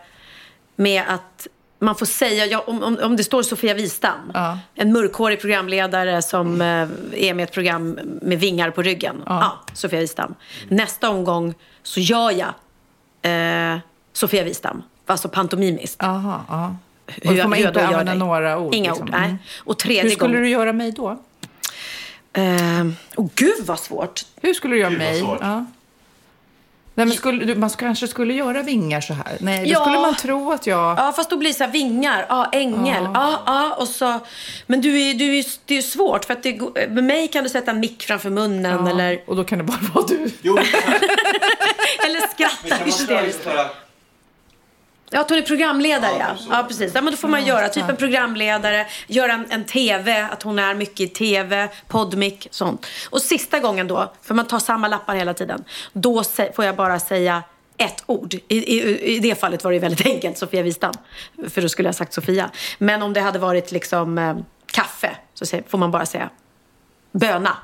med 0.76 1.02
att 1.09 1.46
man 1.83 1.95
får 1.95 2.07
säga, 2.07 2.47
ja, 2.47 2.64
om, 2.66 2.83
om, 2.83 2.99
om 3.03 3.16
det 3.16 3.25
står 3.25 3.42
Sofia 3.42 3.75
Wistam, 3.75 4.31
Ja. 4.35 4.59
en 4.75 4.92
mörkhårig 4.92 5.40
programledare 5.40 6.23
som 6.23 6.61
eh, 6.61 6.88
är 7.29 7.35
med 7.35 7.42
ett 7.45 7.53
program 7.53 7.99
med 8.23 8.40
vingar 8.40 8.71
på 8.71 8.83
ryggen. 8.83 9.23
Ja. 9.27 9.59
Sofia 9.75 10.01
Wistam. 10.01 10.35
Nästa 10.68 11.11
omgång 11.11 11.55
så 11.83 12.01
gör 12.01 12.31
jag 12.31 12.53
eh, 13.73 13.79
Sofia 14.12 14.45
Wistam, 14.45 14.83
alltså 15.07 15.29
pantomimiskt. 15.29 15.97
Ja. 15.99 16.45
Och 17.07 17.14
Hur 17.14 17.37
då 17.37 17.42
får 17.42 17.49
man 17.49 17.59
inte 17.59 17.87
använda 17.87 18.12
dig. 18.12 18.18
några 18.18 18.59
ord. 18.59 18.75
Inga 18.75 18.90
liksom. 18.90 19.07
ord, 19.09 19.12
nej. 19.12 19.25
Mm. 19.25 19.38
Och 19.64 19.79
tredje 19.79 20.03
Hur 20.03 20.11
skulle 20.11 20.29
gången... 20.29 20.42
du 20.42 20.49
göra 20.49 20.73
mig 20.73 20.92
då? 20.92 21.18
Eh, 22.33 22.87
oh, 23.16 23.29
gud 23.35 23.66
vad 23.66 23.79
svårt. 23.81 24.21
Hur 24.42 24.55
skulle 24.55 24.75
du 24.75 24.81
göra 24.81 24.90
Gud, 24.90 24.99
vad 24.99 25.09
mig? 25.09 25.21
svårt. 25.21 25.38
Ja. 25.40 25.64
Nej, 26.94 27.07
men 27.07 27.16
skulle, 27.16 27.44
du, 27.44 27.55
man 27.55 27.70
kanske 27.70 28.09
skulle 28.09 28.35
göra 28.35 28.62
vingar 28.62 29.00
så 29.00 29.12
här. 29.14 29.37
Nej, 29.40 29.64
då 29.64 29.70
Ja. 29.70 29.81
skulle 29.81 29.98
man 29.98 30.14
tro 30.16 30.52
att 30.52 30.66
jag... 30.66 30.98
Ja, 30.98 31.12
fast 31.16 31.31
då 31.31 31.37
blir 31.37 31.50
det 31.50 31.55
så 31.57 31.64
här 31.64 31.70
vingar. 31.70 32.26
Ja, 32.28 32.48
ängel. 32.52 33.09
Ja, 33.14 33.42
ja, 33.46 33.74
och 33.78 33.88
så... 33.88 34.20
Men 34.66 34.81
du 34.81 35.00
är, 35.02 35.14
du 35.14 35.38
är, 35.38 35.44
det 35.66 35.74
är 35.74 35.76
ju 35.76 35.83
svårt, 35.83 36.24
för 36.24 36.33
att 36.33 36.42
det, 36.42 36.61
med 36.88 37.05
mig 37.05 37.28
kan 37.28 37.44
du 37.44 37.50
sätta 37.50 37.70
en 37.70 37.81
mick 37.81 38.02
framför 38.02 38.31
munnen 38.31 38.87
Ja, 38.87 38.90
eller, 38.90 39.22
Och 39.26 39.37
då 39.37 39.44
kan 39.44 39.59
det 39.59 39.64
bara 39.64 39.78
vara 39.94 40.07
du. 40.07 40.31
Jo, 40.42 40.57
eller 42.07 42.28
skratta 42.35 42.85
hysteriskt. 42.85 43.48
Ja, 45.12 45.20
att 45.20 45.29
hon 45.31 45.38
är 45.38 45.42
programledare, 45.42 46.16
Ja, 46.18 46.27
ja. 46.48 46.57
Ja, 46.57 46.64
precis. 46.68 46.92
Ja, 46.94 47.01
men 47.01 47.12
då 47.12 47.16
får 47.16 47.29
man 47.29 47.46
göra 47.46 47.68
typ 47.68 47.88
en 47.88 47.96
programledare, 47.96 48.87
göra 49.07 49.33
en, 49.33 49.46
en 49.51 49.64
TV, 49.64 50.20
att 50.20 50.42
hon 50.42 50.59
är 50.59 50.75
mycket 50.75 51.01
i 51.01 51.09
TV, 51.09 51.68
podmick, 51.88 52.48
sånt. 52.51 52.87
Och 53.11 53.22
sista 53.22 53.61
gången 53.61 53.88
då, 53.88 54.12
för 54.22 54.35
man 54.35 54.46
tar 54.46 54.59
samma 54.59 54.88
lappar 54.88 55.14
hela 55.14 55.35
tiden, 55.35 55.64
då 55.92 56.25
får 56.55 56.64
jag 56.64 56.77
bara 56.77 56.98
säga 57.01 57.42
ett 57.77 58.03
ord. 58.07 58.35
I, 58.35 58.40
i, 58.48 59.16
I 59.16 59.18
det 59.18 59.35
fallet 59.35 59.64
var 59.64 59.72
det 59.72 59.79
väldigt 59.79 60.07
enkelt, 60.14 60.38
Sofia 60.38 60.62
Wistam. 60.62 60.92
För 61.48 61.62
då 61.62 61.68
skulle 61.68 61.87
jag 61.87 61.92
ha 61.92 61.98
sagt 61.98 62.12
Sofia. 62.12 62.51
Men 62.79 63.03
om 63.03 63.12
det 63.12 63.20
hade 63.20 63.38
varit 63.38 63.72
liksom 63.72 64.18
eh, 64.18 64.37
kaffe, 64.72 65.16
så 65.35 65.61
får 65.68 65.79
man 65.79 65.90
bara 65.90 66.07
säga 66.07 66.31
böna. 67.12 67.57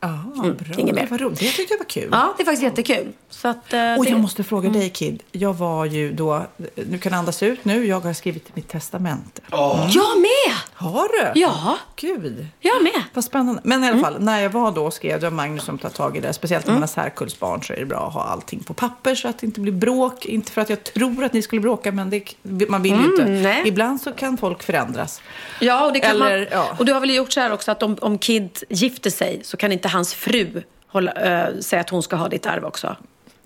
Ja, 0.00 0.24
bra. 0.58 0.74
inget 0.78 0.94
mer. 0.94 1.02
Det 1.02 1.10
var 1.10 1.18
roligt. 1.18 1.38
Det 1.38 1.50
tyckte 1.50 1.74
jag 1.74 1.78
var 1.78 1.86
kul. 1.86 2.08
Ja, 2.12 2.34
det 2.36 2.42
är 2.42 2.44
faktiskt 2.44 2.62
jättekul. 2.62 3.12
Så 3.30 3.48
att, 3.48 3.72
eh, 3.72 3.94
Och 3.98 4.04
det... 4.04 4.10
jag 4.10 4.20
måste 4.20 4.44
fråga 4.44 4.70
dig 4.70 4.90
Kid. 4.90 5.22
Jag 5.32 5.54
var 5.54 5.84
ju 5.84 6.12
då, 6.12 6.46
nu 6.74 6.98
kan 6.98 7.14
andas 7.14 7.42
ut 7.42 7.64
nu, 7.64 7.86
jag 7.86 8.00
har 8.00 8.12
skrivit 8.12 8.56
mitt 8.56 8.68
testamente. 8.68 9.42
Jag 9.50 10.20
med! 10.20 10.54
Har 10.72 11.08
du? 11.34 11.40
Ja. 11.40 11.76
Gud. 11.96 12.46
Jag 12.60 12.82
med. 12.82 13.02
Vad 13.14 13.24
spännande. 13.24 13.60
Men 13.64 13.84
i 13.84 13.86
alla 13.86 13.98
Mm. 13.98 14.04
fall, 14.04 14.20
när 14.22 14.40
jag 14.40 14.50
var 14.50 14.70
då 14.70 14.84
och 14.86 14.94
skrev, 14.94 15.20
det 15.20 15.26
var 15.26 15.36
Magnus 15.36 15.64
som 15.64 15.78
tar 15.78 15.88
tag 15.88 16.16
i 16.16 16.20
det. 16.20 16.32
Speciellt 16.32 16.66
när 16.66 16.72
man 16.72 16.82
har 16.82 16.86
särkullsbarn 16.86 17.62
så 17.62 17.72
är 17.72 17.76
det 17.76 17.84
bra 17.86 18.06
att 18.06 18.12
ha 18.14 18.22
allting 18.22 18.60
på 18.62 18.74
papper 18.74 19.14
så 19.14 19.28
att 19.28 19.38
det 19.38 19.46
inte 19.46 19.60
blir 19.60 19.72
bråk. 19.72 20.26
Inte 20.26 20.52
för 20.52 20.60
att 20.60 20.70
jag 20.70 20.84
tror 20.84 21.24
att 21.24 21.32
ni 21.32 21.42
skulle 21.42 21.60
bråka, 21.60 21.92
men 21.92 22.10
det, 22.10 22.68
man 22.68 22.82
vill 22.82 22.92
ju 22.94 23.04
inte. 23.04 23.22
Mm, 23.22 23.42
nej. 23.42 23.62
Ibland 23.68 24.00
så 24.00 24.12
kan 24.12 24.36
folk 24.36 24.62
förändras. 24.62 25.20
Ja, 25.60 25.86
och, 25.86 25.92
det 25.92 26.00
kan 26.00 26.10
Eller, 26.10 26.38
man, 26.38 26.46
ja. 26.50 26.68
och 26.78 26.84
du 26.84 26.92
har 26.92 27.00
väl 27.00 27.10
gjort 27.14 27.32
så 27.32 27.40
här 27.40 27.52
också 27.52 27.70
att 27.70 27.82
om, 27.82 27.96
om 28.00 28.18
Kid 28.18 28.62
gifter 28.68 29.10
sig 29.10 29.40
så 29.44 29.56
kan 29.56 29.72
inte 29.72 29.88
hans 29.88 30.14
fru 30.14 30.62
hålla, 30.88 31.12
äh, 31.12 31.58
säga 31.60 31.80
att 31.80 31.90
hon 31.90 32.02
ska 32.02 32.16
ha 32.16 32.28
ditt 32.28 32.46
arv 32.46 32.64
också. 32.64 32.96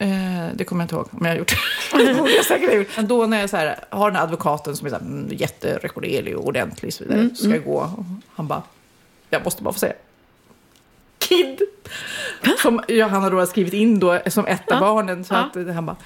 Eh, 0.03 0.49
det 0.55 0.65
kommer 0.65 0.83
jag 0.83 0.85
inte 0.85 0.95
ihåg 0.95 1.09
om 1.11 1.27
jag 1.27 1.33
har 1.33 1.39
gjort. 1.39 1.53
det 1.93 2.15
borde 2.19 2.33
jag 2.33 2.45
säkert 2.45 2.69
ha 2.69 2.77
gjort. 2.77 2.97
Men 2.97 3.09
då 3.09 3.27
när 3.27 3.41
jag 3.41 3.51
så 3.51 3.57
här, 3.57 3.85
har 3.91 4.11
den 4.11 4.17
här 4.17 4.23
advokaten 4.23 4.77
som 4.77 4.87
är 4.87 4.91
så 4.91 4.97
här, 4.97 5.03
mm, 5.03 5.29
jätterekorderlig 5.31 6.37
och 6.37 6.47
ordentlig 6.47 6.89
och 6.89 6.95
så 6.95 7.05
vidare. 7.05 7.21
Mm, 7.21 7.37
så 7.37 7.45
ska 7.45 7.55
jag 7.55 7.65
gå 7.65 7.79
och 7.79 8.05
han 8.35 8.47
bara, 8.47 8.63
jag 9.31 9.45
måste 9.45 9.63
bara 9.63 9.73
få 9.73 9.79
säga. 9.79 9.95
Kid. 11.19 11.61
Som 12.63 12.81
ja, 12.89 13.07
han 13.07 13.23
har 13.23 13.31
då 13.31 13.47
skrivit 13.47 13.73
in 13.75 13.99
då 14.01 14.19
som 14.27 14.47
ett 14.47 14.73
av 14.73 14.81
barnen. 14.81 15.25
Så 15.25 15.35
Ja. 15.35 15.39
att 15.39 15.75
han 15.75 15.87
bara, 15.87 15.97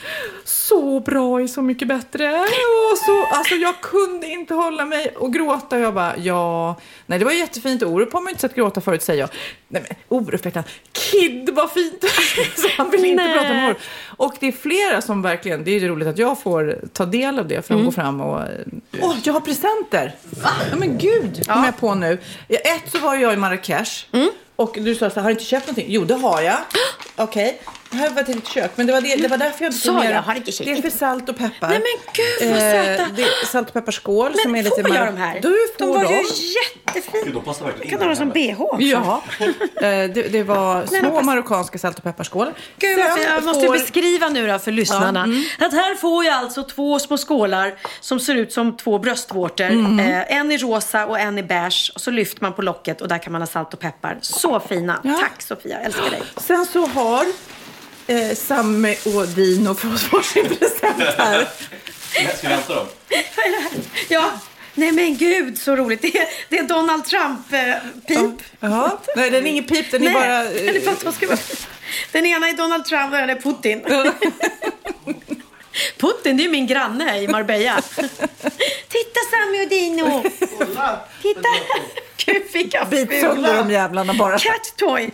så 0.44 1.00
bra 1.00 1.40
är 1.42 1.46
så 1.46 1.62
mycket 1.62 1.88
bättre. 1.88 2.30
Och 2.92 2.98
så, 2.98 3.24
alltså 3.36 3.54
jag 3.54 3.80
kunde 3.80 4.26
inte 4.26 4.54
hålla 4.54 4.84
mig 4.84 5.08
och 5.16 5.32
gråta. 5.32 5.78
Jag 5.78 5.94
bara, 5.94 6.16
ja, 6.16 6.76
nej 7.06 7.18
det 7.18 7.24
var 7.24 7.32
jättefint. 7.32 7.82
Orup 7.82 8.12
har 8.12 8.20
man 8.20 8.28
inte 8.30 8.40
sett 8.40 8.54
gråta 8.54 8.80
förut 8.80 9.02
säger 9.02 9.20
jag. 9.20 9.30
Nej 9.68 9.84
men 9.88 9.96
Orup 10.08 10.46
vet 10.46 10.54
han, 10.54 10.64
Kid 10.92 11.50
vad 11.52 11.70
fint. 11.70 12.04
så 12.56 12.68
han 12.76 12.90
vill 12.90 13.04
inte 13.04 13.24
Nej. 13.24 13.34
prata 13.38 13.48
med 13.54 13.66
Orup. 13.66 13.78
Och 14.16 14.34
det 14.40 14.46
är 14.48 14.52
flera 14.52 15.02
som 15.02 15.22
verkligen, 15.22 15.64
det 15.64 15.70
är 15.70 15.80
ju 15.80 15.88
roligt 15.88 16.08
att 16.08 16.18
jag 16.18 16.42
får 16.42 16.78
ta 16.92 17.06
del 17.06 17.38
av 17.38 17.48
det. 17.48 17.66
För 17.66 17.74
de 17.74 17.84
går 17.84 17.92
fram 17.92 18.20
och, 18.20 18.40
eh, 18.40 18.48
åh 19.02 19.14
jag 19.24 19.32
har 19.32 19.40
presenter. 19.40 20.14
Va? 20.42 20.50
Ja 20.70 20.76
men 20.76 20.98
gud, 20.98 21.46
kom 21.48 21.64
jag 21.64 21.76
på 21.80 21.94
nu. 21.94 22.18
Ja, 22.48 22.58
Ett 22.58 22.92
så 22.92 22.98
var 22.98 23.14
jag 23.14 23.32
i 23.34 23.36
Marrakesh. 23.36 24.04
Och 24.56 24.76
du 24.80 24.94
sa 24.94 25.10
så 25.10 25.14
här, 25.14 25.22
har 25.22 25.28
du 25.28 25.32
inte 25.32 25.44
köpt 25.44 25.66
någonting? 25.66 25.86
Jo, 25.88 26.04
det 26.04 26.14
har 26.14 26.40
jag. 26.42 26.58
Okej. 27.16 27.60
Det 27.90 27.96
här 27.96 28.10
var 28.10 28.22
till 28.22 28.34
ditt 28.34 28.48
kök. 28.48 28.70
Men 28.74 28.86
det 28.86 28.92
var, 28.92 29.00
det, 29.00 29.16
det 29.16 29.28
var 29.28 29.38
därför 29.38 29.64
jag 29.64 29.72
inte 29.72 29.86
Sa 29.86 29.92
tog 29.92 30.04
jag, 30.04 30.22
har 30.22 30.34
inte. 30.34 30.50
Det 30.64 30.70
är 30.72 30.82
för 30.82 30.90
salt 30.90 31.28
och 31.28 31.36
peppar. 31.38 31.68
Nej 31.68 31.78
men 31.78 32.12
gud 32.12 32.50
vad 32.52 32.58
Eh, 32.62 32.72
söta! 32.96 33.06
det 33.16 33.22
är 33.22 33.46
salt 33.46 33.68
och 33.68 33.74
pepparskål 33.74 34.32
som 34.42 34.50
är 34.50 34.52
Men 34.52 34.64
lite 34.64 34.82
får 34.82 34.94
jag 34.94 35.06
de 35.06 35.16
här? 35.16 35.40
Du 35.40 35.48
får 35.78 35.86
de 35.86 35.88
var 35.88 36.02
dem. 36.04 36.12
ju 36.12 36.18
jättefina. 36.94 37.32
de 37.34 37.44
passar 37.44 37.64
verkligen 37.64 37.90
Jag 37.90 38.00
kan 38.00 38.08
ha 38.08 38.14
dem 38.14 38.16
som 38.16 38.30
bh 38.30 38.60
också. 38.62 38.82
Ja, 38.82 39.22
Eh, 39.76 39.82
det, 40.10 40.32
det 40.32 40.42
var 40.42 40.74
men 40.90 41.00
små 41.00 41.22
marockanska 41.22 41.78
salt 41.78 41.98
och 41.98 42.04
pepparskål. 42.04 42.48
Gud, 42.78 42.98
vad 42.98 43.18
jag 43.20 43.44
måste 43.44 43.66
får- 43.66 43.72
beskriva 43.72 44.28
nu 44.28 44.46
då 44.46 44.58
för 44.58 44.72
lyssnarna. 44.72 45.22
Att 45.58 45.72
här 45.72 45.94
får 45.94 46.24
jag 46.24 46.34
alltså 46.34 46.62
två 46.62 46.98
små 46.98 47.16
skålar 47.18 47.74
som 48.00 48.20
ser 48.20 48.34
ut 48.34 48.52
som 48.52 48.76
två 48.76 48.98
bröstvårtor. 48.98 49.70
Eh, 50.00 50.36
en 50.36 50.52
i 50.52 50.56
rosa 50.58 51.06
och 51.06 51.18
en 51.20 51.38
i 51.38 51.42
beige. 51.42 51.92
Och 51.94 52.00
så 52.00 52.10
lyfter 52.10 52.42
man 52.42 52.52
på 52.52 52.62
locket 52.62 53.00
och 53.00 53.08
där 53.08 53.18
kan 53.18 53.32
man 53.32 53.42
ha 53.42 53.46
salt 53.46 53.74
och 53.74 53.80
peppar. 53.80 54.18
Så 54.20 54.60
fina. 54.60 55.00
Ja. 55.04 55.18
Tack 55.20 55.42
Sofia, 55.42 55.76
jag 55.76 55.84
älskar 55.84 56.10
dig. 56.10 56.22
Sen 56.36 56.66
så 56.66 56.86
har 56.86 57.24
eh, 58.06 58.34
Samme 58.36 58.96
och 59.04 59.28
Dino 59.28 59.74
fått 59.74 60.12
varsin 60.12 60.48
present 60.48 61.02
här. 61.18 61.48
Ska 62.36 62.48
vi 62.48 62.54
hämta 62.54 62.74
dem? 62.74 62.86
Ja, 64.08 64.30
nej 64.74 64.92
men 64.92 65.16
gud 65.16 65.58
så 65.58 65.76
roligt. 65.76 66.02
Det 66.02 66.18
är, 66.18 66.28
det 66.48 66.58
är 66.58 66.62
Donald 66.62 67.04
Trump-pip. 67.04 68.42
Jaha. 68.60 68.98
Nej, 69.16 69.30
den 69.30 69.46
är 69.46 69.50
ingen 69.50 69.64
pip, 69.64 69.90
den 69.90 70.06
är 70.06 70.12
bara... 70.12 70.44
den, 70.44 70.76
är 70.76 70.84
bara 70.84 70.94
två 70.94 71.12
skruvar. 71.12 71.38
den 72.12 72.26
ena 72.26 72.48
är 72.48 72.52
Donald 72.52 72.84
Trump 72.84 73.04
och 73.04 73.10
den 73.10 73.20
andra 73.20 73.34
är 73.34 73.40
Putin. 73.40 73.82
Putin, 75.98 76.36
det 76.36 76.42
är 76.42 76.44
ju 76.44 76.50
min 76.50 76.66
granne 76.66 77.18
i 77.18 77.28
Marbella. 77.28 77.82
Titta 78.88 79.20
Sammy 79.30 79.64
och 79.64 79.68
Dino! 79.68 80.22
Titta! 81.22 81.48
Gud 82.16 82.42
vilka 82.52 82.84
Bit 82.84 83.10
sönder 83.20 83.54
de 83.54 83.62
fula! 83.64 83.72
jävlarna 83.72 84.14
bara. 84.14 84.38
Cat 84.38 84.74
toy! 84.76 85.10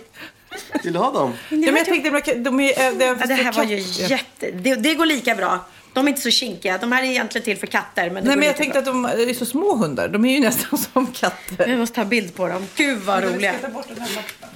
Vill 0.85 0.93
du 0.93 0.99
ha 0.99 1.13
dem? 1.13 1.33
Ja, 1.49 1.57
men 1.57 1.77
jag 1.77 1.85
tänkte, 1.87 2.11
de 2.11 2.17
är, 2.17 2.45
de 2.45 2.61
är, 2.61 2.87
eh, 2.87 2.93
det, 2.99 3.05
Ja, 3.05 3.15
det 3.27 3.35
här 3.35 3.53
var 3.53 3.65
ju 3.65 3.77
jätte... 4.09 4.51
Det, 4.51 4.75
det 4.75 4.95
går 4.95 5.07
lika 5.07 5.35
bra. 5.35 5.65
De 5.93 6.07
är 6.07 6.09
inte 6.09 6.21
så 6.23 6.31
kinkiga. 6.31 6.79
De 6.79 6.93
här 6.93 7.03
är 7.03 7.07
egentligen 7.07 7.45
till 7.45 7.57
för 7.59 7.67
katter. 7.67 8.11
Men 8.11 8.25
Nej, 8.25 8.37
men 8.37 8.47
jag 8.47 8.57
tänkte 8.57 8.83
bra. 8.83 9.07
att 9.09 9.17
de 9.17 9.29
är 9.31 9.35
så 9.35 9.47
små 9.47 9.77
hundar. 9.77 10.09
De 10.09 10.25
är 10.25 10.33
ju 10.35 10.41
nästan 10.41 10.79
som 10.93 11.07
katter. 11.07 11.67
Vi 11.67 11.77
måste 11.77 11.95
ta 11.95 12.05
bild 12.05 12.35
på 12.35 12.49
dem. 12.49 12.67
Gud 12.77 12.99
vad 12.99 13.25
roliga. 13.25 13.55
ta 13.63 13.69
bort 13.69 13.87
den 13.89 14.01
här 14.01 14.09
lappen. 14.15 14.49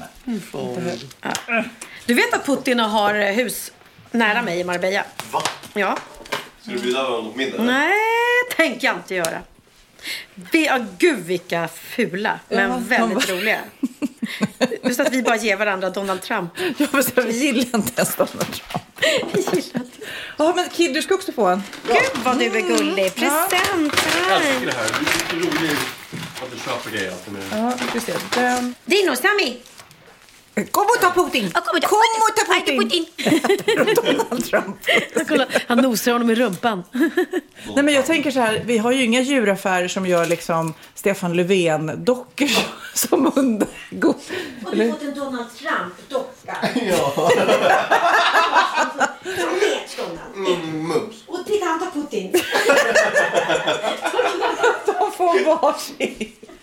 Du 2.07 2.15
vet 2.15 2.35
att 2.35 2.47
Putin 2.47 2.79
har 2.79 3.15
eh, 3.15 3.27
hus 3.33 3.73
nära 4.11 4.43
mig 4.43 4.61
i 4.61 4.65
Marbella? 4.65 5.05
Va? 5.31 5.43
Ja. 5.75 5.99
Ska 6.63 6.71
du 6.73 6.79
bjuda 6.79 7.03
honom 7.03 7.33
på 7.33 7.39
middag? 7.39 7.63
Nej, 7.63 7.93
tänker 8.57 8.87
jag 8.87 8.97
inte 8.97 9.15
göra. 9.15 9.39
Vi, 10.53 10.67
ja, 10.67 10.79
gud 10.99 11.25
vilka 11.25 11.69
fula, 11.69 12.41
men 12.49 12.71
Ja, 12.71 12.77
väldigt 12.89 13.27
de 13.29 13.33
var- 13.33 13.39
roliga. 13.41 13.59
Just 14.83 15.01
att 15.01 15.13
vi 15.13 15.23
bara 15.23 15.37
ger 15.37 15.57
varandra 15.57 15.91
Donald 15.91 16.23
Trump. 16.23 16.51
Vill 16.93 17.05
säga, 17.05 17.27
vi 17.27 17.45
gillar 17.45 17.75
inte 17.75 17.93
ens 17.97 18.17
Donald 18.17 18.53
Trump. 18.53 18.83
Ja, 20.37 20.53
men 20.57 20.69
Kid, 20.69 20.95
du 20.95 21.03
ska 21.03 21.15
också 21.15 21.33
få 21.33 21.47
en. 21.47 21.63
Gud 21.87 22.25
vad 22.25 22.39
du 22.39 22.45
är 22.45 22.61
gullig. 22.61 23.15
Present! 23.15 23.95
Jag 24.29 24.47
älskar 24.47 24.67
det 24.67 24.73
här. 24.73 24.91
Du 25.31 25.37
är 25.37 25.43
så 25.43 25.59
rolig 25.59 25.71
att 26.43 26.51
du 26.53 26.59
köper 26.59 26.91
grejer 26.91 27.13
Ja, 27.51 27.73
vi 27.81 28.01
ska 28.01 28.13
se. 28.13 28.19
Den. 28.35 28.75
Dino, 28.85 29.17
Sammy! 29.17 29.57
Kom 30.57 30.85
och 30.87 31.01
ta 31.01 31.11
Putin! 31.11 31.51
Ja, 31.55 31.61
kom 31.61 31.77
och 31.77 31.83
ta 31.83 31.89
Kom 31.89 31.99
Putin. 31.99 32.21
och 32.29 32.37
ta 32.47 32.55
är 32.55 32.77
Putin! 32.79 33.95
Donald 33.95 34.45
Trump. 34.45 34.77
Kolla, 35.29 35.47
han 35.69 35.79
nosar 35.79 36.13
honom 36.13 36.31
i 36.31 36.35
rumpan. 36.35 36.83
Nej, 37.75 37.85
men 37.85 37.95
jag 37.95 38.07
tänker 38.07 38.31
så 38.31 38.41
här, 38.41 38.63
vi 38.67 38.79
har 38.79 38.93
ju 38.93 39.05
inga 39.05 39.21
djuraffärer 39.21 39.89
som 39.89 40.07
gör 40.07 40.27
liksom 40.27 40.75
Stefan 40.95 41.33
Löfven-dockor 41.37 42.49
som 42.95 43.33
hundar. 43.35 43.69
Har 44.65 44.75
du 44.75 44.91
fått 44.93 45.03
en 45.03 45.15
Donald 45.15 45.47
Trump-docka? 45.59 46.57
Ja. 46.89 47.31
Mums. 50.35 51.25
Och 51.27 51.47
titta, 51.47 51.67
han 51.67 51.81
tar 51.81 51.91
Putin. 51.91 52.33
De 54.87 55.13
får 55.13 55.45
varsin. 55.45 56.33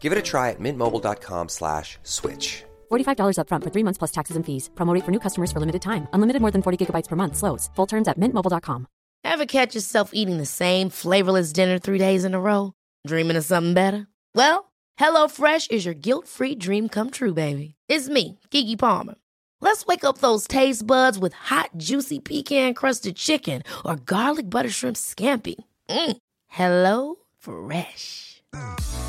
Give 0.00 0.12
it 0.12 0.18
a 0.18 0.22
try 0.22 0.50
at 0.50 0.60
mintmobile.com 0.60 1.48
slash 1.50 1.98
switch. 2.02 2.64
$45 2.90 3.36
upfront 3.36 3.64
for 3.64 3.70
three 3.70 3.84
months 3.84 3.98
plus 3.98 4.12
taxes 4.12 4.36
and 4.36 4.46
fees. 4.46 4.70
Promo 4.74 4.94
rate 4.94 5.04
for 5.04 5.10
new 5.10 5.20
customers 5.20 5.52
for 5.52 5.60
limited 5.60 5.82
time. 5.82 6.08
Unlimited 6.14 6.40
more 6.40 6.50
than 6.50 6.62
40 6.62 6.86
gigabytes 6.86 7.08
per 7.08 7.16
month. 7.16 7.36
Slows. 7.36 7.68
Full 7.76 7.86
terms 7.86 8.08
at 8.08 8.18
mintmobile.com. 8.18 8.86
Ever 9.24 9.46
catch 9.46 9.74
yourself 9.74 10.10
eating 10.14 10.38
the 10.38 10.46
same 10.46 10.88
flavorless 10.90 11.52
dinner 11.52 11.78
three 11.78 11.98
days 11.98 12.24
in 12.24 12.34
a 12.34 12.40
row? 12.40 12.72
Dreaming 13.06 13.36
of 13.36 13.44
something 13.44 13.74
better? 13.74 14.06
Well, 14.34 14.72
HelloFresh 14.98 15.70
is 15.70 15.84
your 15.84 15.94
guilt-free 15.94 16.56
dream 16.56 16.88
come 16.88 17.10
true, 17.10 17.34
baby. 17.34 17.74
It's 17.88 18.08
me, 18.08 18.38
Kiki 18.50 18.76
Palmer. 18.76 19.14
Let's 19.60 19.86
wake 19.86 20.04
up 20.04 20.18
those 20.18 20.46
taste 20.46 20.86
buds 20.86 21.18
with 21.18 21.34
hot, 21.34 21.70
juicy 21.76 22.20
pecan-crusted 22.20 23.16
chicken 23.16 23.62
or 23.84 23.96
garlic 23.96 24.48
butter 24.48 24.70
shrimp 24.70 24.96
scampi. 24.96 25.56
Mm. 25.90 26.16
Hello 26.46 27.16
Fresh. 27.38 28.42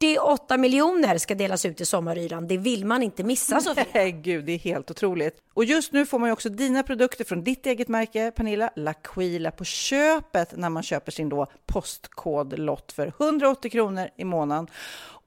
48 0.00 0.56
miljoner 0.56 1.18
ska 1.18 1.34
delas 1.34 1.64
ut 1.64 1.80
i 1.80 1.84
sommaryran. 1.84 2.48
Det 2.48 2.58
vill 2.58 2.84
man 2.84 3.02
inte 3.02 3.24
missa 3.24 3.60
Sofia. 3.60 4.10
Gud, 4.10 4.44
det 4.44 4.52
är 4.52 4.58
helt 4.58 4.90
otroligt. 4.90 5.36
Och 5.54 5.64
just 5.64 5.92
nu 5.92 6.06
får 6.06 6.18
man 6.18 6.28
ju 6.28 6.32
också 6.32 6.48
dina 6.48 6.82
produkter 6.82 7.24
från 7.24 7.44
ditt 7.44 7.66
eget 7.66 7.88
märke, 7.88 8.32
Pernilla, 8.36 8.70
L'Aquila, 8.76 9.50
på 9.50 9.64
köpet 9.64 10.56
när 10.56 10.68
man 10.68 10.82
köper 10.82 11.12
sin 11.12 11.28
då 11.28 11.46
postkodlott 11.72 12.92
för 12.92 13.06
180 13.06 13.70
kronor 13.70 14.08
i 14.16 14.24
månaden. 14.24 14.66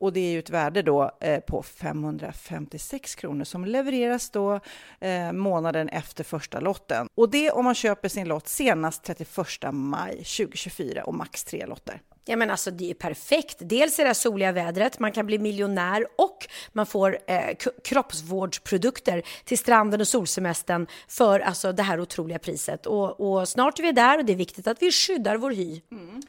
Och 0.04 0.14
det 0.14 0.20
är 0.20 0.32
ju 0.32 0.39
ett 0.39 0.50
värde 0.50 0.82
då 0.82 1.12
eh, 1.20 1.39
på 1.39 1.64
556 1.64 3.16
kronor 3.16 3.44
som 3.44 3.66
levereras 3.66 4.30
då 4.30 4.60
eh, 5.00 5.32
månaden 5.32 5.89
efter 5.89 6.24
första 6.24 6.60
lotten. 6.60 7.08
Och 7.16 7.30
det 7.30 7.52
om 7.52 7.66
man 7.66 7.76
köper 7.76 8.10
sin 8.10 8.28
lott 8.28 8.48
senast 8.48 9.04
31 9.04 9.38
maj 9.72 10.16
2024 10.16 11.04
och 11.04 11.14
max 11.14 11.44
tre 11.44 11.66
lotter. 11.66 12.02
Ja 12.26 12.36
men 12.36 12.50
alltså 12.50 12.72
det 12.72 12.89
är 12.89 12.94
perfekt. 12.94 13.58
Dels 13.60 14.00
är 14.00 14.06
det 14.06 14.14
soliga 14.14 14.52
vädret, 14.52 15.00
man 15.00 15.12
kan 15.12 15.26
bli 15.26 15.39
miljonär 15.39 16.06
och 16.18 16.48
man 16.72 16.86
får 16.86 17.18
eh, 17.28 17.56
kroppsvårdsprodukter 17.84 19.24
till 19.46 19.58
stranden 19.58 20.02
och 20.02 20.08
solsemestern 20.08 20.88
för 21.08 21.39
alltså 21.39 21.72
det 21.72 21.84
här 21.84 22.00
otroliga 22.00 22.39
priset. 22.39 22.86
Och, 22.86 23.20
och 23.20 23.50
snart 23.50 23.80
är 23.80 23.84
vi 23.84 23.91
där 23.91 24.18
och 24.18 24.26
det 24.26 24.34
är 24.34 24.38
viktigt 24.38 24.68
att 24.68 24.82
vi 24.82 24.91
skyddar 24.91 25.38
vår 25.38 25.52
hy. 25.52 25.82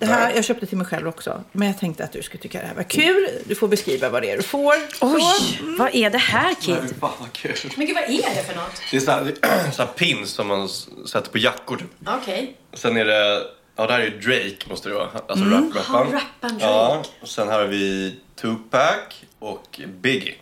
Det 0.00 0.06
här, 0.06 0.32
jag 0.34 0.44
köpte 0.44 0.66
till 0.66 0.76
mig 0.78 0.86
själv 0.86 1.08
också, 1.08 1.44
men 1.52 1.68
jag 1.68 1.78
tänkte 1.78 2.04
att 2.04 2.12
du 2.12 2.22
skulle 2.22 2.42
tycka 2.42 2.60
det 2.60 2.66
här 2.66 2.74
var 2.74 2.82
kul. 2.82 3.28
Du 3.44 3.54
får 3.54 3.68
beskriva 3.68 4.08
vad 4.08 4.22
det 4.22 4.30
är 4.30 4.36
du 4.36 4.42
får. 4.42 4.74
Oj, 5.00 5.20
Så. 5.22 5.64
vad 5.78 5.94
är 5.94 6.10
det 6.10 6.18
här 6.18 6.54
Kid? 6.54 6.76
Fan 7.00 7.10
vad 7.20 7.32
kul. 7.32 7.56
Men 7.76 7.86
gud, 7.86 7.94
vad 7.96 8.04
är 8.04 8.34
det 8.34 8.42
för 8.46 8.54
något? 8.54 8.82
Det 8.90 8.96
är 8.96 9.00
såna 9.00 9.16
här, 9.16 9.34
såna 9.72 9.86
här 9.88 9.94
pins 9.94 10.30
som 10.30 10.46
man 10.46 10.68
sätter 10.68 11.30
på 11.30 11.38
jackor 11.38 11.76
typ. 11.76 11.88
Okej. 12.06 12.56
Sen 12.74 12.96
är 12.96 13.04
det, 13.04 13.42
ja 13.76 13.86
det 13.86 13.92
här 13.92 14.00
är 14.00 14.04
ju 14.04 14.18
Drake 14.20 14.68
måste 14.70 14.88
det 14.88 14.94
vara. 14.94 15.08
Alltså 15.28 15.44
rap, 15.44 15.64
rapparen. 15.76 16.08
Ja, 16.12 16.20
rapparen 16.20 16.58
Drake. 16.58 16.64
Ja, 16.72 17.02
och 17.22 17.28
sen 17.28 17.48
här 17.48 17.58
har 17.58 17.66
vi 17.66 18.14
Tupac 18.40 18.96
och 19.38 19.80
Biggie. 20.00 20.34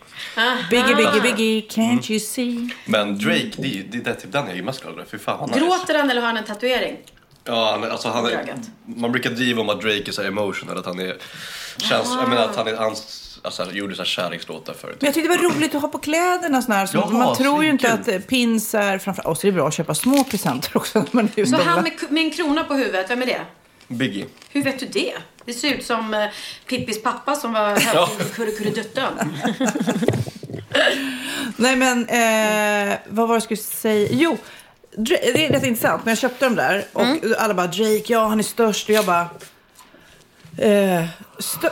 Biggie, 0.69 0.95
biggie, 0.95 1.21
biggie, 1.21 1.61
can't 1.61 2.11
you 2.11 2.19
see? 2.19 2.69
Men 2.85 3.17
Drake, 3.17 3.51
det, 3.57 3.67
är- 3.79 3.83
det 3.83 4.09
är 4.09 4.13
typ 4.13 4.31
den 4.31 4.47
jag 4.47 4.57
är 4.57 4.63
mest 4.63 4.81
glad 4.81 4.93
över. 4.93 5.59
Gråter 5.59 5.97
han 5.97 6.09
eller 6.09 6.21
har 6.21 6.27
han 6.27 6.37
en 6.37 6.43
tatuering? 6.43 6.97
Ja, 7.49 7.71
han, 7.71 7.91
alltså 7.91 8.09
han 8.09 8.25
är, 8.25 8.55
man 8.85 9.11
brukar 9.11 9.29
driva 9.29 9.61
om 9.61 9.69
att 9.69 9.81
Drake 9.81 10.03
är 10.07 10.11
så 10.11 10.21
emotional, 10.21 10.77
att 10.77 10.85
han 10.85 10.99
är, 10.99 11.15
känns, 11.77 12.07
jag 12.19 12.29
menar 12.29 12.43
att 12.45 12.55
han 12.55 12.67
är, 12.67 12.75
hans, 12.75 13.39
alltså 13.43 13.63
han 13.63 13.75
gjorde 13.75 13.95
så 13.95 14.01
här 14.01 14.07
kärlekslåtar 14.07 14.73
förut. 14.73 14.97
Men 14.99 15.05
jag 15.07 15.13
tyckte 15.13 15.31
det 15.33 15.37
var 15.37 15.55
roligt 15.55 15.75
att 15.75 15.81
ha 15.81 15.89
på 15.89 15.97
kläderna 15.97 16.61
såna 16.61 16.75
här. 16.77 16.85
Som, 16.85 16.99
Ja, 16.99 17.09
man 17.09 17.35
tror 17.35 17.63
ju 17.63 17.69
inte 17.69 17.93
att 17.93 18.03
svinkul. 18.05 18.13
eh, 18.23 18.27
pins 18.27 18.73
är 18.75 18.97
framför 18.97 19.27
Och 19.27 19.37
så 19.37 19.47
är 19.47 19.51
det 19.51 19.55
bra 19.55 19.67
att 19.67 19.73
köpa 19.73 19.95
små 19.95 20.23
presenter 20.23 20.77
också. 20.77 20.99
När 20.99 21.07
man 21.11 21.29
är 21.35 21.45
Så 21.45 21.55
han 21.57 21.83
med, 21.83 21.91
med 22.09 22.23
en 22.23 22.31
krona 22.31 22.63
på 22.63 22.73
huvudet, 22.73 23.09
vem 23.09 23.21
är 23.21 23.25
det? 23.25 23.41
Biggie. 23.87 24.25
Hur 24.49 24.63
vet 24.63 24.79
du 24.79 24.85
det? 24.85 25.13
Det 25.45 25.53
ser 25.53 25.73
ut 25.73 25.85
som 25.85 26.13
eh, 26.13 26.25
Pippis 26.67 27.03
pappa 27.03 27.35
som 27.35 27.53
var 27.53 27.69
hövding 27.79 28.27
i 28.27 28.33
Kurrekurreduttön. 28.35 29.33
Nej 31.55 31.75
men, 31.75 31.99
eh, 32.09 32.97
vad 33.09 33.27
var 33.27 33.35
det 33.35 33.35
jag 33.35 33.43
skulle 33.43 33.57
säga? 33.57 34.07
Jo, 34.11 34.37
det 35.03 35.45
är 35.45 35.49
rätt 35.51 35.63
intressant. 35.63 36.05
Men 36.05 36.11
jag 36.11 36.17
köpte 36.17 36.45
dem 36.45 36.55
där 36.55 36.85
och 36.93 37.01
Mm. 37.01 37.33
alla 37.37 37.53
bara 37.53 37.67
Drake, 37.67 38.03
ja 38.07 38.27
han 38.27 38.39
är 38.39 38.43
störst. 38.43 38.89
Och 38.89 38.95
jag 38.95 39.05
bara... 39.05 39.27
Eh, 40.57 41.05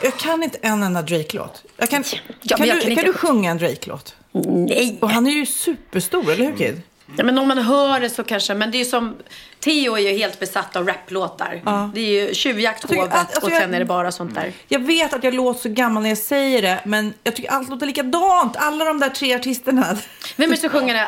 jag 0.01 0.17
kan 0.19 0.43
inte 0.43 0.57
en 0.61 0.83
enda 0.83 1.01
Drake-låt. 1.01 1.63
Jag 1.77 1.89
kan, 1.89 2.03
Ja, 2.41 2.57
kan, 2.57 2.67
kan 2.67 2.95
kan, 2.95 3.05
du 3.05 3.13
sjunga 3.13 3.51
en 3.51 3.57
Drake-låt? 3.57 4.15
Nej! 4.45 4.97
Och 5.01 5.09
han 5.09 5.27
är 5.27 5.31
ju 5.31 5.45
superstor, 5.45 6.31
eller 6.31 6.45
hur 6.45 6.57
Kid? 6.57 6.81
Ja, 7.15 7.23
men 7.23 7.37
om 7.37 7.47
man 7.47 7.57
hör 7.57 7.99
det 7.99 8.09
så 8.09 8.23
kanske, 8.23 8.53
men 8.53 8.71
det 8.71 8.77
är 8.77 8.79
ju 8.79 8.85
som, 8.85 9.15
Theo 9.59 9.95
är 9.95 9.99
ju 10.01 10.17
helt 10.17 10.39
besatt 10.39 10.75
av 10.75 10.87
raplåtar. 10.87 11.61
Det 11.93 11.99
är 12.01 12.27
ju 12.27 12.33
Tjuvjakt, 12.33 12.83
Hovet 12.95 13.13
alltså 13.13 13.41
och 13.45 13.51
jag- 13.51 13.61
sen 13.61 13.73
är 13.73 13.79
det 13.79 13.85
bara 13.85 14.11
sånt 14.11 14.35
där. 14.35 14.53
Jag 14.67 14.79
vet 14.79 15.13
att 15.13 15.23
jag 15.23 15.33
låter 15.33 15.61
så 15.61 15.69
gammal 15.69 16.03
när 16.03 16.09
jag 16.09 16.17
säger 16.17 16.61
det, 16.61 16.79
men 16.85 17.13
jag 17.23 17.35
tycker 17.35 17.51
allt 17.51 17.69
låter 17.69 17.85
likadant. 17.85 18.55
Alla 18.57 18.85
de 18.85 18.99
där 18.99 19.09
tre 19.09 19.35
artisterna. 19.35 19.97
Vem 20.35 20.51
är 20.51 20.55
det 20.55 20.61
som 20.61 20.69
sjunger 20.69 20.93
det? 20.93 21.07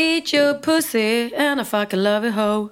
I 0.00 0.14
eat 0.16 0.34
your 0.34 0.58
pussy 0.62 1.34
and 1.34 1.60
I 1.60 1.64
fucking 1.64 2.02
love 2.02 2.28
it 2.28 2.34
ho. 2.34 2.68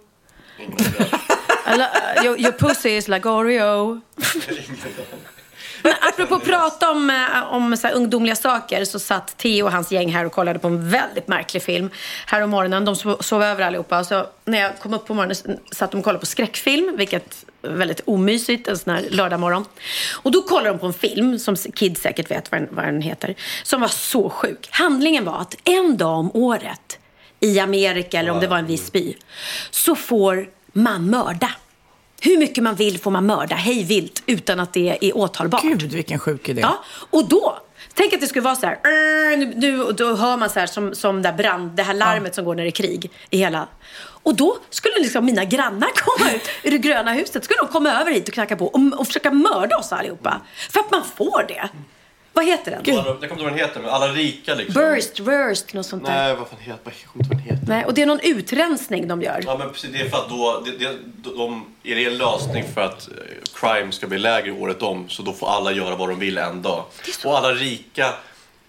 I 1.75 1.77
lo- 1.79 2.25
your, 2.25 2.41
your 2.41 2.53
pussy 2.53 2.97
is 2.97 3.09
like 3.09 3.29
Oreo. 3.29 4.01
Men 5.83 5.93
apropå 6.01 6.39
prata 6.39 6.91
om, 6.91 7.11
eh, 7.11 7.53
om 7.53 7.77
så 7.77 7.89
ungdomliga 7.89 8.37
saker 8.37 8.85
så 8.85 8.99
satt 8.99 9.37
Theo 9.37 9.65
och 9.65 9.73
hans 9.73 9.93
gäng 9.93 10.13
här 10.13 10.25
och 10.25 10.33
kollade 10.33 10.59
på 10.59 10.69
en 10.69 10.91
väldigt 10.91 11.29
märklig 11.29 11.63
film 11.63 11.91
här 12.27 12.43
om 12.43 12.51
morgonen. 12.51 12.85
De 12.85 12.97
sov, 12.97 13.17
sov 13.21 13.43
över 13.43 13.65
allihopa. 13.65 14.05
Så 14.05 14.27
när 14.45 14.61
jag 14.61 14.79
kom 14.79 14.95
upp 14.95 15.07
på 15.07 15.15
morgonen 15.15 15.37
satt 15.73 15.91
de 15.91 15.99
och 15.99 16.05
kollade 16.05 16.21
på 16.21 16.27
skräckfilm, 16.27 16.97
vilket 16.97 17.45
är 17.63 17.69
väldigt 17.69 18.01
omysigt 18.05 18.69
en 18.69 18.79
sån 18.79 18.95
här 18.95 19.05
lördagmorgon. 19.11 19.65
Och 20.13 20.31
då 20.31 20.43
kollade 20.43 20.69
de 20.69 20.79
på 20.79 20.87
en 20.87 20.93
film, 20.93 21.39
som 21.39 21.57
kids 21.57 22.01
säkert 22.01 22.31
vet 22.31 22.53
vad 22.53 22.61
den, 22.61 22.69
vad 22.71 22.85
den 22.85 23.03
heter, 23.03 23.35
som 23.63 23.81
var 23.81 23.89
så 23.89 24.31
sjuk. 24.31 24.69
Handlingen 24.71 25.25
var 25.25 25.41
att 25.41 25.57
en 25.65 25.97
dag 25.97 26.19
om 26.19 26.31
året 26.35 26.99
i 27.41 27.61
Amerika, 27.61 28.19
eller 28.19 28.31
om 28.31 28.41
det 28.41 28.47
var 28.47 28.59
en 28.59 28.67
viss 28.67 28.93
by, 28.93 29.17
så 29.71 29.95
får 29.95 30.49
man 30.73 31.11
mörda. 31.11 31.51
Hur 32.25 32.39
mycket 32.39 32.65
man 32.65 32.75
vill 32.75 32.99
får 32.99 33.11
man 33.11 33.27
mörda 33.27 33.55
hej 33.55 33.85
vilt 33.85 34.23
utan 34.27 34.61
att 34.61 34.73
det 34.73 34.99
är 35.01 35.17
åtalbart. 35.17 35.63
Gud, 35.63 35.83
vilken 35.83 36.19
sjuk 36.19 36.49
idé. 36.49 36.61
Ja, 36.61 36.85
och 37.11 37.29
då, 37.29 37.59
tänk 37.95 38.13
att 38.13 38.21
det 38.21 38.27
skulle 38.27 38.43
vara 38.43 38.57
så 38.57 38.67
här, 38.67 38.79
nu, 39.37 39.53
nu, 39.57 39.93
då 39.93 40.15
hör 40.15 40.37
man 40.37 40.51
så 40.51 40.61
här 40.61 40.67
som, 40.67 40.95
som 40.95 41.23
där 41.23 41.33
brand, 41.33 41.71
det 41.71 41.83
här 41.83 41.95
larmet 41.95 42.35
som 42.35 42.45
går 42.45 42.55
när 42.55 42.63
det 42.63 42.69
är 42.69 42.71
krig 42.71 43.11
i 43.31 43.39
hela. 43.39 43.67
Och 44.23 44.37
då 44.37 44.57
skulle 44.71 44.95
liksom 44.99 45.25
mina 45.25 45.45
grannar 45.45 45.89
komma 45.95 46.33
ut 46.33 46.43
ur 46.63 46.71
det 46.71 46.79
gröna 46.79 47.13
huset, 47.13 47.45
skulle 47.45 47.59
de 47.59 47.69
komma 47.69 47.91
över 48.01 48.13
hit 48.13 48.29
och 48.29 48.35
knacka 48.35 48.57
på 48.57 48.67
och, 48.67 49.01
och 49.01 49.07
försöka 49.07 49.31
mörda 49.31 49.77
oss 49.77 49.93
allihopa. 49.93 50.41
För 50.71 50.81
att 50.81 50.91
man 50.91 51.05
får 51.17 51.45
det. 51.49 51.69
Vad 52.33 52.45
heter 52.45 52.71
den? 52.71 52.81
Jag 52.85 53.05
kommer 53.05 53.11
inte 53.13 53.27
ihåg 53.27 53.39
vad 53.39 53.47
den 53.53 53.59
heter, 53.59 53.81
men 53.81 53.91
alla 53.91 54.09
rika 54.09 54.55
liksom. 54.55 54.83
Burst, 54.83 55.21
worst, 55.21 55.75
något 55.75 55.87
sånt 55.87 56.05
där. 56.05 56.13
Nej, 56.13 56.37
vad 56.37 56.49
fan 56.49 56.59
heter, 56.61 56.93
jag 57.01 57.13
kommer 57.13 57.25
inte 57.25 57.35
ihåg 57.35 57.39
vad 57.39 57.39
den 57.39 57.57
heter. 57.57 57.67
Nej, 57.69 57.85
och 57.85 57.95
det 57.95 58.03
är 58.03 58.07
någon 58.07 58.21
utrensning 58.23 59.09
de 59.09 59.23
gör. 59.23 59.41
Ja 59.45 59.59
men 59.59 59.71
precis, 59.71 59.91
det 59.93 60.01
är 60.01 60.09
för 60.09 60.19
att 60.19 60.29
då, 60.29 60.63
det, 60.65 60.71
det, 60.71 60.99
de, 61.37 61.67
är 61.83 61.95
det 61.95 62.05
en 62.05 62.19
lösning 62.19 62.65
för 62.75 62.81
att 62.81 63.09
eh, 63.09 63.15
crime 63.55 63.93
ska 63.93 64.07
bli 64.07 64.19
lägre 64.19 64.53
året 64.53 64.83
om 64.83 65.09
så 65.09 65.23
då 65.23 65.33
får 65.33 65.49
alla 65.51 65.73
göra 65.73 65.97
vad 65.97 66.09
de 66.09 66.19
vill 66.19 66.39
en 66.39 66.63
dag. 66.63 66.85
Och 67.25 67.39
alla 67.39 67.53
rika 67.53 68.15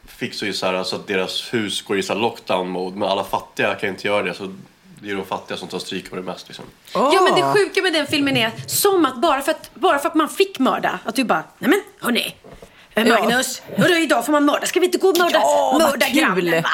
fixar 0.08 0.48
ju 0.48 0.54
så 0.54 0.66
här 0.66 0.84
så 0.84 0.96
att 0.96 1.08
deras 1.08 1.54
hus 1.54 1.82
går 1.82 1.98
i 1.98 2.04
så 2.04 2.14
här 2.14 2.20
lockdown 2.20 2.70
mode 2.70 2.98
men 2.98 3.10
alla 3.10 3.24
fattiga 3.24 3.76
kan 3.76 3.90
inte 3.90 4.08
göra 4.08 4.24
det 4.24 4.34
så 4.34 4.54
det 5.02 5.10
är 5.12 5.16
de 5.16 5.26
fattiga 5.26 5.58
som 5.58 5.68
tar 5.68 5.80
stryk 5.80 6.12
av 6.12 6.18
det 6.18 6.24
mest 6.24 6.48
liksom. 6.48 6.66
Ja, 6.94 7.22
men 7.30 7.42
det 7.42 7.54
sjuka 7.54 7.82
med 7.82 7.94
den 7.94 8.08
filmen 8.08 8.38
är 8.38 8.52
som 8.68 9.06
att 9.06 9.22
bara 9.22 9.42
för 9.42 9.52
att, 9.52 9.72
bara 9.74 10.00
för 10.00 10.10
att 10.10 10.16
man 10.16 10.30
fick 10.30 10.60
mörda, 10.60 11.00
att 11.06 11.16
du 11.16 11.24
bara, 11.24 11.44
nej 11.60 11.70
men 11.70 11.82
hörni. 12.00 12.36
Magnus, 12.96 13.62
hörru, 13.78 13.98
idag 14.04 14.26
får 14.26 14.32
man 14.32 14.46
mörda. 14.46 14.66
Ska 14.66 14.80
vi 14.80 14.86
inte 14.86 14.98
gå 14.98 15.08
och 15.08 15.18
mörda, 15.18 15.40
Ja, 15.40 15.78
mörda 15.82 16.06
grannen 16.10 16.64
va? 16.64 16.70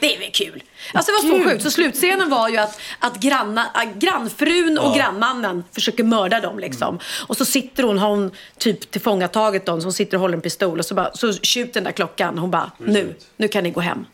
Det 0.00 0.14
är 0.14 0.18
väl 0.18 0.30
kul. 0.32 0.62
Alltså 0.94 1.12
det 1.12 1.28
var 1.28 1.38
så 1.38 1.50
sjukt. 1.50 1.62
Så 1.62 1.70
slutscenen 1.70 2.30
var 2.30 2.48
ju 2.48 2.56
att, 2.56 2.80
att 2.98 3.16
granna, 3.20 3.66
äh, 3.74 3.98
grannfrun 3.98 4.78
och 4.78 4.96
grannmannen 4.96 5.64
försöker 5.72 6.04
mörda 6.04 6.40
dem 6.40 6.58
liksom. 6.58 6.98
Och 7.26 7.36
så 7.36 7.44
sitter 7.44 7.82
hon, 7.82 7.98
har 7.98 8.08
hon 8.08 8.30
typ 8.58 8.90
tillfångatagit 8.90 9.66
dem, 9.66 9.80
så 9.80 9.86
hon 9.86 9.92
sitter 9.92 10.16
och 10.16 10.20
håller 10.20 10.34
en 10.34 10.40
pistol 10.40 10.78
och 10.78 10.84
så 10.84 10.94
bara, 10.94 11.10
så 11.14 11.32
tjuter 11.32 11.74
den 11.74 11.84
där 11.84 11.92
klockan. 11.92 12.38
Hon 12.38 12.50
bara, 12.50 12.70
nu, 12.78 13.14
nu 13.36 13.48
kan 13.48 13.64
ni 13.64 13.70
gå 13.70 13.80
hem. 13.80 14.06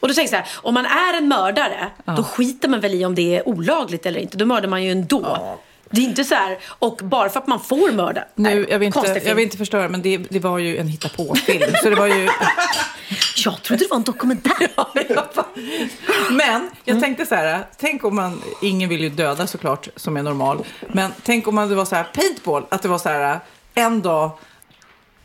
Och 0.00 0.08
då 0.08 0.14
tänker 0.14 0.36
jag 0.36 0.46
så 0.46 0.52
här, 0.52 0.60
om 0.62 0.74
man 0.74 0.86
är 0.86 1.14
en 1.16 1.28
mördare, 1.28 1.90
då 2.16 2.22
skiter 2.24 2.68
man 2.68 2.80
väl 2.80 2.94
i 2.94 3.04
om 3.04 3.14
det 3.14 3.36
är 3.36 3.48
olagligt 3.48 4.06
eller 4.06 4.20
inte. 4.20 4.36
Då 4.36 4.46
mördar 4.46 4.68
man 4.68 4.82
ju 4.84 4.90
ändå. 4.92 5.58
Det 5.92 6.00
är 6.00 6.04
inte 6.04 6.24
så 6.24 6.34
här, 6.34 6.58
och 6.78 7.00
bara 7.02 7.28
för 7.28 7.40
att 7.40 7.46
man 7.46 7.60
får 7.60 7.92
mörda. 7.92 8.24
Nu, 8.34 8.66
jag, 8.70 8.78
vill 8.78 8.86
inte, 8.86 9.20
jag 9.24 9.34
vill 9.34 9.44
inte 9.44 9.56
förstöra, 9.56 9.88
men 9.88 10.02
det, 10.02 10.16
det 10.16 10.38
var 10.38 10.58
ju 10.58 10.78
en 10.78 10.88
hittepå-film. 10.88 11.72
så 11.82 11.90
det 11.90 11.96
var 11.96 12.06
ju... 12.06 12.28
Jag 13.44 13.62
trodde 13.62 13.84
det 13.84 13.90
var 13.90 13.96
en 13.96 14.02
dokumentär. 14.02 14.68
Men 16.30 16.70
jag 16.84 17.00
tänkte 17.00 17.26
så 17.26 17.34
här, 17.34 17.66
tänk 17.76 18.04
om 18.04 18.14
man, 18.14 18.42
ingen 18.62 18.88
vill 18.88 19.00
ju 19.00 19.08
döda 19.08 19.46
såklart, 19.46 19.88
som 19.96 20.16
är 20.16 20.22
normal. 20.22 20.64
Men 20.88 21.10
tänk 21.22 21.48
om 21.48 21.54
man, 21.54 21.68
det 21.68 21.74
var 21.74 21.84
så 21.84 21.94
här, 21.94 22.04
paintball, 22.04 22.64
att 22.68 22.82
det 22.82 22.88
var 22.88 22.98
så 22.98 23.08
här, 23.08 23.40
en 23.74 24.02
dag 24.02 24.30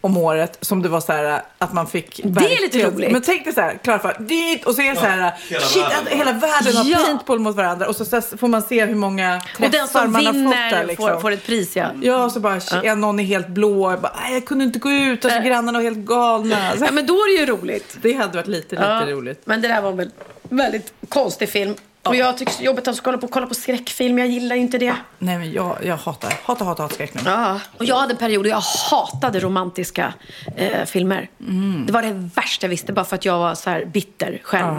om 0.08 0.18
året 0.18 0.58
som 0.62 0.82
det 0.82 0.89
var 0.89 0.99
så 1.01 1.12
här 1.12 1.41
att 1.58 1.74
man 1.74 1.88
fick 1.88 2.22
Det 2.24 2.45
är 2.45 2.62
lite 2.62 2.88
roligt. 2.89 3.12
Men 3.12 3.22
tänk 3.22 3.43
dig 3.43 3.53
så 3.53 3.62
här, 3.62 3.78
Klara, 3.84 3.99
för 3.99 4.16
dit 4.20 4.66
och 4.66 4.76
så 4.76 4.82
är 4.82 4.89
det 4.89 4.95
så 4.99 5.05
här, 5.05 5.34
hela 5.49 5.62
shit, 5.62 5.84
världen. 5.84 5.97
att 6.03 6.10
hela 6.10 6.32
världen 6.32 6.76
har 6.78 6.86
Ja. 6.86 6.97
paintball 7.05 7.39
mot 7.39 7.55
varandra 7.55 7.88
och 7.88 7.95
så, 7.95 8.05
så 8.05 8.22
får 8.22 8.47
man 8.47 8.62
se 8.62 8.86
hur 8.86 8.95
många 8.95 9.36
Och 9.55 9.62
den 9.62 9.72
träffar 9.72 10.01
som 10.01 10.12
man 10.12 10.26
har 10.26 10.34
fått 10.34 10.41
vinner 10.41 10.72
där 10.72 10.86
liksom. 10.86 11.10
får, 11.10 11.20
får 11.20 11.32
ett 11.32 11.45
pris, 11.45 11.76
ja. 11.76 11.86
Ja, 12.01 12.30
så 12.30 12.39
bara, 12.39 12.60
ja. 12.84 12.95
någon 12.95 13.20
är 13.20 13.24
helt 13.24 13.47
blå, 13.47 13.91
jag, 13.91 14.01
bara, 14.01 14.14
"Nej, 14.24 14.34
jag 14.34 14.45
kunde 14.45 14.64
inte 14.64 14.80
gå 14.80 14.91
ut, 14.91 15.26
och 15.26 15.32
så 15.32 15.38
Äh. 15.38 15.43
grannarna 15.43 15.78
var 15.80 15.84
helt 15.84 15.97
galna. 15.97 16.72
Så, 16.78 16.86
ja. 16.86 16.91
Men 16.91 17.05
då 17.05 17.14
är 17.14 17.38
det 17.38 17.45
ju 17.45 17.58
roligt. 17.58 17.97
det 18.01 18.14
hade 18.14 18.38
varit 18.38 18.47
lite, 18.47 18.76
lite 18.76 18.88
Ja, 18.88 19.05
roligt. 19.16 19.41
Men 19.45 19.62
det 19.62 19.68
där 19.68 19.82
var 19.82 19.91
en 20.01 20.12
väldigt 20.49 20.93
konstig 21.10 21.49
film. 21.49 21.76
Och 22.08 22.16
jag 22.16 22.38
tycker 22.38 22.53
det 22.58 22.64
är 22.64 22.66
jobbigt 22.66 22.88
att 22.88 23.01
kolla 23.01 23.18
på, 23.18 23.28
kolla 23.28 23.47
på 23.47 23.53
skräckfilm. 23.53 24.18
Jag 24.18 24.28
gillar 24.28 24.55
inte 24.55 24.78
det. 24.78 24.95
Nej, 25.20 25.38
men 25.38 25.51
jag, 25.51 25.78
jag 25.84 25.97
hatar, 25.97 26.30
hatar, 26.30 26.66
hatar, 26.66 26.84
hatar 26.84 26.95
skräck 26.95 27.14
nu. 27.14 27.22
Ja. 27.26 27.60
Och 27.78 27.86
jag 27.86 27.95
hade 27.95 28.14
en 28.14 28.18
period 28.18 28.45
då 28.45 28.49
jag 28.49 28.62
hatade 28.91 29.39
romantiska 29.39 30.14
eh, 30.55 30.86
filmer. 30.86 31.30
Mm. 31.39 31.86
Det 31.86 31.93
var 31.93 32.01
det 32.01 32.30
värsta 32.36 32.66
jag 32.66 32.70
visste, 32.70 32.93
bara 32.93 33.05
för 33.05 33.16
att 33.16 33.26
jag 33.26 33.39
var 33.39 33.55
så 33.55 33.70
här 33.70 33.86
bitter 33.86 34.39
själv. 34.43 34.76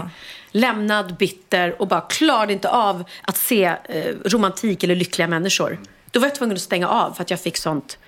lämnad, 0.51 1.17
bitter 1.17 1.83
och 1.83 1.89
bara 1.89 2.01
klarade 2.01 2.53
inte 2.53 2.69
av 2.69 3.05
att 3.23 3.37
se 3.37 3.65
eh, 3.65 4.15
romantik 4.25 4.85
eller 4.85 4.97
lyckliga 4.97 5.29
människor. 5.29 5.79
Då 6.11 6.21
var 6.21 6.27
jag 6.27 6.35
tvungen 6.35 6.57
att 6.57 6.63
stänga 6.63 6.89
av 6.89 7.13
för 7.13 7.23
att 7.23 7.31
jag 7.31 7.41
fick 7.41 7.57
sånt 7.57 7.99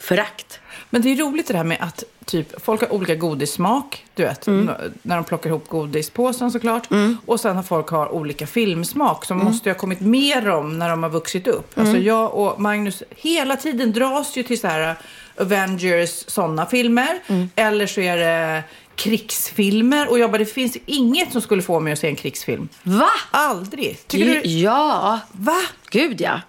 förakt. 0.00 0.57
Men 0.90 1.02
det 1.02 1.08
är 1.12 1.16
roligt 1.16 1.46
det 1.48 1.56
här 1.56 1.64
med 1.64 1.76
att 1.80 2.04
typ, 2.24 2.64
folk 2.64 2.80
har 2.80 2.92
olika 2.92 3.14
godissmak, 3.14 4.04
du 4.14 4.22
vet, 4.22 4.46
Mm. 4.46 4.70
när 5.02 5.14
de 5.16 5.24
plockar 5.24 5.50
ihop 5.50 5.68
godispåsen 5.68 6.50
såklart. 6.50 6.88
Och 7.26 7.40
sen 7.40 7.56
har 7.56 7.62
folk 7.62 7.88
har 7.88 8.12
olika 8.12 8.46
filmsmak 8.46 9.24
som 9.24 9.36
Mm. 9.40 9.52
måste 9.52 9.70
ha 9.70 9.74
kommit 9.74 10.00
mer 10.00 10.48
om 10.50 10.78
när 10.78 10.88
de 10.90 11.02
har 11.02 11.10
vuxit 11.10 11.46
upp. 11.46 11.78
Alltså 11.78 11.96
jag 11.96 12.34
och 12.34 12.60
Magnus 12.60 13.02
hela 13.16 13.56
tiden 13.56 13.92
dras 13.92 14.36
ju 14.36 14.42
till 14.42 14.60
så 14.60 14.66
här 14.66 14.94
Avengers, 15.40 16.24
sådana 16.30 16.66
filmer. 16.66 17.18
Mm. 17.26 17.50
Eller 17.56 17.86
så 17.86 18.00
är 18.00 18.16
det 18.16 18.62
krigsfilmer. 18.96 20.10
Och 20.10 20.18
jag 20.18 20.30
bara, 20.30 20.38
det 20.38 20.44
finns 20.46 20.76
inget 20.86 21.32
som 21.32 21.40
skulle 21.40 21.62
få 21.62 21.80
mig 21.80 21.92
att 21.92 21.98
se 21.98 22.08
en 22.08 22.16
krigsfilm. 22.16 22.68
Va? 22.82 23.08
Aldrig. 23.30 23.98
Tycker 24.08 24.26
du? 24.26 24.48
Ja, 24.48 25.20
Va? 25.32 25.60
gud 25.90 26.20
ja. 26.20 26.40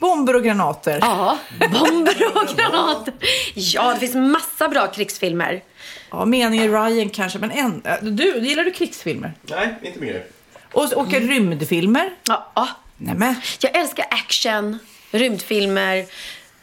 Bomber 0.00 0.36
och 0.36 0.44
granater. 0.44 0.98
Ja, 1.00 1.38
bomber 1.58 2.26
och 2.34 2.56
granater. 2.56 3.14
Ja, 3.54 3.94
det 3.94 4.00
finns 4.00 4.14
massa 4.14 4.68
bra 4.68 4.86
krigsfilmer. 4.86 5.62
Ja, 6.10 6.24
meningen 6.24 6.72
Ryan 6.72 7.08
kanske, 7.10 7.38
men 7.38 7.50
en, 7.50 7.82
äh, 7.84 7.94
du, 8.02 8.38
gillar 8.38 8.64
du 8.64 8.70
krigsfilmer? 8.70 9.32
Nej, 9.42 9.74
inte 9.82 10.00
mer. 10.00 10.24
Och 10.72 11.12
Mm. 11.14 11.28
rymdfilmer? 11.28 12.10
Ja, 12.28 12.52
ja. 12.54 12.68
Nej 12.96 13.14
men. 13.14 13.34
Jag 13.60 13.76
älskar 13.76 14.06
action, 14.10 14.78
rymdfilmer. 15.10 16.04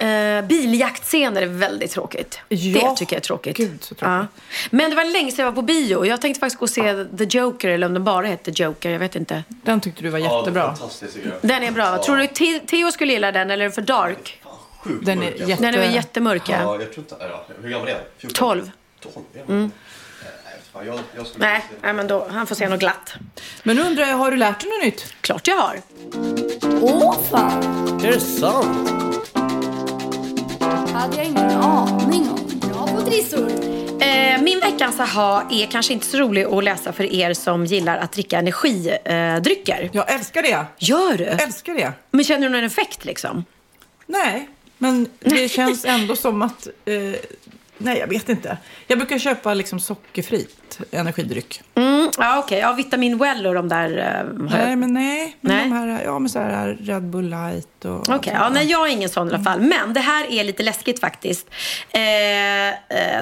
Uh, 0.04 0.41
biljaktscener 0.48 1.41
är 1.41 1.45
väldigt 1.45 1.91
tråkigt. 1.91 2.39
Ja, 2.50 2.58
det 2.89 2.95
tycker 2.98 3.16
jag 3.16 3.20
är 3.20 3.24
tråkigt. 3.24 3.58
gud, 3.58 3.84
så 3.84 3.95
tråkigt. 3.95 4.30
Men 4.70 4.89
det 4.89 4.95
var 4.95 5.06
länge 5.06 5.32
sedan 5.32 5.45
jag 5.45 5.52
var 5.52 5.56
på 5.56 5.62
bio. 5.62 6.06
Jag 6.06 6.22
tänkte 6.22 6.39
faktiskt 6.39 6.60
gå 6.60 6.64
och 6.64 6.70
se 6.70 7.06
The 7.18 7.24
Joker, 7.24 7.70
eller 7.70 7.88
om 7.88 7.93
den 7.93 8.04
bara 8.04 8.28
hette 8.28 8.52
Joker. 8.56 8.89
Jag 8.89 9.00
vet 9.00 9.16
inte. 9.16 9.43
Den 9.48 9.82
tyckte 9.82 10.04
du 10.04 10.10
var 10.10 10.20
jättebra. 10.20 10.76
tycker 11.00 11.30
jag. 11.30 11.34
Den 11.41 11.64
är 11.64 11.72
bra. 11.72 12.04
Tror 12.04 12.18
du 12.18 12.28
Te- 12.28 12.60
Theo 12.60 12.91
skulle 12.91 13.14
gilla 13.14 13.32
den, 13.32 13.52
eller 13.52 13.66
är 13.66 13.70
den 13.70 13.72
för 13.72 13.82
dark? 13.82 14.41
Sjukt 14.80 15.06
Den 15.06 15.24
är 15.24 15.28
alltså. 15.32 15.43
jätte... 15.50 15.64
Den 15.64 15.76
är 15.76 15.91
jättemörk, 15.91 16.50
ja. 16.50 16.56
Ja, 16.62 16.80
jag 16.80 16.93
tror 16.93 17.00
inte... 17.00 17.16
Ja, 17.20 17.45
hur 17.62 17.70
gammal 17.70 17.88
är 17.88 17.93
han? 17.93 18.02
14? 18.18 18.34
12. 18.34 18.72
12? 19.00 19.26
ja. 19.34 19.41
Nej, 19.48 19.70
fan, 20.74 20.86
jag, 20.86 21.00
jag 21.16 21.26
Nej, 21.36 21.66
nej, 21.82 21.93
men 21.93 22.08
då, 22.08 22.28
han 22.32 22.48
får 22.48 22.56
se 22.56 22.70
något 22.70 22.80
glatt. 22.80 23.14
Men 23.64 23.76
nu 23.76 23.82
undrar 23.82 24.06
jag, 24.06 24.18
har 24.18 24.32
du 24.32 24.38
lärt 24.38 24.60
dig 24.60 24.70
något 24.70 24.84
nytt? 24.86 25.14
Klart 25.22 25.48
jag 25.48 25.56
har. 25.56 25.82
Åh 26.82 27.16
fan, 27.32 27.64
Är 28.06 28.12
det 28.12 28.20
sant? 28.20 28.89
Hade 30.98 31.16
jag 31.16 31.26
ingen 31.26 31.52
aning 31.52 32.30
om. 32.30 32.95
På 32.95 33.02
trissor. 33.02 33.52
Eh, 34.02 34.41
min 34.41 34.60
veckans 34.60 35.00
aha 35.00 35.48
är 35.52 35.66
kanske 35.66 35.93
inte 35.93 36.06
så 36.06 36.18
rolig 36.18 36.43
att 36.45 36.64
läsa 36.64 36.93
för 36.93 37.14
er 37.14 37.34
som 37.34 37.66
gillar 37.66 37.98
att 37.98 38.12
dricka 38.12 38.39
energidrycker. 38.39 39.89
Jag 39.93 40.12
älskar 40.12 40.41
det. 40.41 40.66
Gör 40.78 41.18
du? 41.18 41.26
Älskar 41.26 41.74
det. 41.74 41.93
Men 42.12 42.26
känner 42.26 42.50
du 42.50 42.56
någon 42.56 42.64
effekt 42.64 43.06
liksom? 43.06 43.45
Nej, 44.06 44.50
men 44.78 45.10
det 45.20 45.50
känns 45.52 45.86
ändå 45.86 46.16
som 46.16 46.41
att... 46.41 46.68
Eh, 46.86 46.93
nej, 47.78 47.97
jag 47.97 48.07
vet 48.07 48.30
inte. 48.30 48.57
Jag 48.88 48.97
brukar 48.97 49.19
köpa 49.19 49.53
liksom 49.53 49.80
sockerfritt 49.80 50.80
energidryck. 50.91 51.61
Mm, 51.75 52.09
ja, 52.17 52.39
okej. 52.39 52.59
Ja, 52.59 52.73
Vitamin 52.73 53.17
Well 53.17 53.45
och 53.47 53.53
de 53.53 53.69
där... 53.69 53.97
eh, 53.97 54.45
Nej, 54.49 54.75
men 54.75 54.93
nej. 54.93 55.38
Men 55.41 55.55
Nej. 55.55 55.63
de 55.63 55.71
här, 55.71 56.03
ja, 56.03 56.19
men 56.19 56.30
så 56.30 56.39
här 56.39 56.78
Red 56.82 57.03
Bull 57.03 57.30
Light 57.30 57.86
och... 57.86 58.09
Okej, 58.09 58.34
ja, 58.36 58.49
nej, 58.49 58.65
jag 58.71 58.88
är 58.88 58.91
ingen 58.91 59.09
sån 59.09 59.28
i 59.28 59.34
alla 59.34 59.43
fall. 59.43 59.59
Men 59.61 59.93
det 59.93 59.99
här 59.99 60.32
är 60.32 60.43
lite 60.43 60.63
läskigt 60.63 60.99
faktiskt. 60.99 61.47
Eh, 61.89 62.67
eh, 62.67 62.73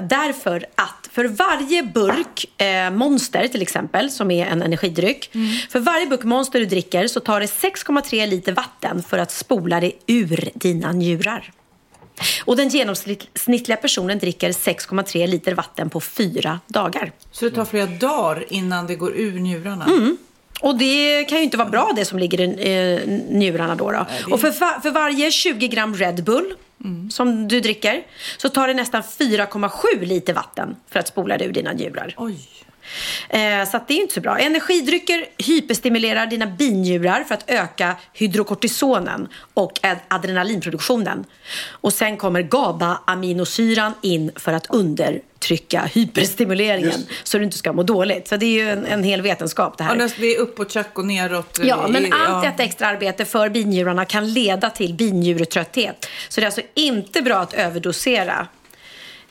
därför 0.04 0.66
att 0.76 1.10
för 1.12 1.26
varje 1.26 1.84
burk 1.84 2.62
eh, 2.62 2.90
Monster 2.92 3.48
till 3.48 3.62
exempel, 3.62 4.12
som 4.12 4.32
är 4.32 4.46
en 4.46 4.62
energidryck. 4.62 5.32
För 5.70 5.80
varje 5.80 6.06
burk 6.08 6.24
Monster 6.24 6.60
du 6.60 6.66
dricker 6.66 7.08
så 7.08 7.20
tar 7.20 7.40
det 7.40 7.46
6,3 7.46 8.28
liter 8.28 8.52
vatten 8.52 9.04
för 9.04 9.18
att 9.18 9.32
spola 9.32 9.80
det 9.80 9.92
ur 10.08 10.50
dina 10.54 10.92
njurar. 10.92 11.52
Och 12.46 12.56
den 12.56 12.70
genomsnittliga 12.70 13.78
personen 13.78 14.20
dricker 14.20 14.52
6,3 14.52 15.28
liter 15.28 15.54
vatten 15.54 15.90
på 15.90 16.02
fyra 16.02 16.60
dagar. 16.68 17.12
Så 17.32 17.46
det 17.46 17.52
tar 17.52 17.66
flera 17.66 17.86
dagar 17.86 18.46
innan 18.50 18.88
det 18.88 18.96
går 18.96 19.12
ur 19.16 19.40
njurarna? 19.40 19.86
Mm. 19.86 20.18
Och 20.62 20.78
det 20.78 21.24
kan 21.24 21.38
ju 21.38 21.44
inte 21.44 21.58
vara 21.58 21.70
bra 21.70 21.92
det 21.96 22.06
som 22.06 22.20
ligger 22.20 22.42
i 22.42 22.44
eh, 22.46 23.10
njurarna 23.30 23.76
då. 23.76 23.92
då. 23.92 24.06
Och 24.34 24.42
för, 24.42 24.52
för 24.82 24.92
varje 24.92 25.32
20 25.32 25.68
gram 25.68 25.96
Red 25.96 26.24
Bull 26.24 26.56
som 27.10 27.48
du 27.48 27.60
dricker 27.60 28.04
så 28.38 28.50
tar 28.50 28.68
det 28.68 28.74
nästan 28.74 29.02
4,7 29.02 30.06
liter 30.06 30.34
vatten 30.34 30.76
för 30.90 31.00
att 31.00 31.08
spola 31.08 31.38
det 31.38 31.46
ur 31.46 31.54
dina 31.54 31.74
njurar. 31.74 32.14
Oj. 32.18 32.40
Eh, 33.30 33.70
så 33.72 33.80
det 33.88 33.94
är 33.94 34.02
inte 34.02 34.14
så 34.14 34.22
bra. 34.22 34.38
Energidrycker 34.40 35.26
hyperstimulerar 35.38 36.26
dina 36.26 36.46
binjurar 36.48 37.24
för 37.24 37.34
att 37.36 37.44
öka 37.50 37.96
hydrokortisonen 38.14 39.28
och 39.54 39.80
ad- 39.84 39.98
adrenalinproduktionen. 40.08 41.26
Och 41.72 41.94
sen 41.94 42.18
kommer 42.18 42.42
GABA-aminosyran 42.42 43.94
in 44.02 44.32
för 44.36 44.54
att 44.54 44.68
undertrycka 44.70 45.82
hyperstimuleringen 45.94 47.00
så 47.24 47.38
du 47.38 47.44
inte 47.44 47.58
ska 47.58 47.74
må 47.74 47.84
dåligt. 47.84 48.28
Så 48.28 48.38
det 48.38 48.46
är 48.46 48.50
ju 48.64 48.70
en, 48.70 48.86
en 48.86 49.04
hel 49.04 49.22
vetenskap 49.22 49.78
det 49.78 49.84
här. 49.84 49.96
Ja, 49.96 50.10
det 50.18 50.36
är 50.36 50.40
uppåt 50.40 50.72
tjack 50.72 50.98
och 51.00 51.06
neråt. 51.06 51.60
Ja, 51.64 51.88
men 51.88 52.06
i- 52.06 52.12
allt 52.12 52.46
ja. 52.46 52.52
detta 52.52 52.64
extra 52.64 52.88
arbete 52.88 53.26
för 53.26 53.50
binjurarna 53.50 54.06
kan 54.06 54.34
leda 54.34 54.70
till 54.70 54.94
binjuretrötthet. 54.94 56.06
Så 56.30 56.42
det 56.42 56.44
är 56.44 56.46
alltså 56.46 56.62
inte 56.74 57.22
bra 57.22 57.38
att 57.38 57.54
överdosera 57.54 58.48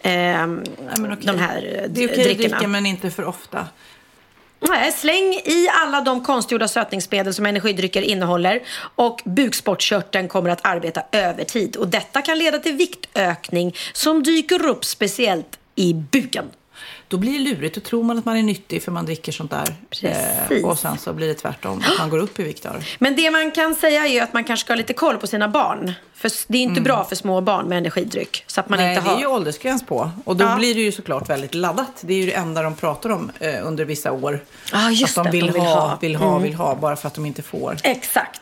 men 0.04 1.12
okej. 1.12 1.26
de 1.26 1.38
här 1.38 1.80
eh, 1.82 1.88
Det 1.88 2.04
är 2.04 2.08
okej 2.08 2.30
att 2.30 2.38
dricka, 2.38 2.68
men 2.68 2.86
inte 2.86 3.10
för 3.10 3.24
ofta. 3.24 3.66
Nej, 4.68 4.92
släng 4.92 5.34
i 5.34 5.68
alla 5.82 6.00
de 6.00 6.24
konstgjorda 6.24 6.68
sötningsmedel 6.68 7.34
som 7.34 7.46
energidrycker 7.46 8.02
innehåller 8.02 8.62
och 8.94 9.20
bukspottkörteln 9.24 10.28
kommer 10.28 10.50
att 10.50 10.66
arbeta 10.66 11.02
övertid. 11.12 11.76
Och 11.76 11.88
detta 11.88 12.22
kan 12.22 12.38
leda 12.38 12.58
till 12.58 12.74
viktökning 12.74 13.74
som 13.92 14.22
dyker 14.22 14.66
upp 14.66 14.84
speciellt 14.84 15.58
i 15.74 15.94
buken. 15.94 16.44
Då 17.08 17.16
blir 17.16 17.32
det 17.32 17.38
lurigt. 17.38 17.74
Då 17.74 17.80
tror 17.80 18.02
man 18.04 18.18
att 18.18 18.24
man 18.24 18.36
är 18.36 18.42
nyttig 18.42 18.82
för 18.82 18.92
man 18.92 19.06
dricker 19.06 19.32
sånt 19.32 19.50
där. 19.50 19.74
Precis. 19.90 20.64
och 20.64 20.78
sen 20.78 20.98
så 20.98 21.12
blir 21.12 21.28
det 21.28 21.34
tvärtom. 21.34 21.82
Att 21.92 21.98
man 21.98 22.10
går 22.10 22.18
upp 22.18 22.40
i 22.40 22.42
vikt. 22.42 22.66
Men 22.98 23.16
det 23.16 23.30
man 23.30 23.50
kan 23.50 23.74
säga 23.74 24.06
är 24.06 24.22
att 24.22 24.32
man 24.32 24.44
kanske 24.44 24.64
ska 24.64 24.72
ha 24.72 24.76
lite 24.78 24.92
koll 24.92 25.16
på 25.16 25.26
sina 25.26 25.48
barn. 25.48 25.92
För 26.14 26.30
det 26.46 26.58
är 26.58 26.62
inte 26.62 26.80
bra 26.80 27.04
för 27.04 27.16
små 27.16 27.40
barn 27.40 27.66
med 27.68 27.78
energidryck. 27.78 28.44
Så 28.46 28.60
att 28.60 28.68
man 28.68 28.78
Mm. 28.78 28.86
Nej, 28.88 28.96
inte 28.96 29.08
det 29.08 29.10
har... 29.10 29.16
är 29.16 29.20
ju 29.20 29.26
åldersgräns 29.26 29.82
på. 29.86 30.10
Och 30.24 30.36
då 30.36 30.44
Ja. 30.44 30.56
blir 30.56 30.74
det 30.74 30.80
ju 30.80 30.92
såklart 30.92 31.30
väldigt 31.30 31.54
laddat. 31.54 31.92
Det 32.00 32.14
är 32.14 32.18
ju 32.18 32.26
det 32.26 32.32
enda 32.32 32.62
de 32.62 32.74
pratar 32.74 33.10
om 33.10 33.30
eh, 33.40 33.54
under 33.66 33.84
vissa 33.84 34.12
år. 34.12 34.40
Ja, 34.72 34.90
just 34.90 35.18
att 35.18 35.24
de 35.24 35.30
det, 35.30 35.36
vill, 35.36 35.46
de 35.46 35.52
vill 35.52 35.62
ha, 35.62 35.74
ha. 35.74 35.86
Mm. 35.86 35.98
vill 36.00 36.16
ha, 36.16 36.38
vill 36.38 36.54
ha, 36.54 36.74
bara 36.74 36.96
för 36.96 37.08
att 37.08 37.14
de 37.14 37.26
inte 37.26 37.42
får. 37.42 37.76
Exakt. 37.82 38.40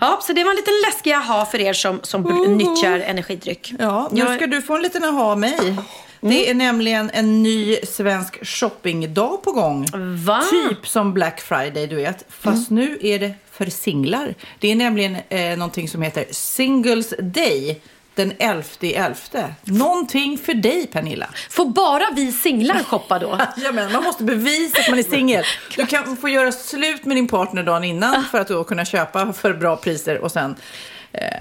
Ja, 0.00 0.18
så 0.22 0.32
det 0.32 0.44
var 0.44 0.50
en 0.50 0.56
liten 0.56 0.74
läskig 0.86 1.12
aha 1.12 1.46
för 1.46 1.60
er 1.60 1.72
som, 1.72 2.00
som 2.02 2.26
br- 2.26 2.48
nyttjar 2.48 2.98
energidryck. 3.00 3.72
Ja, 3.78 4.08
nu 4.12 4.20
Jag- 4.20 4.36
ska 4.36 4.46
du 4.46 4.62
få 4.62 4.76
en 4.76 4.82
liten 4.82 5.04
aha 5.04 5.24
av 5.24 5.38
mig. 5.38 5.76
Det 6.20 6.50
är 6.50 6.54
nämligen 6.54 7.10
en 7.14 7.42
ny 7.42 7.76
svensk 7.76 8.46
shoppingdag 8.46 9.42
på 9.42 9.52
gång. 9.52 9.86
Va? 10.24 10.42
Typ 10.50 10.88
som 10.88 11.14
Black 11.14 11.40
Friday, 11.40 11.86
du 11.86 11.96
vet. 11.96 12.24
Fast 12.28 12.70
nu 12.70 12.98
är 13.02 13.18
det 13.18 13.34
för 13.52 13.66
singlar. 13.66 14.34
Det 14.58 14.72
är 14.72 14.76
nämligen 14.76 15.16
eh, 15.28 15.58
någonting 15.58 15.88
som 15.88 16.02
heter 16.02 16.24
Singles 16.30 17.14
Day. 17.18 17.80
Den 18.14 18.32
11 18.38 18.64
elfte. 18.82 19.54
Någonting 19.64 20.38
för 20.38 20.54
dig, 20.54 20.86
Pernilla. 20.86 21.26
Får 21.50 21.66
bara 21.66 22.04
vi 22.16 22.32
singlar 22.32 22.82
shoppa 22.82 23.18
då? 23.18 23.38
Ja, 23.56 23.72
men 23.72 23.92
man 23.92 24.02
måste 24.02 24.24
bevisa 24.24 24.80
att 24.80 24.88
man 24.88 24.98
är 24.98 25.02
singel. 25.02 25.44
Du 25.76 25.86
kan 25.86 26.16
få 26.16 26.28
göra 26.28 26.52
slut 26.52 27.04
med 27.04 27.16
din 27.16 27.28
partner 27.28 27.62
dagen 27.62 27.84
innan 27.84 28.24
för 28.24 28.40
att 28.40 28.48
då 28.48 28.64
kunna 28.64 28.84
köpa 28.84 29.32
för 29.32 29.52
bra 29.52 29.76
priser 29.76 30.18
och 30.18 30.32
sen 30.32 30.56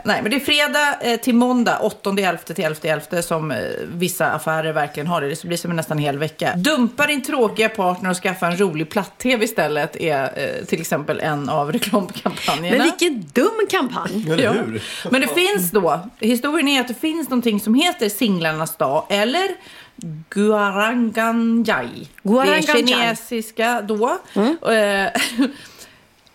nej, 0.08 0.22
men 0.22 0.32
det 0.32 0.38
är 0.38 0.40
fredag 0.40 0.98
eh, 1.02 1.20
till 1.20 1.36
måndag, 1.36 1.80
8 1.80 2.10
11 2.10 2.38
till 2.38 2.66
11 2.66 2.80
11 2.84 3.22
som 3.22 3.52
eh, 3.52 3.58
vissa 3.88 4.32
affärer 4.32 4.74
verkligen 4.74 5.08
har 5.08 5.22
det. 5.22 5.28
Det 5.30 5.48
blir 5.48 5.58
som 5.58 5.72
en 5.72 5.78
nästan 5.78 5.98
hel 5.98 6.18
vecka. 6.18 6.54
Dumpa 6.56 7.08
din 7.08 7.24
tråkiga 7.24 7.70
partner 7.70 8.10
och 8.10 8.18
skaffa 8.18 8.48
en 8.48 8.60
rolig 8.60 8.90
platt-tv 8.90 9.46
istället 9.46 9.96
är 9.96 10.24
eh, 10.24 10.66
till 10.66 10.82
exempel 10.82 11.20
en 11.20 11.50
av 11.50 11.72
reklamkampanjerna. 11.72 12.78
Men 12.78 12.84
vilken 12.86 13.26
dum 13.34 13.68
kampanj. 13.70 14.42
Ja. 14.42 14.54
Men 15.12 15.22
det 15.22 15.28
finns 15.28 15.72
då, 15.72 16.10
historien 16.20 16.68
är 16.68 16.82
att 16.82 16.88
det 16.88 16.94
finns 16.94 17.30
någonting 17.30 17.60
som 17.60 17.74
heter 17.74 18.10
singlarnas 18.10 18.78
dag 18.78 19.06
eller 19.10 19.48
Guaranganjai. 20.30 22.08
Det 22.22 22.30
är 22.30 22.34
Guaranganjai. 22.34 22.88
kinesiska 22.88 23.82
då. 23.82 24.18
Eh, 24.72 25.12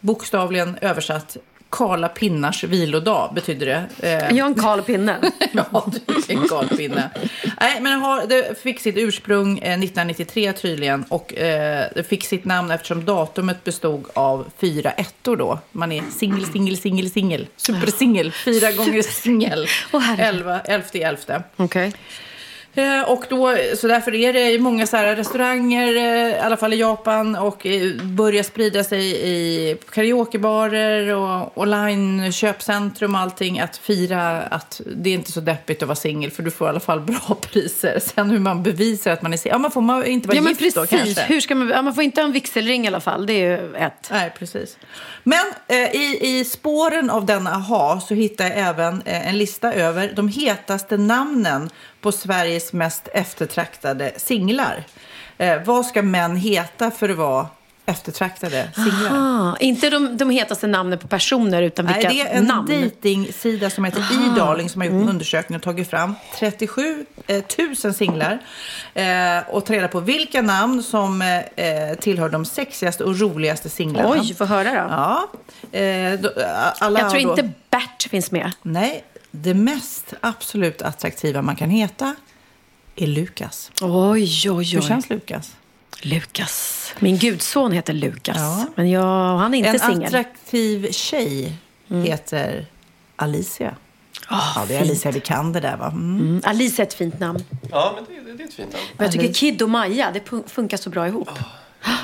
bokstavligen 0.01 0.79
översatt 0.81 1.37
Kala 1.73 2.09
pinnars 2.09 2.65
vilodag 2.65 3.35
betyder 3.35 3.67
det. 3.67 4.09
Eh, 4.09 4.13
Jag 4.13 4.39
är 4.39 4.45
en 4.45 4.55
Karl 4.55 4.81
Pinne. 4.83 5.17
Ja, 5.53 5.87
du 6.07 6.15
är 6.15 6.31
en 6.41 6.47
galpinne. 6.47 7.11
Nej, 7.61 7.81
men 7.81 7.93
det 7.93 8.07
har, 8.07 8.27
det 8.27 8.63
fick 8.63 8.81
sitt 8.81 8.97
ursprung 8.97 9.59
eh, 9.59 9.73
1993 9.73 10.53
tydligen 10.53 11.05
och 11.09 11.35
eh, 11.35 11.87
det 11.95 12.03
fick 12.09 12.25
sitt 12.25 12.45
namn 12.45 12.71
eftersom 12.71 13.05
datumet 13.05 13.65
bestod 13.65 14.05
av 14.15 14.47
fyra 14.59 14.91
ettor 14.91 15.37
då. 15.37 15.59
Man 15.73 15.93
är 15.93 16.03
singel, 16.19 16.47
singel, 16.47 16.77
singel, 16.77 17.11
singel. 17.11 17.47
Supersingel. 17.57 18.33
Fyra 18.33 18.73
gånger 18.73 19.03
singel. 19.03 19.67
Elva, 20.19 20.61
elfte 20.61 20.99
i 20.99 21.03
elfte. 21.03 21.43
Okej. 21.57 21.93
Eh, 22.75 23.03
och 23.11 23.25
då, 23.29 23.57
så 23.77 23.87
därför 23.87 24.15
är 24.15 24.33
det 24.33 24.59
många 24.59 24.87
så 24.87 24.97
här 24.97 25.17
restauranger, 25.17 25.97
eh, 25.97 26.37
i 26.37 26.39
alla 26.39 26.57
fall 26.57 26.73
i 26.73 26.77
Japan, 26.77 27.37
och 27.37 27.67
eh, 27.67 27.93
börjar 28.03 28.43
sprida 28.43 28.85
sig 28.85 29.05
i 29.29 29.77
karaokebarer 29.91 31.15
och 31.15 31.59
online 31.59 32.33
köpcentrum 32.33 33.15
och 33.15 33.21
allting, 33.21 33.61
att 33.61 33.77
fira 33.77 34.43
att 34.43 34.81
det 34.97 35.11
är 35.11 35.15
inte 35.15 35.33
så 35.33 35.41
deppigt 35.41 35.83
att 35.83 35.89
vara 35.89 35.97
singel, 35.97 36.31
för 36.31 36.43
du 36.43 36.51
får 36.51 36.67
i 36.67 36.71
alla 36.71 36.81
fall 36.81 37.01
bra 37.01 37.37
priser. 37.41 37.99
Sen 37.99 38.31
hur 38.31 38.39
man 38.39 38.63
bevisar 38.63 39.11
att 39.11 39.23
man 39.23 39.33
är 39.33 39.37
singel, 39.37 39.55
ja 39.55 39.59
man 39.59 39.71
får 39.71 39.81
man 39.81 40.05
inte 40.07 40.29
vara 40.29 40.37
Ja, 40.37 40.49
gift 40.49 40.59
precis. 40.61 40.75
då 40.75 40.87
kanske. 40.87 41.23
Hur 41.23 41.41
ska 41.41 41.55
man, 41.55 41.69
ja, 41.69 41.83
man 41.83 41.95
får 41.95 42.05
inte 42.05 42.21
ha 42.21 42.27
en 42.27 42.33
vigselring 42.33 42.85
i 42.85 42.89
alla 42.89 43.01
fall. 43.01 43.27
Det 43.27 43.33
är 43.33 43.61
ju 43.61 43.75
ett. 43.77 44.09
Nej, 44.11 44.33
precis. 44.39 44.77
Men 45.25 45.45
eh, 45.69 45.77
i, 45.77 46.19
i 46.23 46.45
spåren 46.45 47.11
av 47.11 47.27
denna 47.27 47.51
aha 47.51 48.01
så 48.09 48.15
hittar 48.15 48.45
jag 48.45 48.59
även 48.59 49.03
eh, 49.05 49.29
en 49.29 49.39
lista 49.39 49.73
över 49.73 50.13
de 50.17 50.29
hetaste 50.29 50.97
namnen 50.97 51.71
på 52.03 52.13
Sveriges 52.13 52.73
mest 52.73 53.09
eftertraktade 53.13 54.13
singlar. 54.17 54.85
Eh, 55.39 55.63
vad 55.65 55.87
ska 55.87 56.03
män 56.03 56.37
heta 56.37 56.91
för 56.91 57.09
att 57.09 57.17
vara 57.17 57.47
eftertraktade 57.87 58.69
singlar? 58.75 59.11
Ah, 59.13 59.57
inte 59.61 59.91
de, 59.91 60.17
de 60.17 60.31
hetaste 60.31 60.67
namnen 60.67 60.99
på 60.99 61.09
personer, 61.09 61.63
utan 61.63 61.87
vilka 61.87 62.09
Nej, 62.09 62.17
det 62.25 62.31
är 62.33 62.39
en 62.39 62.45
namn. 62.45 62.67
dejtingsida 62.69 63.71
som 63.71 63.85
heter 63.85 64.01
E-darling 64.01 64.69
som 64.69 64.81
har 64.81 64.89
gjort 64.89 65.03
en 65.03 65.09
undersökning 65.09 65.57
och 65.57 65.63
tagit 65.63 65.91
fram 65.91 66.15
37 66.39 67.07
eh, 67.27 67.43
000 67.85 67.95
singlar 67.95 68.39
eh, 68.95 69.05
och 69.49 69.67
ta 69.67 69.73
reda 69.73 69.89
på 69.89 70.01
vilka 70.01 70.43
namn 70.43 70.83
som 70.83 71.23
eh, 71.57 71.95
tillhör 72.01 72.29
de 72.29 72.45
sexigaste 72.45 73.05
och 73.05 73.21
roligaste 73.21 73.69
singlarna. 73.69 74.11
Oj, 74.11 74.35
få 74.35 74.45
höra 74.45 74.71
då. 74.71 74.79
Ja. 74.91 75.29
Eh, 75.79 76.21
då, 76.21 76.31
alla 76.79 77.01
Jag 77.01 77.11
tror 77.11 77.23
då- 77.23 77.31
inte 77.31 77.51
Bert 77.71 78.03
finns 78.11 78.31
med. 78.31 78.53
Nej, 78.63 79.05
det 79.35 79.55
mest 79.55 80.15
absolut 80.21 80.83
attraktiva 80.83 81.43
man 81.43 81.57
kan 81.57 81.71
heta 81.71 82.15
är 82.97 83.07
Lukas. 83.07 83.71
Oj, 83.81 84.51
oj, 84.51 84.65
Hur 84.73 84.81
oj. 84.81 84.83
känns 84.89 85.11
Lukas? 85.11 85.57
Lukas. 86.03 86.93
Min 86.99 87.19
gudson 87.19 87.73
heter 87.73 87.93
Lukas. 87.93 88.37
Ja. 88.37 88.67
Men 88.75 88.91
jag, 88.91 89.37
han 89.39 89.55
är 89.55 89.59
inte 89.59 89.71
En 89.71 89.79
singel. 89.79 89.97
Mm. 89.97 90.07
attraktiv 90.07 90.93
tjej 90.93 91.53
heter 91.89 92.67
Alicia. 93.17 93.77
Ah, 94.29 94.53
ja, 94.55 94.65
det 94.69 94.75
är 94.75 94.79
fint. 94.79 94.91
Alicia 94.91 95.11
Vikander 95.11 95.61
där 95.61 95.77
va? 95.77 95.87
Mm. 95.87 96.21
Mm, 96.21 96.43
Alice 96.45 96.83
är 96.83 96.87
ett 96.87 96.95
fint 96.95 97.21
namn. 97.21 97.45
Ja, 97.71 97.93
men 97.95 98.25
det, 98.27 98.33
det, 98.33 98.43
är 98.43 98.47
ett 98.47 98.55
fint 98.55 98.73
namn. 98.73 98.85
Men 98.97 99.05
jag 99.05 99.13
tycker. 99.13 99.35
Kid 99.35 99.63
och 99.63 99.71
Maja, 99.71 100.11
det 100.13 100.51
funkar 100.51 100.77
så 100.77 100.91
bra 100.91 101.09
ihop. 101.09 101.29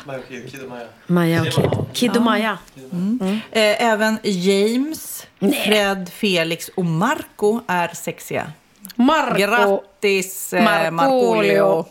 Maja 0.04 0.20
och 0.20 0.28
Kid, 0.28 0.50
Kid 0.50 0.62
och 0.62 0.68
Maja. 0.68 0.86
Maja 1.06 1.40
och 1.40 1.48
Kid. 1.48 1.70
Kid 1.92 2.16
och 2.16 2.22
Maja. 2.22 2.58
Eh, 3.50 3.84
även 3.84 4.18
James, 4.22 5.17
Nej. 5.38 5.62
Fred, 5.66 6.08
Felix 6.14 6.68
och 6.74 6.84
Marco 6.84 7.60
är 7.66 7.88
sexiga. 7.94 8.52
Marco. 8.94 9.38
Grattis 9.38 10.52
eh, 10.52 10.90
Markoolio. 10.90 11.86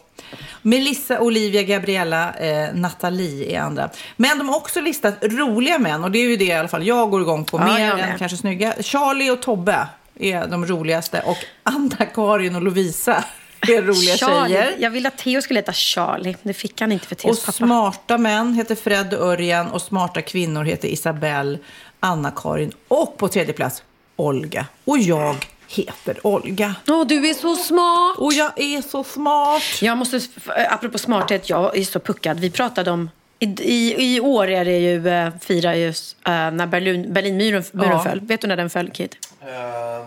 Melissa, 0.62 1.20
Olivia, 1.20 1.64
Gabriella, 1.64 2.34
eh, 2.34 2.74
Nathalie 2.74 3.56
är 3.58 3.60
andra. 3.62 3.90
Men 4.16 4.38
de 4.38 4.50
har 4.50 4.56
också 4.56 4.82
listat 4.82 5.14
roliga 5.22 5.80
män 5.80 6.04
och 6.04 6.12
det 6.12 6.20
är 6.20 6.30
ju 6.30 6.36
det 6.38 6.46
i 6.46 6.52
alla 6.54 6.68
fall 6.68 6.88
jag 6.88 7.10
går 7.12 7.22
igång 7.22 7.46
på 7.46 7.58
Ja, 7.58 7.66
mer 7.66 7.92
än 7.92 7.98
med. 7.98 8.18
kanske 8.20 8.38
snygga. 8.38 8.74
Charlie 8.82 9.32
och 9.32 9.42
Tobbe 9.42 9.88
är 10.20 10.48
de 10.48 10.66
roligaste 10.66 11.22
och 11.26 11.38
Anna-Karin 11.64 12.56
och 12.56 12.62
Lovisa 12.62 13.24
är 13.68 13.82
roliga 13.82 14.18
Charlie. 14.18 14.54
tjejer. 14.54 14.76
Jag 14.80 14.90
ville 14.90 15.08
att 15.08 15.18
Theo 15.18 15.42
skulle 15.42 15.60
heta 15.60 15.74
Charlie. 15.74 16.36
Det 16.44 16.54
fick 16.54 16.82
han 16.82 16.92
inte 16.92 17.08
för 17.08 17.16
Och 17.16 17.20
Theos 17.22 17.40
pappa. 17.46 17.52
smarta 17.52 18.18
män 18.18 18.54
heter 18.54 18.76
Fred 18.76 19.14
och 19.14 19.28
Örjan 19.28 19.68
och 19.72 19.82
smarta 19.82 20.22
kvinnor 20.22 20.64
heter 20.64 20.88
Isabelle, 20.88 21.58
Anna-Karin 22.00 22.72
och 22.88 23.18
på 23.18 23.28
tredje 23.28 23.54
plats 23.54 23.84
Olga. 24.16 24.66
Och 24.86 24.98
jag 24.98 25.36
heter 25.68 26.28
Olga. 26.28 26.76
Åh, 26.88 27.08
du 27.08 27.30
är 27.30 27.34
så 27.34 27.56
smart! 27.56 28.18
Och 28.18 28.34
jag 28.34 28.60
är 28.60 28.82
så 28.82 29.04
smart. 29.04 29.62
Jag 29.82 29.98
måste, 29.98 30.22
apropå 30.70 30.98
smarthet, 30.98 31.50
jag 31.50 31.78
är 31.78 31.84
så 31.84 32.00
puckad. 32.00 32.40
Vi 32.40 32.52
pratade 32.52 32.92
om, 32.92 33.10
i, 33.40 33.46
i, 33.46 34.16
i 34.16 34.20
år 34.20 34.48
är 34.48 34.66
det 34.66 34.78
ju, 34.80 35.08
uh, 35.08 35.30
firar 35.42 35.74
ju 35.74 35.88
uh, 35.88 35.94
när 36.26 36.68
Berlin, 36.68 37.14
Berlinmuren 37.14 37.64
muren 37.72 37.92
Ja. 37.92 38.04
föll. 38.04 38.20
Vet 38.20 38.42
du 38.42 38.48
när 38.48 38.56
den 38.58 38.70
föll, 38.70 38.90
Kid? 38.92 39.16
Eh, 39.42 39.48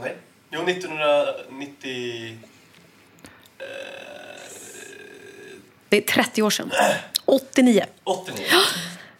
nej. 0.02 0.16
Jo, 0.50 0.60
1990... 0.62 2.38
Det 5.88 5.96
är 5.96 6.00
30 6.00 6.42
år 6.42 6.50
sedan. 6.50 6.70
89. 7.24 7.84
89. 8.04 8.44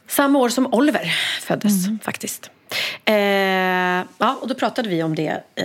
Samma 0.08 0.38
år 0.38 0.48
som 0.48 0.74
Oliver 0.74 1.14
föddes, 1.40 1.72
faktiskt. 2.02 2.50
Eh, 3.04 3.14
ja, 4.18 4.38
och 4.40 4.48
då 4.48 4.54
pratade 4.54 4.88
vi 4.88 5.02
om 5.02 5.14
det 5.14 5.42
eh, 5.54 5.64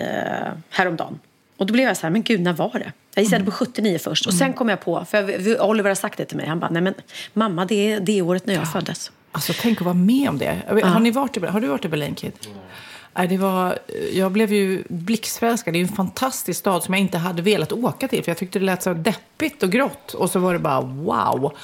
häromdagen. 0.70 1.20
Och 1.58 1.66
då 1.66 1.74
blev 1.74 1.88
jag 1.88 1.98
så 1.98 2.02
här, 2.04 2.10
men 2.12 2.24
gud, 2.24 2.42
när 2.42 2.54
var 2.54 2.72
det? 2.74 2.92
Jag 3.16 3.24
gissade 3.24 3.44
på 3.46 3.52
79 3.52 3.98
först. 4.00 4.26
Och 4.28 4.34
sen 4.34 4.54
kom 4.54 4.70
jag 4.70 4.82
på, 4.82 5.06
för 5.06 5.48
jag- 5.50 5.70
Oliver 5.70 5.90
har 5.90 5.96
sagt 5.96 6.18
det 6.18 6.26
till 6.26 6.38
mig. 6.38 6.48
Han 6.48 6.60
bara, 6.60 6.70
nej 6.72 6.82
men 6.82 6.94
mamma, 7.34 7.66
det 7.66 7.92
är 7.92 8.00
det 8.00 8.22
året 8.22 8.46
när 8.46 8.54
jag 8.54 8.72
föddes. 8.72 9.12
Alltså 9.32 9.54
tänk 9.62 9.78
att 9.78 9.86
vara 9.86 9.94
med 9.94 10.30
om 10.30 10.38
det. 10.38 10.58
Har, 10.84 11.00
ni 11.00 11.12
varit 11.12 11.38
i, 11.38 11.40
har 11.40 11.60
du 11.62 11.68
varit 11.68 11.86
i 11.86 11.88
Berlin, 11.88 12.16
Kid? 12.16 12.32
Nej, 13.18 13.28
det 13.28 13.38
var, 13.38 13.80
jag 14.14 14.32
blev 14.32 14.54
ju 14.54 14.84
blixtförälskad. 14.90 15.74
Det 15.74 15.80
är 15.80 15.82
en 15.82 15.88
fantastisk 15.88 16.60
stad 16.60 16.84
som 16.84 16.94
jag 16.94 17.02
inte 17.02 17.18
hade 17.18 17.42
velat 17.42 17.72
åka 17.72 18.08
till. 18.08 18.24
För 18.24 18.32
jag 18.32 18.38
tyckte 18.38 18.60
det 18.60 18.66
lät 18.66 18.84
så 18.84 18.94
deppigt 18.94 19.64
och 19.64 19.70
grått. 19.72 20.14
Och 20.14 20.30
så 20.30 20.40
var 20.40 20.54
det 20.54 20.60
bara 20.60 20.82
wow. 20.82 21.58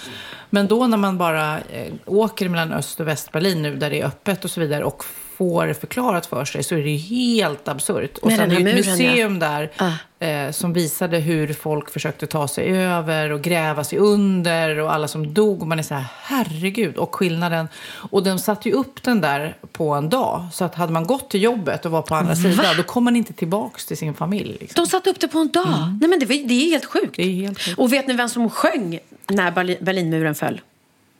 Men 0.49 0.67
då 0.67 0.87
när 0.87 0.97
man 0.97 1.17
bara 1.17 1.59
eh, 1.59 1.93
åker 2.05 2.49
mellan 2.49 2.73
Öst 2.73 2.99
och 2.99 3.07
Västberlin 3.07 3.61
nu 3.61 3.75
där 3.75 3.89
det 3.89 4.01
är 4.01 4.05
öppet 4.05 4.45
och 4.45 4.51
så 4.51 4.59
vidare 4.61 4.83
och 4.83 5.03
får 5.41 5.73
förklarat 5.73 6.25
för 6.25 6.45
sig 6.45 6.63
så 6.63 6.75
är 6.75 6.83
det 6.83 6.95
helt 6.95 7.67
absurt. 7.67 8.17
Och 8.17 8.27
Med 8.27 8.37
sen 8.37 8.51
är 8.51 8.55
det 8.55 8.71
ett 8.71 8.87
muren, 8.87 8.99
ja. 8.99 9.11
museum 9.11 9.39
där 9.39 9.71
eh, 10.19 10.51
som 10.51 10.73
visade 10.73 11.19
hur 11.19 11.53
folk 11.53 11.89
försökte 11.89 12.27
ta 12.27 12.47
sig 12.47 12.77
över 12.77 13.31
och 13.31 13.41
gräva 13.41 13.83
sig 13.83 13.99
under 13.99 14.79
och 14.79 14.93
alla 14.93 15.07
som 15.07 15.33
dog. 15.33 15.61
Och 15.61 15.67
man 15.67 15.79
är 15.79 15.83
så 15.83 15.93
här, 15.93 16.05
herregud. 16.21 16.97
Och 16.97 17.15
skillnaden. 17.15 17.67
Och 18.11 18.23
de 18.23 18.39
satte 18.39 18.69
ju 18.69 18.75
upp 18.75 19.03
den 19.03 19.21
där 19.21 19.57
på 19.71 19.93
en 19.93 20.09
dag. 20.09 20.47
Så 20.53 20.65
att 20.65 20.75
hade 20.75 20.93
man 20.93 21.07
gått 21.07 21.29
till 21.29 21.41
jobbet 21.43 21.85
och 21.85 21.91
var 21.91 22.01
på 22.01 22.15
andra 22.15 22.35
sidan, 22.35 22.77
då 22.77 22.83
kom 22.83 23.03
man 23.03 23.15
inte 23.15 23.33
tillbaks 23.33 23.85
till 23.85 23.97
sin 23.97 24.13
familj. 24.13 24.57
Liksom. 24.59 24.83
De 24.83 24.89
satte 24.89 25.09
upp 25.09 25.19
det 25.19 25.27
på 25.27 25.39
en 25.39 25.49
dag. 25.49 25.97
Nej, 26.01 26.09
men 26.09 26.19
det, 26.19 26.25
var, 26.25 26.47
det 26.47 26.53
är 26.53 26.69
helt 26.71 26.85
sjukt. 26.85 27.15
Det 27.15 27.23
är 27.23 27.35
helt 27.35 27.61
sjukt. 27.61 27.79
Och 27.79 27.93
vet 27.93 28.07
ni 28.07 28.13
vem 28.13 28.29
som 28.29 28.49
sjöng 28.49 28.99
när 29.27 29.51
Berlin, 29.51 29.77
Berlinmuren 29.81 30.35
föll? 30.35 30.61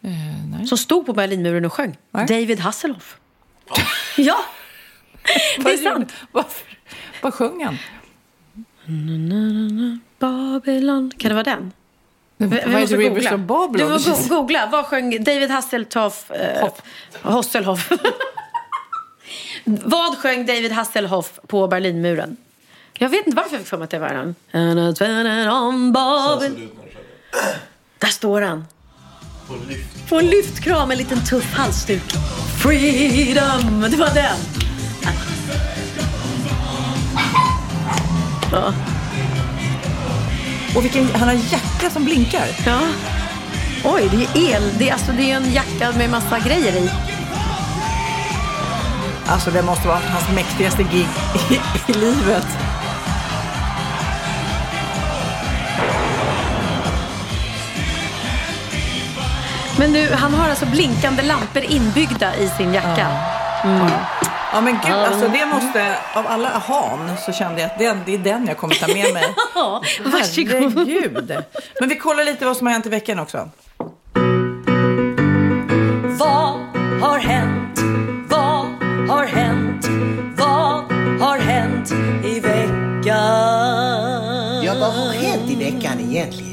Eh. 0.04 0.66
Som 0.66 0.78
stod 0.78 1.06
på 1.06 1.14
Berlinmuren 1.14 1.66
och 1.66 1.74
sjöng? 1.74 1.98
Nej. 2.12 2.26
David 2.28 2.60
Hasselhoff. 2.60 3.18
ja, 4.18 4.38
det 5.58 5.74
är 5.74 5.78
sant. 5.78 6.14
Varför? 6.32 6.68
Vad 7.22 7.34
sjöng 7.34 7.64
han? 7.66 7.78
Babylon. 10.20 11.12
Kan 11.18 11.30
det 11.30 11.36
vara 11.36 11.44
den? 11.44 11.72
Vi 12.38 12.48
måste 12.80 12.98
googla. 12.98 13.38
Babylon? 13.38 13.92
Du 13.92 14.00
får 14.00 14.36
googla. 14.36 14.70
Vad 14.72 14.86
sjöng 14.86 15.24
David 15.24 15.52
Hasselhoff? 15.52 16.32
Eh, 16.32 16.70
Hasselhoff. 17.22 17.92
Vad 19.66 20.18
sjöng 20.18 20.46
David 20.46 20.72
Hasselhoff 20.72 21.40
på 21.48 21.68
Berlinmuren? 21.68 22.38
Jag 22.94 23.10
vet 23.10 23.26
inte 23.28 23.36
varför 23.38 23.52
jag 23.52 23.60
fick 23.60 23.68
för 23.70 23.78
mig 23.78 23.84
att 23.84 23.90
det 23.90 24.00
var 24.00 24.10
Babylon. 25.92 26.46
Där 27.98 28.08
står 28.08 28.42
han. 28.42 28.66
På 30.10 30.20
en 30.20 30.26
lyftkram, 30.26 30.92
en 30.92 30.98
liten 30.98 31.26
tuff 31.26 31.54
halsduk. 31.54 32.14
Freedom! 32.58 33.86
Det 33.90 33.98
var 33.98 34.14
den. 34.14 34.38
Ja. 38.52 38.74
Och 40.76 40.84
vilken, 40.84 41.08
han 41.14 41.28
har 41.28 41.36
en 41.36 41.42
jacka 41.52 41.90
som 41.90 42.06
blinkar. 42.06 42.48
Ja. 42.66 42.80
Oj, 43.84 44.10
det 44.12 44.40
är 44.40 44.56
el. 44.56 44.64
Det 44.78 44.90
är, 44.90 44.94
alltså, 44.94 45.12
det 45.12 45.32
är 45.32 45.36
en 45.36 45.54
jacka 45.54 45.92
med 45.98 46.10
massa 46.10 46.40
grejer 46.40 46.74
i. 46.74 46.90
Alltså 49.26 49.52
det 49.52 49.62
måste 49.62 49.88
vara 49.88 50.00
hans 50.00 50.36
mäktigaste 50.36 50.84
gig 50.84 51.08
i, 51.50 51.54
i 51.92 51.94
livet. 51.94 52.48
Men 59.82 59.94
nu, 59.94 60.12
han 60.14 60.34
har 60.34 60.50
alltså 60.50 60.66
blinkande 60.66 61.24
lampor 61.24 61.64
inbyggda 61.64 62.36
i 62.36 62.48
sin 62.48 62.74
jacka. 62.74 63.08
Ja 64.54 64.62
men 64.62 64.74
gud, 64.86 64.94
alltså 64.94 65.28
det 65.28 65.46
måste, 65.46 65.98
av 66.14 66.28
alla 66.28 66.50
ahan 66.50 67.12
så 67.26 67.32
kände 67.32 67.62
jag 67.62 67.72
att 67.72 67.80
det, 67.80 67.98
det 68.06 68.14
är 68.14 68.18
den 68.18 68.48
jag 68.48 68.58
kommer 68.58 68.76
ta 68.76 68.88
med 68.88 69.14
mig. 69.14 69.24
Ja, 69.56 69.82
varsågod. 70.06 70.88
Herregud. 70.88 71.44
Men 71.80 71.90
vi 71.90 71.96
kollar 71.96 72.24
lite 72.24 72.46
vad 72.46 72.58
som 72.58 72.68
har 72.68 72.74
hänt 72.74 72.86
i 72.86 72.90
veckan 72.90 73.20
också. 73.20 73.50
Vad 76.20 76.60
har 77.02 77.20
hänt? 77.20 77.80
Vad 78.30 78.66
har 79.10 79.26
hänt? 79.26 79.88
Vad 80.38 80.92
har 81.22 81.38
hänt 81.38 81.92
i 82.26 82.40
veckan? 82.40 83.06
Ja, 84.64 84.74
vad 84.80 84.94
har 84.94 85.14
hänt 85.14 85.52
i 85.52 85.56
veckan 85.56 86.00
egentligen? 86.00 86.51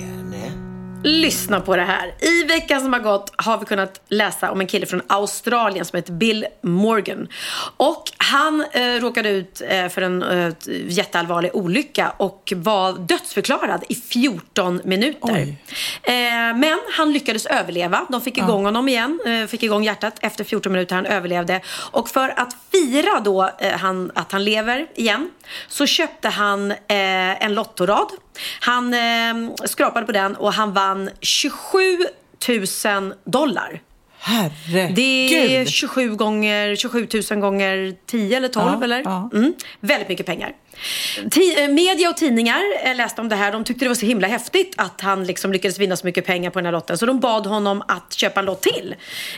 Lyssna 1.02 1.60
på 1.60 1.76
det 1.76 1.82
här. 1.82 2.14
I 2.20 2.44
veckan 2.44 2.80
som 2.80 2.92
har 2.92 3.00
gått 3.00 3.32
har 3.36 3.58
vi 3.58 3.64
kunnat 3.64 4.00
läsa 4.08 4.50
om 4.50 4.60
en 4.60 4.66
kille 4.66 4.86
från 4.86 5.02
Australien 5.06 5.84
som 5.84 5.96
heter 5.96 6.12
Bill 6.12 6.46
Morgan. 6.62 7.28
Och 7.76 8.02
han 8.16 8.64
eh, 8.72 8.80
råkade 9.00 9.28
ut 9.28 9.62
eh, 9.68 9.88
för 9.88 10.02
en 10.02 10.22
eh, 10.22 10.54
jätteallvarlig 10.86 11.50
olycka 11.54 12.12
och 12.16 12.52
var 12.56 12.92
dödsförklarad 12.92 13.84
i 13.88 13.94
14 13.94 14.80
minuter. 14.84 15.56
Eh, 16.02 16.12
men 16.56 16.78
han 16.96 17.12
lyckades 17.12 17.46
överleva. 17.46 18.06
De 18.08 18.20
fick 18.20 18.38
igång 18.38 18.64
honom 18.64 18.88
igen, 18.88 19.20
eh, 19.26 19.46
fick 19.46 19.62
igång 19.62 19.84
hjärtat 19.84 20.14
efter 20.20 20.44
14 20.44 20.72
minuter. 20.72 20.94
Han 20.94 21.06
överlevde. 21.06 21.60
Och 21.90 22.08
för 22.08 22.28
att 22.40 22.56
fira 22.72 23.20
då 23.20 23.50
eh, 23.58 23.72
han, 23.72 24.10
att 24.14 24.32
han 24.32 24.44
lever 24.44 24.86
igen 24.94 25.30
så 25.68 25.86
köpte 25.86 26.28
han 26.28 26.70
eh, 26.70 27.44
en 27.44 27.54
lottorad. 27.54 28.08
Han 28.60 28.94
eh, 28.94 29.54
skrapade 29.64 30.06
på 30.06 30.12
den 30.12 30.36
och 30.36 30.52
han 30.52 30.72
vann 30.72 31.10
27 31.20 31.78
000 32.84 33.14
dollar. 33.24 33.80
Herregud. 34.28 34.94
Det 34.94 35.56
är 35.56 35.64
27 35.66 36.14
gånger 36.14 36.76
27 36.76 37.08
000 37.30 37.40
gånger 37.40 37.94
10 38.06 38.36
eller 38.36 38.48
12 38.48 38.66
Ja, 38.78 38.84
eller? 38.84 39.00
ja. 39.04 39.30
Mm, 39.34 39.54
väldigt 39.80 40.08
mycket 40.08 40.26
pengar. 40.26 40.52
Ti- 41.24 41.62
eh, 41.62 41.68
media 41.68 42.08
och 42.10 42.16
tidningar 42.16 42.94
läste 42.94 43.20
om 43.20 43.28
det 43.28 43.36
här. 43.36 43.52
De 43.52 43.64
tyckte 43.64 43.84
det 43.84 43.88
var 43.88 43.94
så 43.94 44.06
himla 44.06 44.26
häftigt 44.28 44.74
att 44.76 45.00
han 45.00 45.24
liksom 45.24 45.52
lyckades 45.52 45.78
vinna 45.78 45.96
så 45.96 46.06
mycket 46.06 46.26
pengar 46.26 46.50
på 46.50 46.58
den 46.58 46.66
här 46.66 46.72
lotten. 46.72 46.98
Så 46.98 47.06
de 47.06 47.20
bad 47.20 47.46
honom 47.46 47.82
att 47.88 48.12
köpa 48.12 48.40
en 48.40 48.46
lott 48.46 48.62
till. 48.62 48.94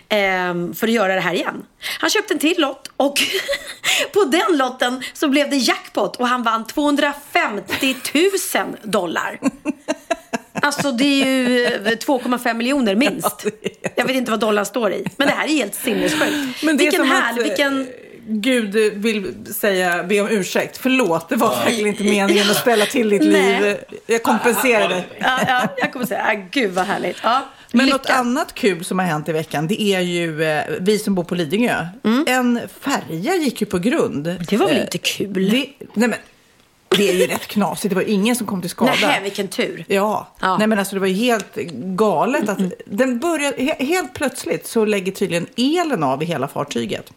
ehm, 0.09 0.75
för 0.75 0.87
att 0.87 0.93
göra 0.93 1.15
det 1.15 1.21
här 1.21 1.35
igen. 1.35 1.63
Han 2.01 2.11
köpte 2.11 2.35
en 2.35 2.39
till 2.41 2.55
lott 2.59 2.91
och 2.97 3.15
på 4.13 4.25
den 4.25 4.57
lotten 4.59 5.03
så 5.13 5.29
blev 5.29 5.51
det 5.51 5.57
jackpot 5.57 6.17
och 6.17 6.29
han 6.29 6.43
vann 6.43 6.67
250 6.67 7.95
000 8.55 8.65
dollar. 8.83 9.39
Alltså 10.63 10.93
det 10.93 11.23
är 11.23 11.27
ju 11.49 11.65
eh, 11.65 11.71
2,5 11.81 12.55
miljoner 12.55 12.95
minst. 12.95 13.47
Jag 13.97 14.05
vet 14.07 14.17
inte 14.17 14.31
vad 14.31 14.41
dollarn 14.41 14.67
står 14.67 14.93
i. 14.93 15.05
Men 15.17 15.29
det 15.29 15.35
här 15.35 15.45
är 15.45 15.53
helt 15.53 15.75
sinnessjukt. 15.75 16.63
Men 16.63 16.77
det 16.77 16.85
vilken 16.85 17.05
härlig, 17.07 17.41
att, 17.53 17.59
eh, 17.61 17.67
vilken... 17.67 17.89
Gud 18.33 18.75
vill 18.95 19.35
säga, 19.55 20.05
be 20.05 20.21
om 20.21 20.29
ursäkt. 20.29 20.79
Förlåt, 20.79 21.29
det 21.29 21.37
var 21.37 21.49
verkligen 21.49 21.87
inte 21.87 22.05
meningen 22.05 22.51
att 22.51 22.57
ställa 22.57 22.87
till 22.87 23.11
ditt 23.11 23.23
Nej. 23.23 23.61
liv. 23.63 23.77
Jag 24.07 24.23
kompenserar 24.23 24.89
dig. 24.89 25.09
Ja, 25.19 25.39
ja, 25.49 25.69
jag 25.77 25.93
kommer 25.93 26.07
säga, 26.07 26.25
ah, 26.29 26.47
gud 26.51 26.71
vad 26.71 26.85
härligt. 26.85 27.17
Ja, 27.23 27.41
Men 27.73 27.87
lycka. 27.87 27.97
något 27.99 28.11
annat 28.11 28.55
kul 28.55 28.85
som 28.85 28.99
har 28.99 29.07
hänt 29.07 29.29
i 29.29 29.33
veckan, 29.33 29.67
det 29.67 29.83
är 29.83 30.01
ju 30.01 30.45
eh, 30.45 30.65
vi 30.81 30.99
som 30.99 31.15
bor 31.15 31.25
på 31.25 31.35
Lidingö. 31.35 31.87
En 32.27 32.61
färja 32.81 33.35
gick 33.35 33.61
ju 33.61 33.67
på 33.67 33.79
grund. 33.79 34.27
Mm. 34.27 34.43
Det 34.49 34.57
var 34.57 34.67
väl 34.67 34.77
Eh, 34.77 34.83
inte 34.83 34.99
kul? 34.99 35.51
Det, 35.51 35.67
nej 35.95 36.09
men, 36.09 36.15
det 36.97 37.09
är 37.09 37.15
ju 37.15 37.27
rätt 37.27 37.47
knasigt. 37.47 37.91
Det 37.91 37.95
var 37.95 38.09
ingen 38.09 38.37
som 38.37 38.47
kom 38.47 38.61
till 38.61 38.71
skada. 38.71 38.93
Nej, 39.03 39.21
vilken 39.23 39.49
tur. 39.49 39.85
Ja. 39.89 40.29
Ja. 40.41 40.57
nej 40.59 40.67
men 40.67 40.79
alltså 40.79 40.95
det 40.97 41.01
var 41.01 41.07
ju 41.07 41.15
helt 41.15 41.55
galet 41.97 42.49
att 42.49 42.59
den 42.87 43.19
började, 43.19 43.57
he- 43.57 43.85
helt 43.85 44.15
plötsligt 44.15 44.67
så 44.67 44.85
lägger 44.85 45.13
tydligen 45.13 45.47
elen 45.57 46.03
av 46.03 46.23
i 46.23 46.27
hela 46.27 46.49
fartyget. 46.49 47.13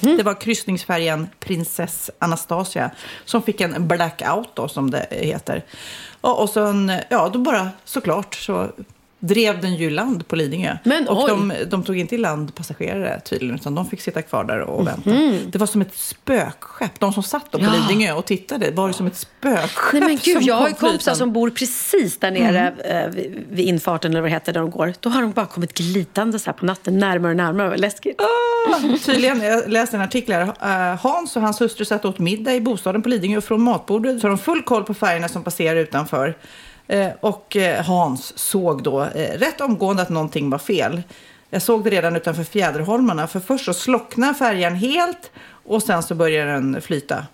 Det 0.00 0.22
var 0.22 0.40
kryssningsfärjan 0.40 1.28
Princess 1.40 2.10
Anastasia 2.18 2.90
som 3.24 3.42
fick 3.42 3.60
en 3.60 3.88
blackout 3.88 4.48
då 4.54 4.68
som 4.68 4.90
det 4.90 5.06
heter. 5.10 5.64
Och, 6.20 6.42
och 6.42 6.50
sen, 6.50 6.92
ja 7.10 7.28
då 7.32 7.38
bara 7.38 7.68
såklart 7.84 8.34
så 8.34 8.68
drev 9.20 9.60
den 9.60 9.74
ju 9.74 9.90
land 9.90 10.28
på 10.28 10.36
Lidingö. 10.36 10.76
Men 10.84 11.08
och 11.08 11.28
de, 11.28 11.52
de 11.70 11.82
tog 11.82 11.98
inte 11.98 12.14
i 12.14 12.18
land 12.18 12.54
passagerare 12.54 13.20
tydligen 13.20 13.54
utan 13.54 13.74
de 13.74 13.86
fick 13.86 14.00
sitta 14.00 14.22
kvar 14.22 14.44
där 14.44 14.60
och 14.60 14.86
vänta. 14.86 15.10
Mhm. 15.10 15.38
Det 15.52 15.58
var 15.58 15.66
som 15.66 15.80
ett 15.80 15.94
spökskepp. 15.96 17.00
De 17.00 17.12
som 17.12 17.22
satt 17.22 17.50
på 17.50 17.58
Ja. 17.60 17.72
Lidingö 17.72 18.12
och 18.12 18.24
tittade 18.24 18.70
var 18.70 18.88
det 18.88 18.94
som 18.94 19.06
ett 19.06 19.16
spökskepp 19.16 19.92
Nej 19.92 20.02
men 20.02 20.18
gud, 20.22 20.42
jag 20.42 20.54
har 20.54 20.70
kompisar 20.70 21.14
som 21.14 21.32
bor 21.32 21.50
precis 21.50 22.18
där 22.18 22.30
nere 22.30 22.74
eh, 22.84 23.14
vid, 23.14 23.44
vid 23.50 23.66
infarten 23.66 24.10
eller 24.10 24.20
vad 24.20 24.30
det 24.30 24.34
heter 24.34 24.52
där 24.52 24.60
de 24.60 24.70
går. 24.70 24.94
Då 25.00 25.08
har 25.10 25.22
de 25.22 25.32
bara 25.32 25.46
kommit 25.46 25.74
glidande 25.74 26.38
så 26.38 26.46
här 26.46 26.52
på 26.52 26.66
natten 26.66 26.98
närmare 26.98 27.30
och 27.30 27.36
närmare. 27.36 27.76
Läskigt. 27.76 28.20
Ah, 28.20 28.80
tydligen, 29.04 29.42
jag 29.42 29.68
läste 29.68 29.96
en 29.96 30.02
artikel 30.02 30.34
här. 30.34 30.92
Eh, 30.92 30.98
Hans 31.00 31.36
och 31.36 31.42
hans 31.42 31.60
hustru 31.60 31.84
satt 31.84 32.04
åt 32.04 32.18
middag 32.18 32.54
i 32.54 32.60
bostaden 32.60 33.02
på 33.02 33.08
Lidingö 33.08 33.40
från 33.40 33.62
matbordet 33.62 34.20
så 34.20 34.24
har 34.26 34.30
de 34.30 34.38
full 34.38 34.62
koll 34.62 34.84
på 34.84 34.94
färgerna 34.94 35.28
som 35.28 35.44
passerar 35.44 35.76
utanför. 35.76 36.36
Eh, 36.88 37.10
och 37.20 37.56
eh, 37.56 37.84
Hans 37.84 38.38
såg 38.38 38.82
då 38.82 39.02
eh, 39.02 39.38
rätt 39.38 39.60
omgående 39.60 40.02
att 40.02 40.08
någonting 40.08 40.50
var 40.50 40.58
fel. 40.58 41.02
Jag 41.50 41.62
såg 41.62 41.84
det 41.84 41.90
redan 41.90 42.16
utanför 42.16 42.44
Fjäderholmarna 42.44 43.26
för 43.26 43.40
först 43.40 43.64
så 43.64 43.74
slocknade 43.74 44.34
färjan 44.34 44.74
helt 44.74 45.30
och 45.64 45.82
sen 45.82 46.02
så 46.02 46.14
började 46.14 46.52
den 46.52 46.80
flyta. 46.80 47.26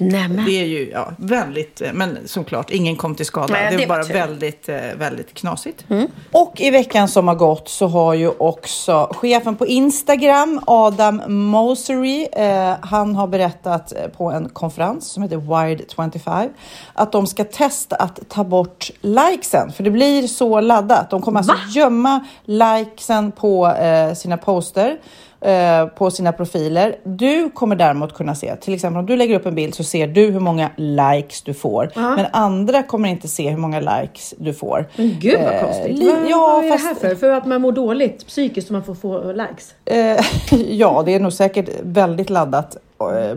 Nämen. 0.00 0.46
Det 0.46 0.60
är 0.60 0.64
ju 0.64 0.90
ja, 0.90 1.12
väldigt, 1.18 1.82
men 1.92 2.18
som 2.28 2.44
klart, 2.44 2.70
ingen 2.70 2.96
kom 2.96 3.14
till 3.14 3.26
skada. 3.26 3.52
Nej, 3.52 3.70
det 3.70 3.76
det 3.76 3.82
är 3.82 3.88
var 3.88 3.96
bara 3.96 4.04
tur. 4.04 4.14
väldigt, 4.14 4.68
eh, 4.68 4.76
väldigt 4.96 5.34
knasigt. 5.34 5.84
Och 6.32 6.60
i 6.60 6.70
veckan 6.70 7.08
som 7.08 7.28
har 7.28 7.34
gått 7.34 7.68
så 7.68 7.86
har 7.86 8.14
ju 8.14 8.28
också 8.28 9.10
chefen 9.14 9.56
på 9.56 9.66
Instagram, 9.66 10.60
Adam 10.66 11.22
Mosery, 11.28 12.26
eh, 12.32 12.74
han 12.80 13.16
har 13.16 13.26
berättat 13.26 13.92
eh, 13.92 14.08
på 14.08 14.30
en 14.30 14.48
konferens 14.48 15.08
som 15.08 15.22
heter 15.22 15.36
Wired 15.36 15.82
25 15.96 16.50
att 16.92 17.12
de 17.12 17.26
ska 17.26 17.44
testa 17.44 17.96
att 17.96 18.28
ta 18.28 18.44
bort 18.44 18.90
likesen, 19.00 19.72
för 19.72 19.84
det 19.84 19.90
blir 19.90 20.26
så 20.26 20.60
laddat. 20.60 21.10
De 21.10 21.22
kommer 21.22 21.38
alltså 21.38 21.54
gömma 21.68 22.24
likesen 22.44 23.32
på 23.32 23.66
eh, 23.66 24.14
sina 24.14 24.36
poster 24.36 24.98
eh, 25.40 25.86
på 25.86 26.10
sina 26.10 26.32
profiler. 26.32 26.96
Du 27.04 27.50
kommer 27.50 27.76
däremot 27.76 28.14
kunna 28.14 28.34
se, 28.34 28.56
till 28.56 28.74
exempel 28.74 28.98
om 29.00 29.06
du 29.06 29.16
lägger 29.16 29.34
upp 29.38 29.46
en 29.46 29.54
bild 29.54 29.74
så 29.74 29.84
ser 29.84 30.06
du 30.06 30.30
hur 30.30 30.40
många 30.40 30.70
likes 30.76 31.42
du 31.42 31.54
får. 31.54 31.90
Men 31.94 32.26
andra 32.32 32.82
kommer 32.82 33.08
inte 33.08 33.28
se 33.28 33.50
hur 33.50 33.56
många 33.58 33.80
likes 33.80 34.34
du 34.38 34.54
får. 34.54 34.86
Men 34.96 35.16
gud 35.20 35.40
vad 35.44 35.54
Eh, 35.54 35.62
konstigt. 35.64 35.98
vad, 35.98 36.30
ja, 36.30 36.46
vad 36.56 36.64
är 36.64 36.70
fast- 36.70 37.00
det 37.00 37.06
här 37.08 37.14
för? 37.14 37.20
För 37.20 37.30
att 37.30 37.46
man 37.46 37.60
mår 37.60 37.72
dåligt 37.72 38.26
psykiskt 38.26 38.68
och 38.68 38.72
man 38.72 38.84
får 38.84 38.94
få 38.94 39.32
likes? 39.32 39.74
Eh, 39.84 40.24
ja, 40.70 41.02
det 41.06 41.14
är 41.14 41.20
nog 41.20 41.32
säkert 41.32 41.68
väldigt 41.82 42.30
laddat 42.30 42.76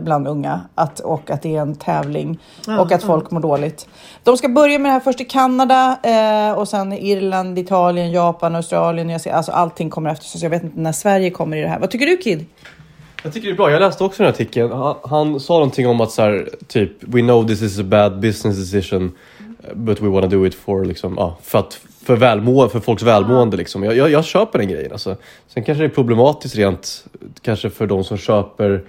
bland 0.00 0.28
unga 0.28 0.60
att, 0.74 1.00
och 1.00 1.30
att 1.30 1.42
det 1.42 1.56
är 1.56 1.60
en 1.60 1.74
tävling 1.74 2.38
och 2.78 2.92
att 2.92 3.02
folk 3.02 3.30
mår 3.30 3.40
dåligt. 3.40 3.88
De 4.22 4.36
ska 4.36 4.48
börja 4.48 4.78
med 4.78 4.88
det 4.88 4.92
här 4.92 5.00
först 5.00 5.20
i 5.20 5.24
Kanada 5.24 5.98
eh, 6.02 6.58
och 6.58 6.68
sen 6.68 6.92
Irland, 6.92 7.58
Italien, 7.58 8.12
Japan, 8.12 8.56
Australien, 8.56 9.06
Nya 9.06 9.18
Zeeland. 9.18 9.36
Alltså 9.36 9.52
allting 9.52 9.90
kommer 9.90 10.10
efter. 10.10 10.26
Så 10.26 10.44
jag 10.44 10.50
vet 10.50 10.62
inte 10.62 10.80
när 10.80 10.92
Sverige 10.92 11.30
kommer 11.30 11.56
i 11.56 11.60
det 11.60 11.68
här. 11.68 11.78
Vad 11.78 11.90
tycker 11.90 12.06
du 12.06 12.16
Kid? 12.16 12.46
Jag 13.22 13.32
tycker 13.32 13.48
det 13.48 13.54
är 13.54 13.56
bra. 13.56 13.70
Jag 13.70 13.80
läste 13.80 14.04
också 14.04 14.22
den 14.22 14.26
här 14.26 14.32
artikeln. 14.32 14.72
Han, 14.72 14.96
han 15.04 15.40
sa 15.40 15.54
någonting 15.54 15.88
om 15.88 16.00
att 16.00 16.10
så 16.10 16.22
här, 16.22 16.48
typ 16.66 16.92
We 17.00 17.20
know 17.20 17.46
this 17.46 17.62
is 17.62 17.78
a 17.78 17.84
bad 17.84 18.20
business 18.20 18.56
decision 18.70 19.12
but 19.74 20.00
we 20.00 20.08
wanna 20.08 20.26
do 20.26 20.46
it 20.46 20.54
for 20.54 20.84
liksom, 20.84 21.14
ja, 21.16 21.38
för 21.42 21.58
att 21.58 21.80
för, 22.04 22.16
välmå, 22.16 22.68
för 22.68 22.80
folks 22.80 23.02
välmående. 23.02 23.56
Liksom. 23.56 23.82
Jag, 23.82 23.96
jag, 23.96 24.10
jag 24.10 24.24
köper 24.24 24.58
den 24.58 24.68
grejen. 24.68 24.92
Alltså. 24.92 25.16
Sen 25.48 25.64
kanske 25.64 25.82
det 25.82 25.86
är 25.86 25.94
problematiskt 25.94 26.56
rent 26.56 27.04
kanske 27.42 27.70
för 27.70 27.86
de 27.86 28.04
som 28.04 28.16
köper 28.16 28.82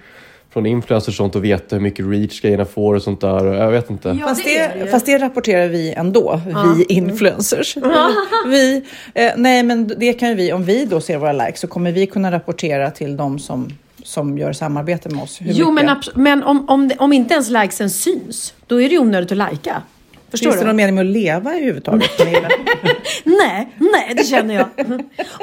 från 0.54 0.66
influencers 0.66 1.08
och 1.08 1.14
sånt 1.14 1.36
och 1.36 1.44
veta 1.44 1.76
hur 1.76 1.82
mycket 1.82 2.06
reach 2.06 2.40
grejerna 2.40 2.64
får 2.64 2.94
och 2.94 3.02
sånt 3.02 3.20
där. 3.20 3.44
Jag 3.44 3.70
vet 3.70 3.90
inte. 3.90 4.18
fast, 4.22 4.44
det, 4.44 4.90
fast 4.90 5.06
det 5.06 5.18
rapporterar 5.18 5.68
vi 5.68 5.92
ändå, 5.92 6.40
vi 6.76 6.84
influencers. 6.84 7.76
vi, 8.46 8.84
eh, 9.14 9.32
nej, 9.36 9.62
men 9.62 9.88
det 9.88 10.12
kan 10.12 10.28
ju 10.28 10.34
vi, 10.34 10.52
om 10.52 10.64
vi 10.64 10.84
då 10.84 11.00
ser 11.00 11.18
våra 11.18 11.32
likes 11.32 11.60
så 11.60 11.66
kommer 11.66 11.92
vi 11.92 12.06
kunna 12.06 12.32
rapportera 12.32 12.90
till 12.90 13.16
de 13.16 13.38
som, 13.38 13.68
som 14.02 14.38
gör 14.38 14.52
samarbete 14.52 15.08
med 15.08 15.22
oss. 15.22 15.40
Hur 15.40 15.52
Jo, 15.52 15.70
men, 15.70 15.96
men 16.14 16.42
om, 16.42 16.68
om, 16.68 16.88
det, 16.88 16.96
om 16.98 17.12
inte 17.12 17.34
ens 17.34 17.50
likesen 17.50 17.90
syns, 17.90 18.54
då 18.66 18.80
är 18.80 18.88
det 18.88 18.94
ju 18.94 18.98
onödigt 18.98 19.32
att 19.32 19.38
lajka. 19.38 19.82
Förstår 20.30 20.50
Finns 20.50 20.60
det 20.60 20.64
du? 20.64 20.66
någon 20.66 20.76
mening 20.76 20.94
med 20.94 21.06
att 21.06 21.12
leva 21.12 21.54
överhuvudtaget? 21.54 22.10
Nej, 23.24 23.68
nej, 23.78 24.14
det 24.16 24.24
känner 24.24 24.54
jag. 24.54 24.68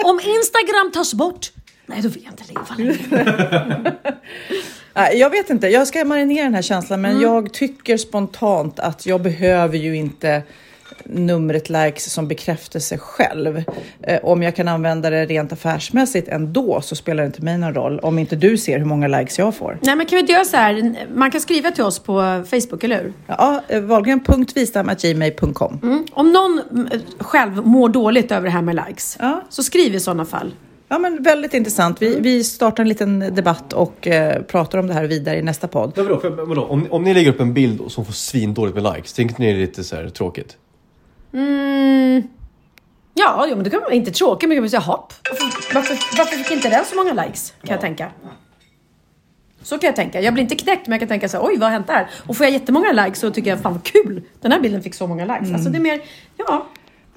Om 0.05 0.20
Instagram 0.20 0.91
tas 0.93 1.14
bort, 1.14 1.51
nej 1.86 2.01
då 2.01 2.09
vill 2.09 2.24
jag 2.24 2.34
inte 2.34 2.43
leva 2.53 2.76
längre. 2.78 3.93
Jag 4.94 5.30
vet 5.30 5.50
inte, 5.50 5.68
jag 5.68 5.88
ska 5.88 6.06
marinera 6.06 6.44
den 6.44 6.56
här 6.56 6.62
känslan 6.62 7.02
men 7.02 7.22
jag 7.22 7.54
tycker 7.54 7.98
spontant 7.98 8.80
att 8.80 9.06
jag 9.06 9.22
behöver 9.22 9.78
ju 9.78 9.96
inte 9.96 10.44
numret 11.06 11.70
likes 11.70 12.14
som 12.14 12.28
bekräftelse 12.28 12.98
själv. 12.98 13.64
Eh, 14.04 14.20
om 14.24 14.44
jag 14.44 14.56
kan 14.56 14.68
använda 14.68 15.10
det 15.10 15.26
rent 15.26 15.54
affärsmässigt 15.54 16.28
ändå 16.28 16.82
så 16.82 16.96
spelar 16.96 17.24
det 17.24 17.28
inte 17.28 17.42
mig 17.42 17.58
någon 17.58 17.74
roll 17.74 18.00
om 18.00 18.20
inte 18.20 18.36
du 18.36 18.58
ser 18.58 18.78
hur 18.80 18.86
många 18.86 19.08
likes 19.08 19.39
jag 19.39 19.56
får. 19.56 19.80
Nej, 19.82 19.96
men 19.96 20.06
kan 20.06 20.16
vi 20.16 20.20
inte 20.20 20.34
göra 20.34 20.46
så 20.46 20.58
här? 20.58 20.96
Man 21.16 21.32
kan 21.32 21.42
skriva 21.42 21.72
till 21.72 21.84
oss 21.84 22.00
på 22.00 22.44
Facebook, 22.50 22.84
eller 22.84 23.04
hur? 23.04 23.14
Ja, 23.28 23.62
eh, 23.68 23.82
Wahlgren.vistam.gmail.com. 23.82 25.80
Mm. 25.84 26.06
Om 26.12 26.32
någon 26.32 26.62
mm, 26.72 26.88
själv 27.20 27.66
mår 27.68 27.89
dåligt 27.89 28.32
över 28.32 28.46
det 28.46 28.52
här 28.52 28.62
med 28.62 28.84
likes, 28.88 29.18
Ja. 29.20 29.42
så 29.50 29.64
skriv 29.64 29.96
i 29.96 30.00
sådana 30.00 30.26
fall. 30.26 30.54
Ja, 30.92 31.00
men 31.00 31.24
väldigt 31.24 31.54
intressant. 31.54 32.02
Vi, 32.02 32.20
vi 32.20 32.44
startar 32.44 32.84
en 32.84 32.89
liten 32.89 33.20
debatt 33.20 33.74
och 33.74 34.08
eh, 34.08 34.42
pratar 34.42 34.78
om 34.78 34.88
det 34.88 34.94
här 34.94 35.04
vidare 35.04 35.38
i 35.38 35.42
nästa 35.42 35.68
podd. 35.68 35.94
Men 35.96 36.06
vadå, 36.06 36.20
för, 36.20 36.30
vadå? 36.30 36.64
Om, 36.64 36.88
om 36.89 37.04
ni 37.04 37.14
lägger 37.14 37.30
upp 37.30 37.39
en 37.39 37.54
bild 37.54 37.92
som 37.92 38.06
får 38.06 38.14
svindåligt 38.14 38.76
med 38.76 38.96
likes, 38.96 39.14
tänker 39.14 39.39
ni 39.39 39.54
det 39.54 39.58
är 39.58 39.62
lite 39.62 39.84
så 39.84 39.96
här 39.96 40.10
tråkigt? 40.10 40.58
Mm. 41.34 42.24
Ja, 43.14 43.46
jo, 43.50 43.56
men 43.56 43.64
det 43.64 43.70
kan 43.70 43.82
vara 43.82 43.94
inte 43.94 44.12
tråkigt, 44.12 44.50
men 44.50 44.56
kan 44.56 44.64
man 44.64 44.70
säga 44.70 44.80
hopp. 44.80 45.14
Varför, 45.30 45.74
varför, 45.74 46.18
varför 46.18 46.36
fick 46.38 46.52
inte 46.52 46.70
den 46.70 46.86
så 46.86 46.96
många 46.96 47.26
likes? 47.26 47.54
Kan 47.64 47.72
jag 47.72 47.82
tänka. 47.82 48.12
Så 49.62 49.78
kan 49.78 49.88
jag 49.88 49.96
tänka. 49.96 50.22
Jag 50.22 50.34
blir 50.34 50.44
inte 50.44 50.56
knäckt, 50.56 50.88
men 50.88 50.92
jag 50.92 51.00
kan 51.00 51.08
tänka 51.08 51.30
så 51.30 51.38
här, 51.38 51.46
oj 51.46 51.58
vad 51.58 51.70
har 51.70 51.74
hänt 51.74 51.88
där? 51.88 52.10
Och 52.28 52.38
får 52.38 52.46
jag 52.46 52.54
jättemånga 52.54 52.92
likes 52.92 53.20
så 53.20 53.32
tycker 53.32 53.50
jag 53.50 53.62
fan 53.62 53.74
vad 53.74 53.84
kul. 53.84 54.22
Den 54.42 54.52
här 54.52 54.60
bilden 54.60 54.84
fick 54.84 54.96
så 54.96 55.08
många 55.08 55.26
likes. 55.26 55.54
Alltså 55.54 55.70
det 55.70 55.78
är 55.78 55.82
mer, 55.82 56.02
ja. 56.38 56.68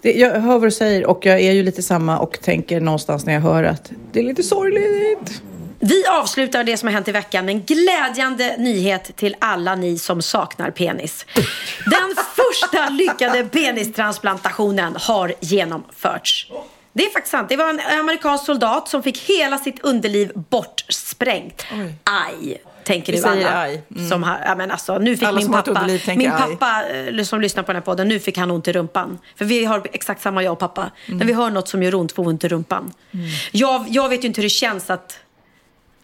Det, 0.05 0.13
jag 0.13 0.41
hör 0.41 0.59
vad 0.59 0.63
du 0.63 0.71
säger 0.71 1.07
och 1.07 1.27
jag 1.27 1.41
är 1.41 1.53
ju 1.53 1.63
lite 1.63 1.83
samma 1.83 2.19
och 2.19 2.41
tänker 2.41 2.81
någonstans 2.81 3.27
när 3.27 3.33
jag 3.33 3.41
hör 3.41 3.65
att 3.65 3.93
det 4.13 4.21
är 4.21 4.25
lite 4.25 4.43
sorgligt. 4.43 5.43
Vi 5.81 6.07
avslutar 6.07 6.65
det 6.65 6.77
som 6.77 6.87
har 6.87 6.93
hänt 6.93 7.09
i 7.09 7.13
veckan 7.13 7.45
med 7.45 7.55
en 7.55 7.63
glädjande 7.63 8.57
nyhet 8.59 9.17
till 9.17 9.37
alla 9.39 9.75
ni 9.75 9.99
som 9.99 10.23
saknar 10.23 10.71
penis. 10.71 11.27
Den 11.87 12.15
första 12.37 12.89
lyckade 12.89 13.45
penistransplantationen 13.45 14.97
har 14.97 15.35
genomförts. 15.41 16.51
Det 16.93 17.05
är 17.05 17.11
faktiskt 17.11 17.31
sant. 17.31 17.49
Det 17.49 17.57
var 17.57 17.68
en 17.68 17.81
amerikansk 18.01 18.45
soldat 18.45 18.89
som 18.89 19.03
fick 19.03 19.18
hela 19.18 19.59
sitt 19.59 19.85
underliv 19.85 20.33
bortsprängt. 20.35 21.67
Aj. 22.05 22.61
Tänker 22.85 23.13
nu 23.13 23.19
säger 23.19 23.47
alla. 23.47 23.69
Mm. 23.69 24.09
Som 24.09 24.23
har, 24.23 24.39
ja, 24.47 24.55
men 24.55 24.71
alltså, 24.71 24.99
nu 24.99 25.17
fick 25.17 25.29
Alla 25.29 25.41
min 25.41 25.53
pappa, 25.53 25.87
min 26.17 26.31
pappa 26.31 26.85
eh, 26.89 27.23
som 27.23 27.41
lyssnar 27.41 27.63
på 27.63 27.73
den 27.73 27.77
här 27.77 27.85
podden, 27.85 28.09
nu 28.09 28.21
fick 28.21 28.39
han 28.39 28.51
ont 28.51 28.69
i 28.69 28.73
rumpan. 28.73 29.19
För 29.37 29.45
vi 29.45 29.65
har 29.65 29.83
exakt 29.93 30.23
samma 30.23 30.43
jag 30.43 30.53
och 30.53 30.59
pappa. 30.59 30.91
Mm. 31.07 31.19
När 31.19 31.27
vi 31.27 31.33
hör 31.33 31.51
något 31.51 31.69
som 31.69 31.83
gör 31.83 31.95
ont 31.95 32.13
får 32.13 32.23
vi 32.23 32.29
ont 32.29 32.45
i 32.45 32.49
rumpan. 32.49 32.93
Jag, 33.53 33.85
jag 33.89 34.09
vet 34.09 34.25
ju 34.25 34.29
inte 34.29 34.41
hur 34.41 34.47
det 34.47 34.51
känns 34.51 34.91
att 34.91 35.19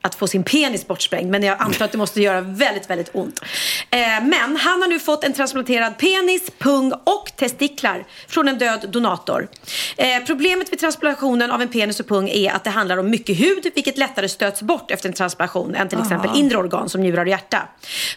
att 0.03 0.15
få 0.15 0.27
sin 0.27 0.45
penis 0.45 0.87
bortsprängd. 0.87 1.31
Men 1.31 1.43
jag 1.43 1.57
antar 1.61 1.85
att 1.85 1.93
det 1.93 1.99
måste 1.99 2.23
göra 2.23 2.41
väldigt, 2.41 2.91
väldigt 2.91 3.11
ont. 3.13 3.41
Eh, 3.91 3.99
men 4.23 4.57
han 4.57 4.83
har 4.83 4.89
nu 4.89 4.99
fått 4.99 5.25
en 5.25 5.33
transplanterad 5.33 5.99
penis, 5.99 6.51
pung 6.59 6.93
och 6.93 7.33
testiklar 7.37 8.05
från 8.29 8.49
en 8.49 8.59
död 8.59 8.87
donator. 8.89 9.49
Eh, 9.97 10.07
problemet 10.27 10.73
vid 10.73 10.79
transplantationen 10.79 11.51
av 11.51 11.63
en 11.63 11.69
penis 11.69 12.01
och 12.01 12.09
pung 12.09 12.29
är 12.29 12.53
att 12.53 12.65
det 12.65 12.71
handlar 12.71 12.97
om 12.97 13.11
mycket 13.11 13.41
hud, 13.41 13.71
vilket 13.75 13.99
lättare 13.99 14.29
stöts 14.29 14.63
bort 14.63 14.91
efter 14.91 15.09
en 15.09 15.15
transplantation 15.15 15.75
än 15.75 15.89
till 15.89 15.99
exempel 16.01 16.31
inre 16.35 16.59
organ 16.59 16.89
som 16.89 17.01
njurar 17.01 17.23
och 17.23 17.29
hjärta. 17.29 17.69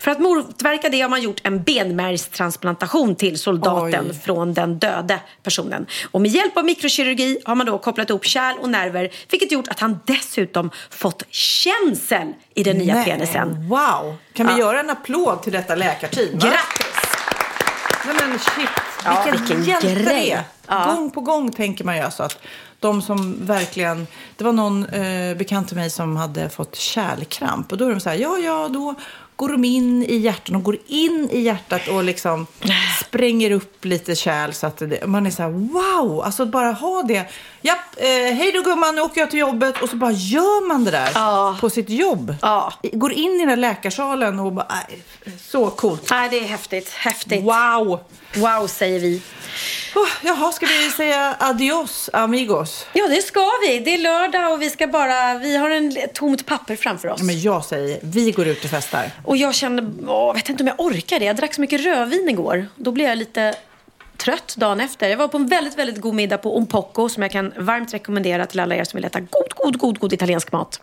För 0.01 0.11
att 0.11 0.19
motverka 0.19 0.89
det 0.89 1.01
har 1.01 1.09
man 1.09 1.21
gjort 1.21 1.41
en 1.43 1.63
benmärgstransplantation 1.63 3.15
till 3.15 3.39
soldaten 3.39 4.05
Oj. 4.09 4.19
från 4.25 4.53
den 4.53 4.79
döde 4.79 5.19
personen. 5.43 5.85
Och 6.11 6.21
med 6.21 6.31
hjälp 6.31 6.57
av 6.57 6.65
mikrokirurgi 6.65 7.39
har 7.45 7.55
man 7.55 7.65
då 7.65 7.77
kopplat 7.77 8.09
ihop 8.09 8.25
kärl 8.25 8.57
och 8.59 8.69
nerver, 8.69 9.09
vilket 9.31 9.51
gjort 9.51 9.67
att 9.67 9.79
han 9.79 9.99
dessutom 10.05 10.71
fått 10.89 11.23
känsel 11.81 12.33
i 12.55 12.63
den 12.63 12.77
nya 12.77 12.93
Nej, 12.95 13.05
penisen. 13.05 13.67
Wow! 13.69 14.15
Kan 14.33 14.47
vi 14.47 14.51
Ja. 14.53 14.59
göra 14.59 14.79
en 14.79 14.89
applåd 14.89 15.43
till 15.43 15.53
detta 15.53 15.75
läkarteam? 15.75 16.39
Grattis! 16.39 16.87
Nej 18.05 18.15
men 18.19 18.39
shit, 18.39 18.69
Ja, 19.05 19.23
vilken, 19.25 19.41
vilken 19.41 19.63
hjälte 19.63 19.93
grej. 19.93 20.03
det 20.05 20.31
är. 20.31 20.43
Ja. 20.67 20.93
Gång 20.95 21.11
på 21.11 21.21
gång 21.21 21.51
tänker 21.51 21.83
man 21.83 21.95
ju 21.97 22.01
alltså 22.01 22.23
att 22.23 22.37
de 22.79 23.01
som 23.01 23.45
verkligen... 23.45 24.07
Det 24.37 24.43
var 24.43 24.51
någon 24.51 24.85
eh, 24.85 25.37
bekant 25.37 25.67
till 25.67 25.77
mig 25.77 25.89
som 25.89 26.15
hade 26.17 26.49
fått 26.49 26.75
kärlkramp 26.75 27.71
och 27.71 27.77
då 27.77 27.85
är 27.85 27.89
de 27.89 27.99
så 27.99 28.09
här, 28.09 28.17
ja 28.17 28.37
ja, 28.37 28.67
då 28.69 28.95
går 29.35 29.49
de 29.49 29.63
in 29.65 30.03
i 30.03 30.15
hjärtat, 30.17 30.45
de 30.53 30.63
går 30.63 30.77
in 30.87 31.29
i 31.31 31.39
hjärtat 31.41 31.87
och 31.87 32.03
liksom 32.03 32.47
spränger 33.01 33.51
upp 33.51 33.85
lite 33.85 34.15
kärl 34.15 34.51
så 34.51 34.67
att 34.67 34.77
det, 34.77 35.07
man 35.07 35.25
är 35.25 35.31
så 35.31 35.41
här, 35.43 35.49
wow, 35.49 36.21
alltså 36.25 36.45
bara 36.45 36.71
ha 36.71 37.01
det. 37.03 37.25
Japp, 37.65 37.79
eh, 37.97 38.07
hej 38.07 38.51
då 38.51 38.61
gumman, 38.61 38.95
nu 38.95 39.01
åker 39.01 39.21
jag 39.21 39.29
till 39.29 39.39
jobbet 39.39 39.81
och 39.81 39.89
så 39.89 39.95
bara 39.95 40.11
gör 40.11 40.67
man 40.67 40.83
det 40.83 40.91
där 40.91 41.09
Ja. 41.15 41.57
på 41.61 41.69
sitt 41.69 41.89
jobb. 41.89 42.35
Ja. 42.41 42.73
Går 42.93 43.13
in 43.13 43.31
i 43.31 43.39
den 43.39 43.49
här 43.49 43.55
läkarsalen 43.57 44.39
och 44.39 44.51
bara, 44.53 44.67
nej, 44.69 45.03
så 45.41 45.69
coolt. 45.69 46.07
Nej, 46.11 46.29
det 46.29 46.39
är 46.39 46.43
häftigt. 46.43 46.89
Häftigt. 46.89 47.43
Wow! 47.43 47.99
Wow, 48.35 48.67
säger 48.67 48.99
vi. 48.99 49.21
Oh, 49.95 50.07
jaha, 50.21 50.51
ska 50.51 50.65
vi 50.65 50.89
säga 50.91 51.35
adios 51.39 52.09
amigos? 52.13 52.85
Ja, 52.93 53.07
det 53.07 53.21
ska 53.21 53.49
vi. 53.67 53.79
Det 53.79 53.93
är 53.93 53.97
lördag 53.97 54.53
och 54.53 54.61
vi 54.61 54.69
ska 54.69 54.87
bara... 54.87 55.37
Vi 55.37 55.57
har 55.57 55.69
en 55.69 55.97
ett 55.97 56.13
tomt 56.13 56.45
papper 56.45 56.75
framför 56.75 57.07
oss. 57.07 57.21
Men 57.21 57.41
jag 57.41 57.65
säger, 57.65 57.99
vi 58.03 58.31
går 58.31 58.47
ut 58.47 58.63
och 58.63 58.69
festar. 58.69 59.11
Och 59.25 59.37
jag 59.37 59.55
känner, 59.55 59.89
åh, 60.07 60.27
jag 60.27 60.33
vet 60.33 60.49
inte 60.49 60.63
om 60.63 60.67
jag 60.67 60.79
orkar 60.79 61.19
det. 61.19 61.25
Jag 61.25 61.35
drack 61.35 61.53
så 61.53 61.61
mycket 61.61 61.81
rödvin 61.85 62.29
igår. 62.29 62.67
Då 62.75 62.91
blev 62.91 63.07
jag 63.09 63.17
lite 63.17 63.55
trött 64.23 64.55
dagen 64.57 64.79
efter. 64.81 65.09
Jag 65.09 65.17
var 65.17 65.27
på 65.27 65.37
en 65.37 65.47
väldigt, 65.47 65.77
väldigt 65.77 66.01
god 66.01 66.13
middag 66.15 66.37
på 66.37 66.57
Ompocco 66.57 67.09
som 67.09 67.23
jag 67.23 67.31
kan 67.31 67.53
varmt 67.57 67.93
rekommendera 67.93 68.45
till 68.45 68.59
alla 68.59 68.75
er 68.75 68.83
som 68.83 68.97
vill 68.97 69.05
äta 69.05 69.19
god, 69.19 69.53
god, 69.55 69.77
god, 69.77 69.99
god 69.99 70.13
italiensk 70.13 70.51
mat. 70.51 70.81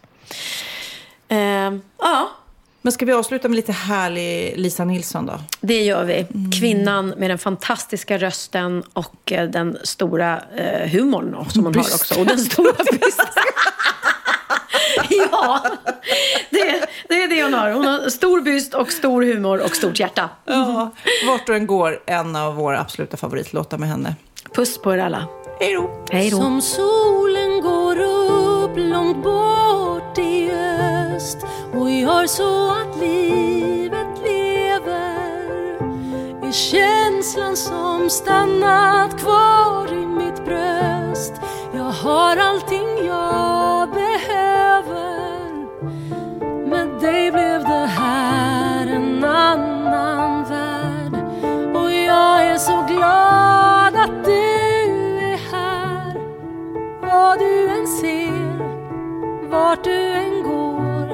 Ehm, 1.28 1.82
ja, 1.98 2.30
Men 2.82 2.92
ska 2.92 3.04
vi 3.04 3.12
avsluta 3.12 3.48
med 3.48 3.56
lite 3.56 3.72
härlig 3.72 4.52
Lisa 4.56 4.84
Nilsson 4.84 5.26
då? 5.26 5.32
det 5.60 5.82
gör 5.82 6.04
vi. 6.04 6.26
Kvinnan 6.60 7.08
med 7.08 7.30
den 7.30 7.38
fantastiska 7.38 8.18
rösten 8.18 8.82
och 8.92 9.32
eh, 9.32 9.48
den 9.50 9.78
stora 9.84 10.42
eh, 10.56 10.88
humorn 10.90 11.50
som 11.50 11.64
hon 11.64 11.72
Byst. 11.72 11.90
har 11.90 11.96
också. 11.96 12.20
Och 12.20 12.26
den 12.26 12.38
stora 12.38 12.72
bysten. 12.92 13.26
ja, 15.32 15.62
det, 16.50 16.86
det 17.08 17.22
är 17.22 17.28
det 17.28 17.42
hon 17.42 17.54
har. 17.54 17.70
Hon 17.70 17.86
har 17.86 18.08
stor 18.10 18.40
byst 18.40 18.74
och 18.74 18.92
stor 18.92 19.22
humor 19.22 19.60
och 19.64 19.76
stort 19.76 20.00
hjärta. 20.00 20.30
Ja, 20.44 20.90
vart 21.26 21.46
du 21.46 21.54
än 21.54 21.66
går, 21.66 22.02
en 22.06 22.36
av 22.36 22.54
våra 22.54 22.80
absoluta 22.80 23.16
favoritlåtar 23.16 23.78
med 23.78 23.88
henne. 23.88 24.14
Puss 24.54 24.78
på 24.78 24.94
er 24.94 24.98
alla. 24.98 25.24
Hej 25.60 25.74
då! 25.74 25.90
Hej 26.10 26.30
då. 26.30 26.36
Som 26.36 26.60
solen 26.60 27.60
går 27.60 28.00
upp 28.00 28.72
långt 28.76 29.22
bort 29.24 30.18
i 30.18 30.50
öst 30.50 31.38
och 31.74 31.90
gör 31.90 32.26
så 32.26 32.70
att 32.70 33.00
livet 33.00 34.06
lever 34.24 35.78
är 36.48 36.52
känslan 36.52 37.56
som 37.56 38.10
stannat 38.10 39.20
kvar 39.20 39.92
i 39.92 40.06
mitt 40.06 40.44
bröst 40.44 41.32
Jag 41.74 41.82
har 41.82 42.36
allting 42.36 42.89
vart 59.70 59.84
du 59.84 60.12
än 60.12 60.42
går 60.42 61.08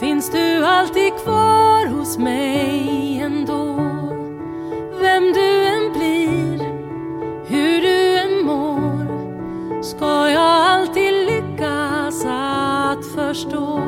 finns 0.00 0.30
du 0.30 0.64
alltid 0.64 1.12
kvar 1.16 1.86
hos 1.86 2.18
mig 2.18 3.20
ändå. 3.22 3.74
Vem 5.00 5.32
du 5.32 5.66
än 5.66 5.92
blir, 5.92 6.58
hur 7.46 7.80
du 7.80 8.16
än 8.16 8.46
mår 8.46 9.82
ska 9.82 10.30
jag 10.30 10.70
alltid 10.70 11.14
lyckas 11.14 12.24
att 12.26 13.06
förstå. 13.06 13.87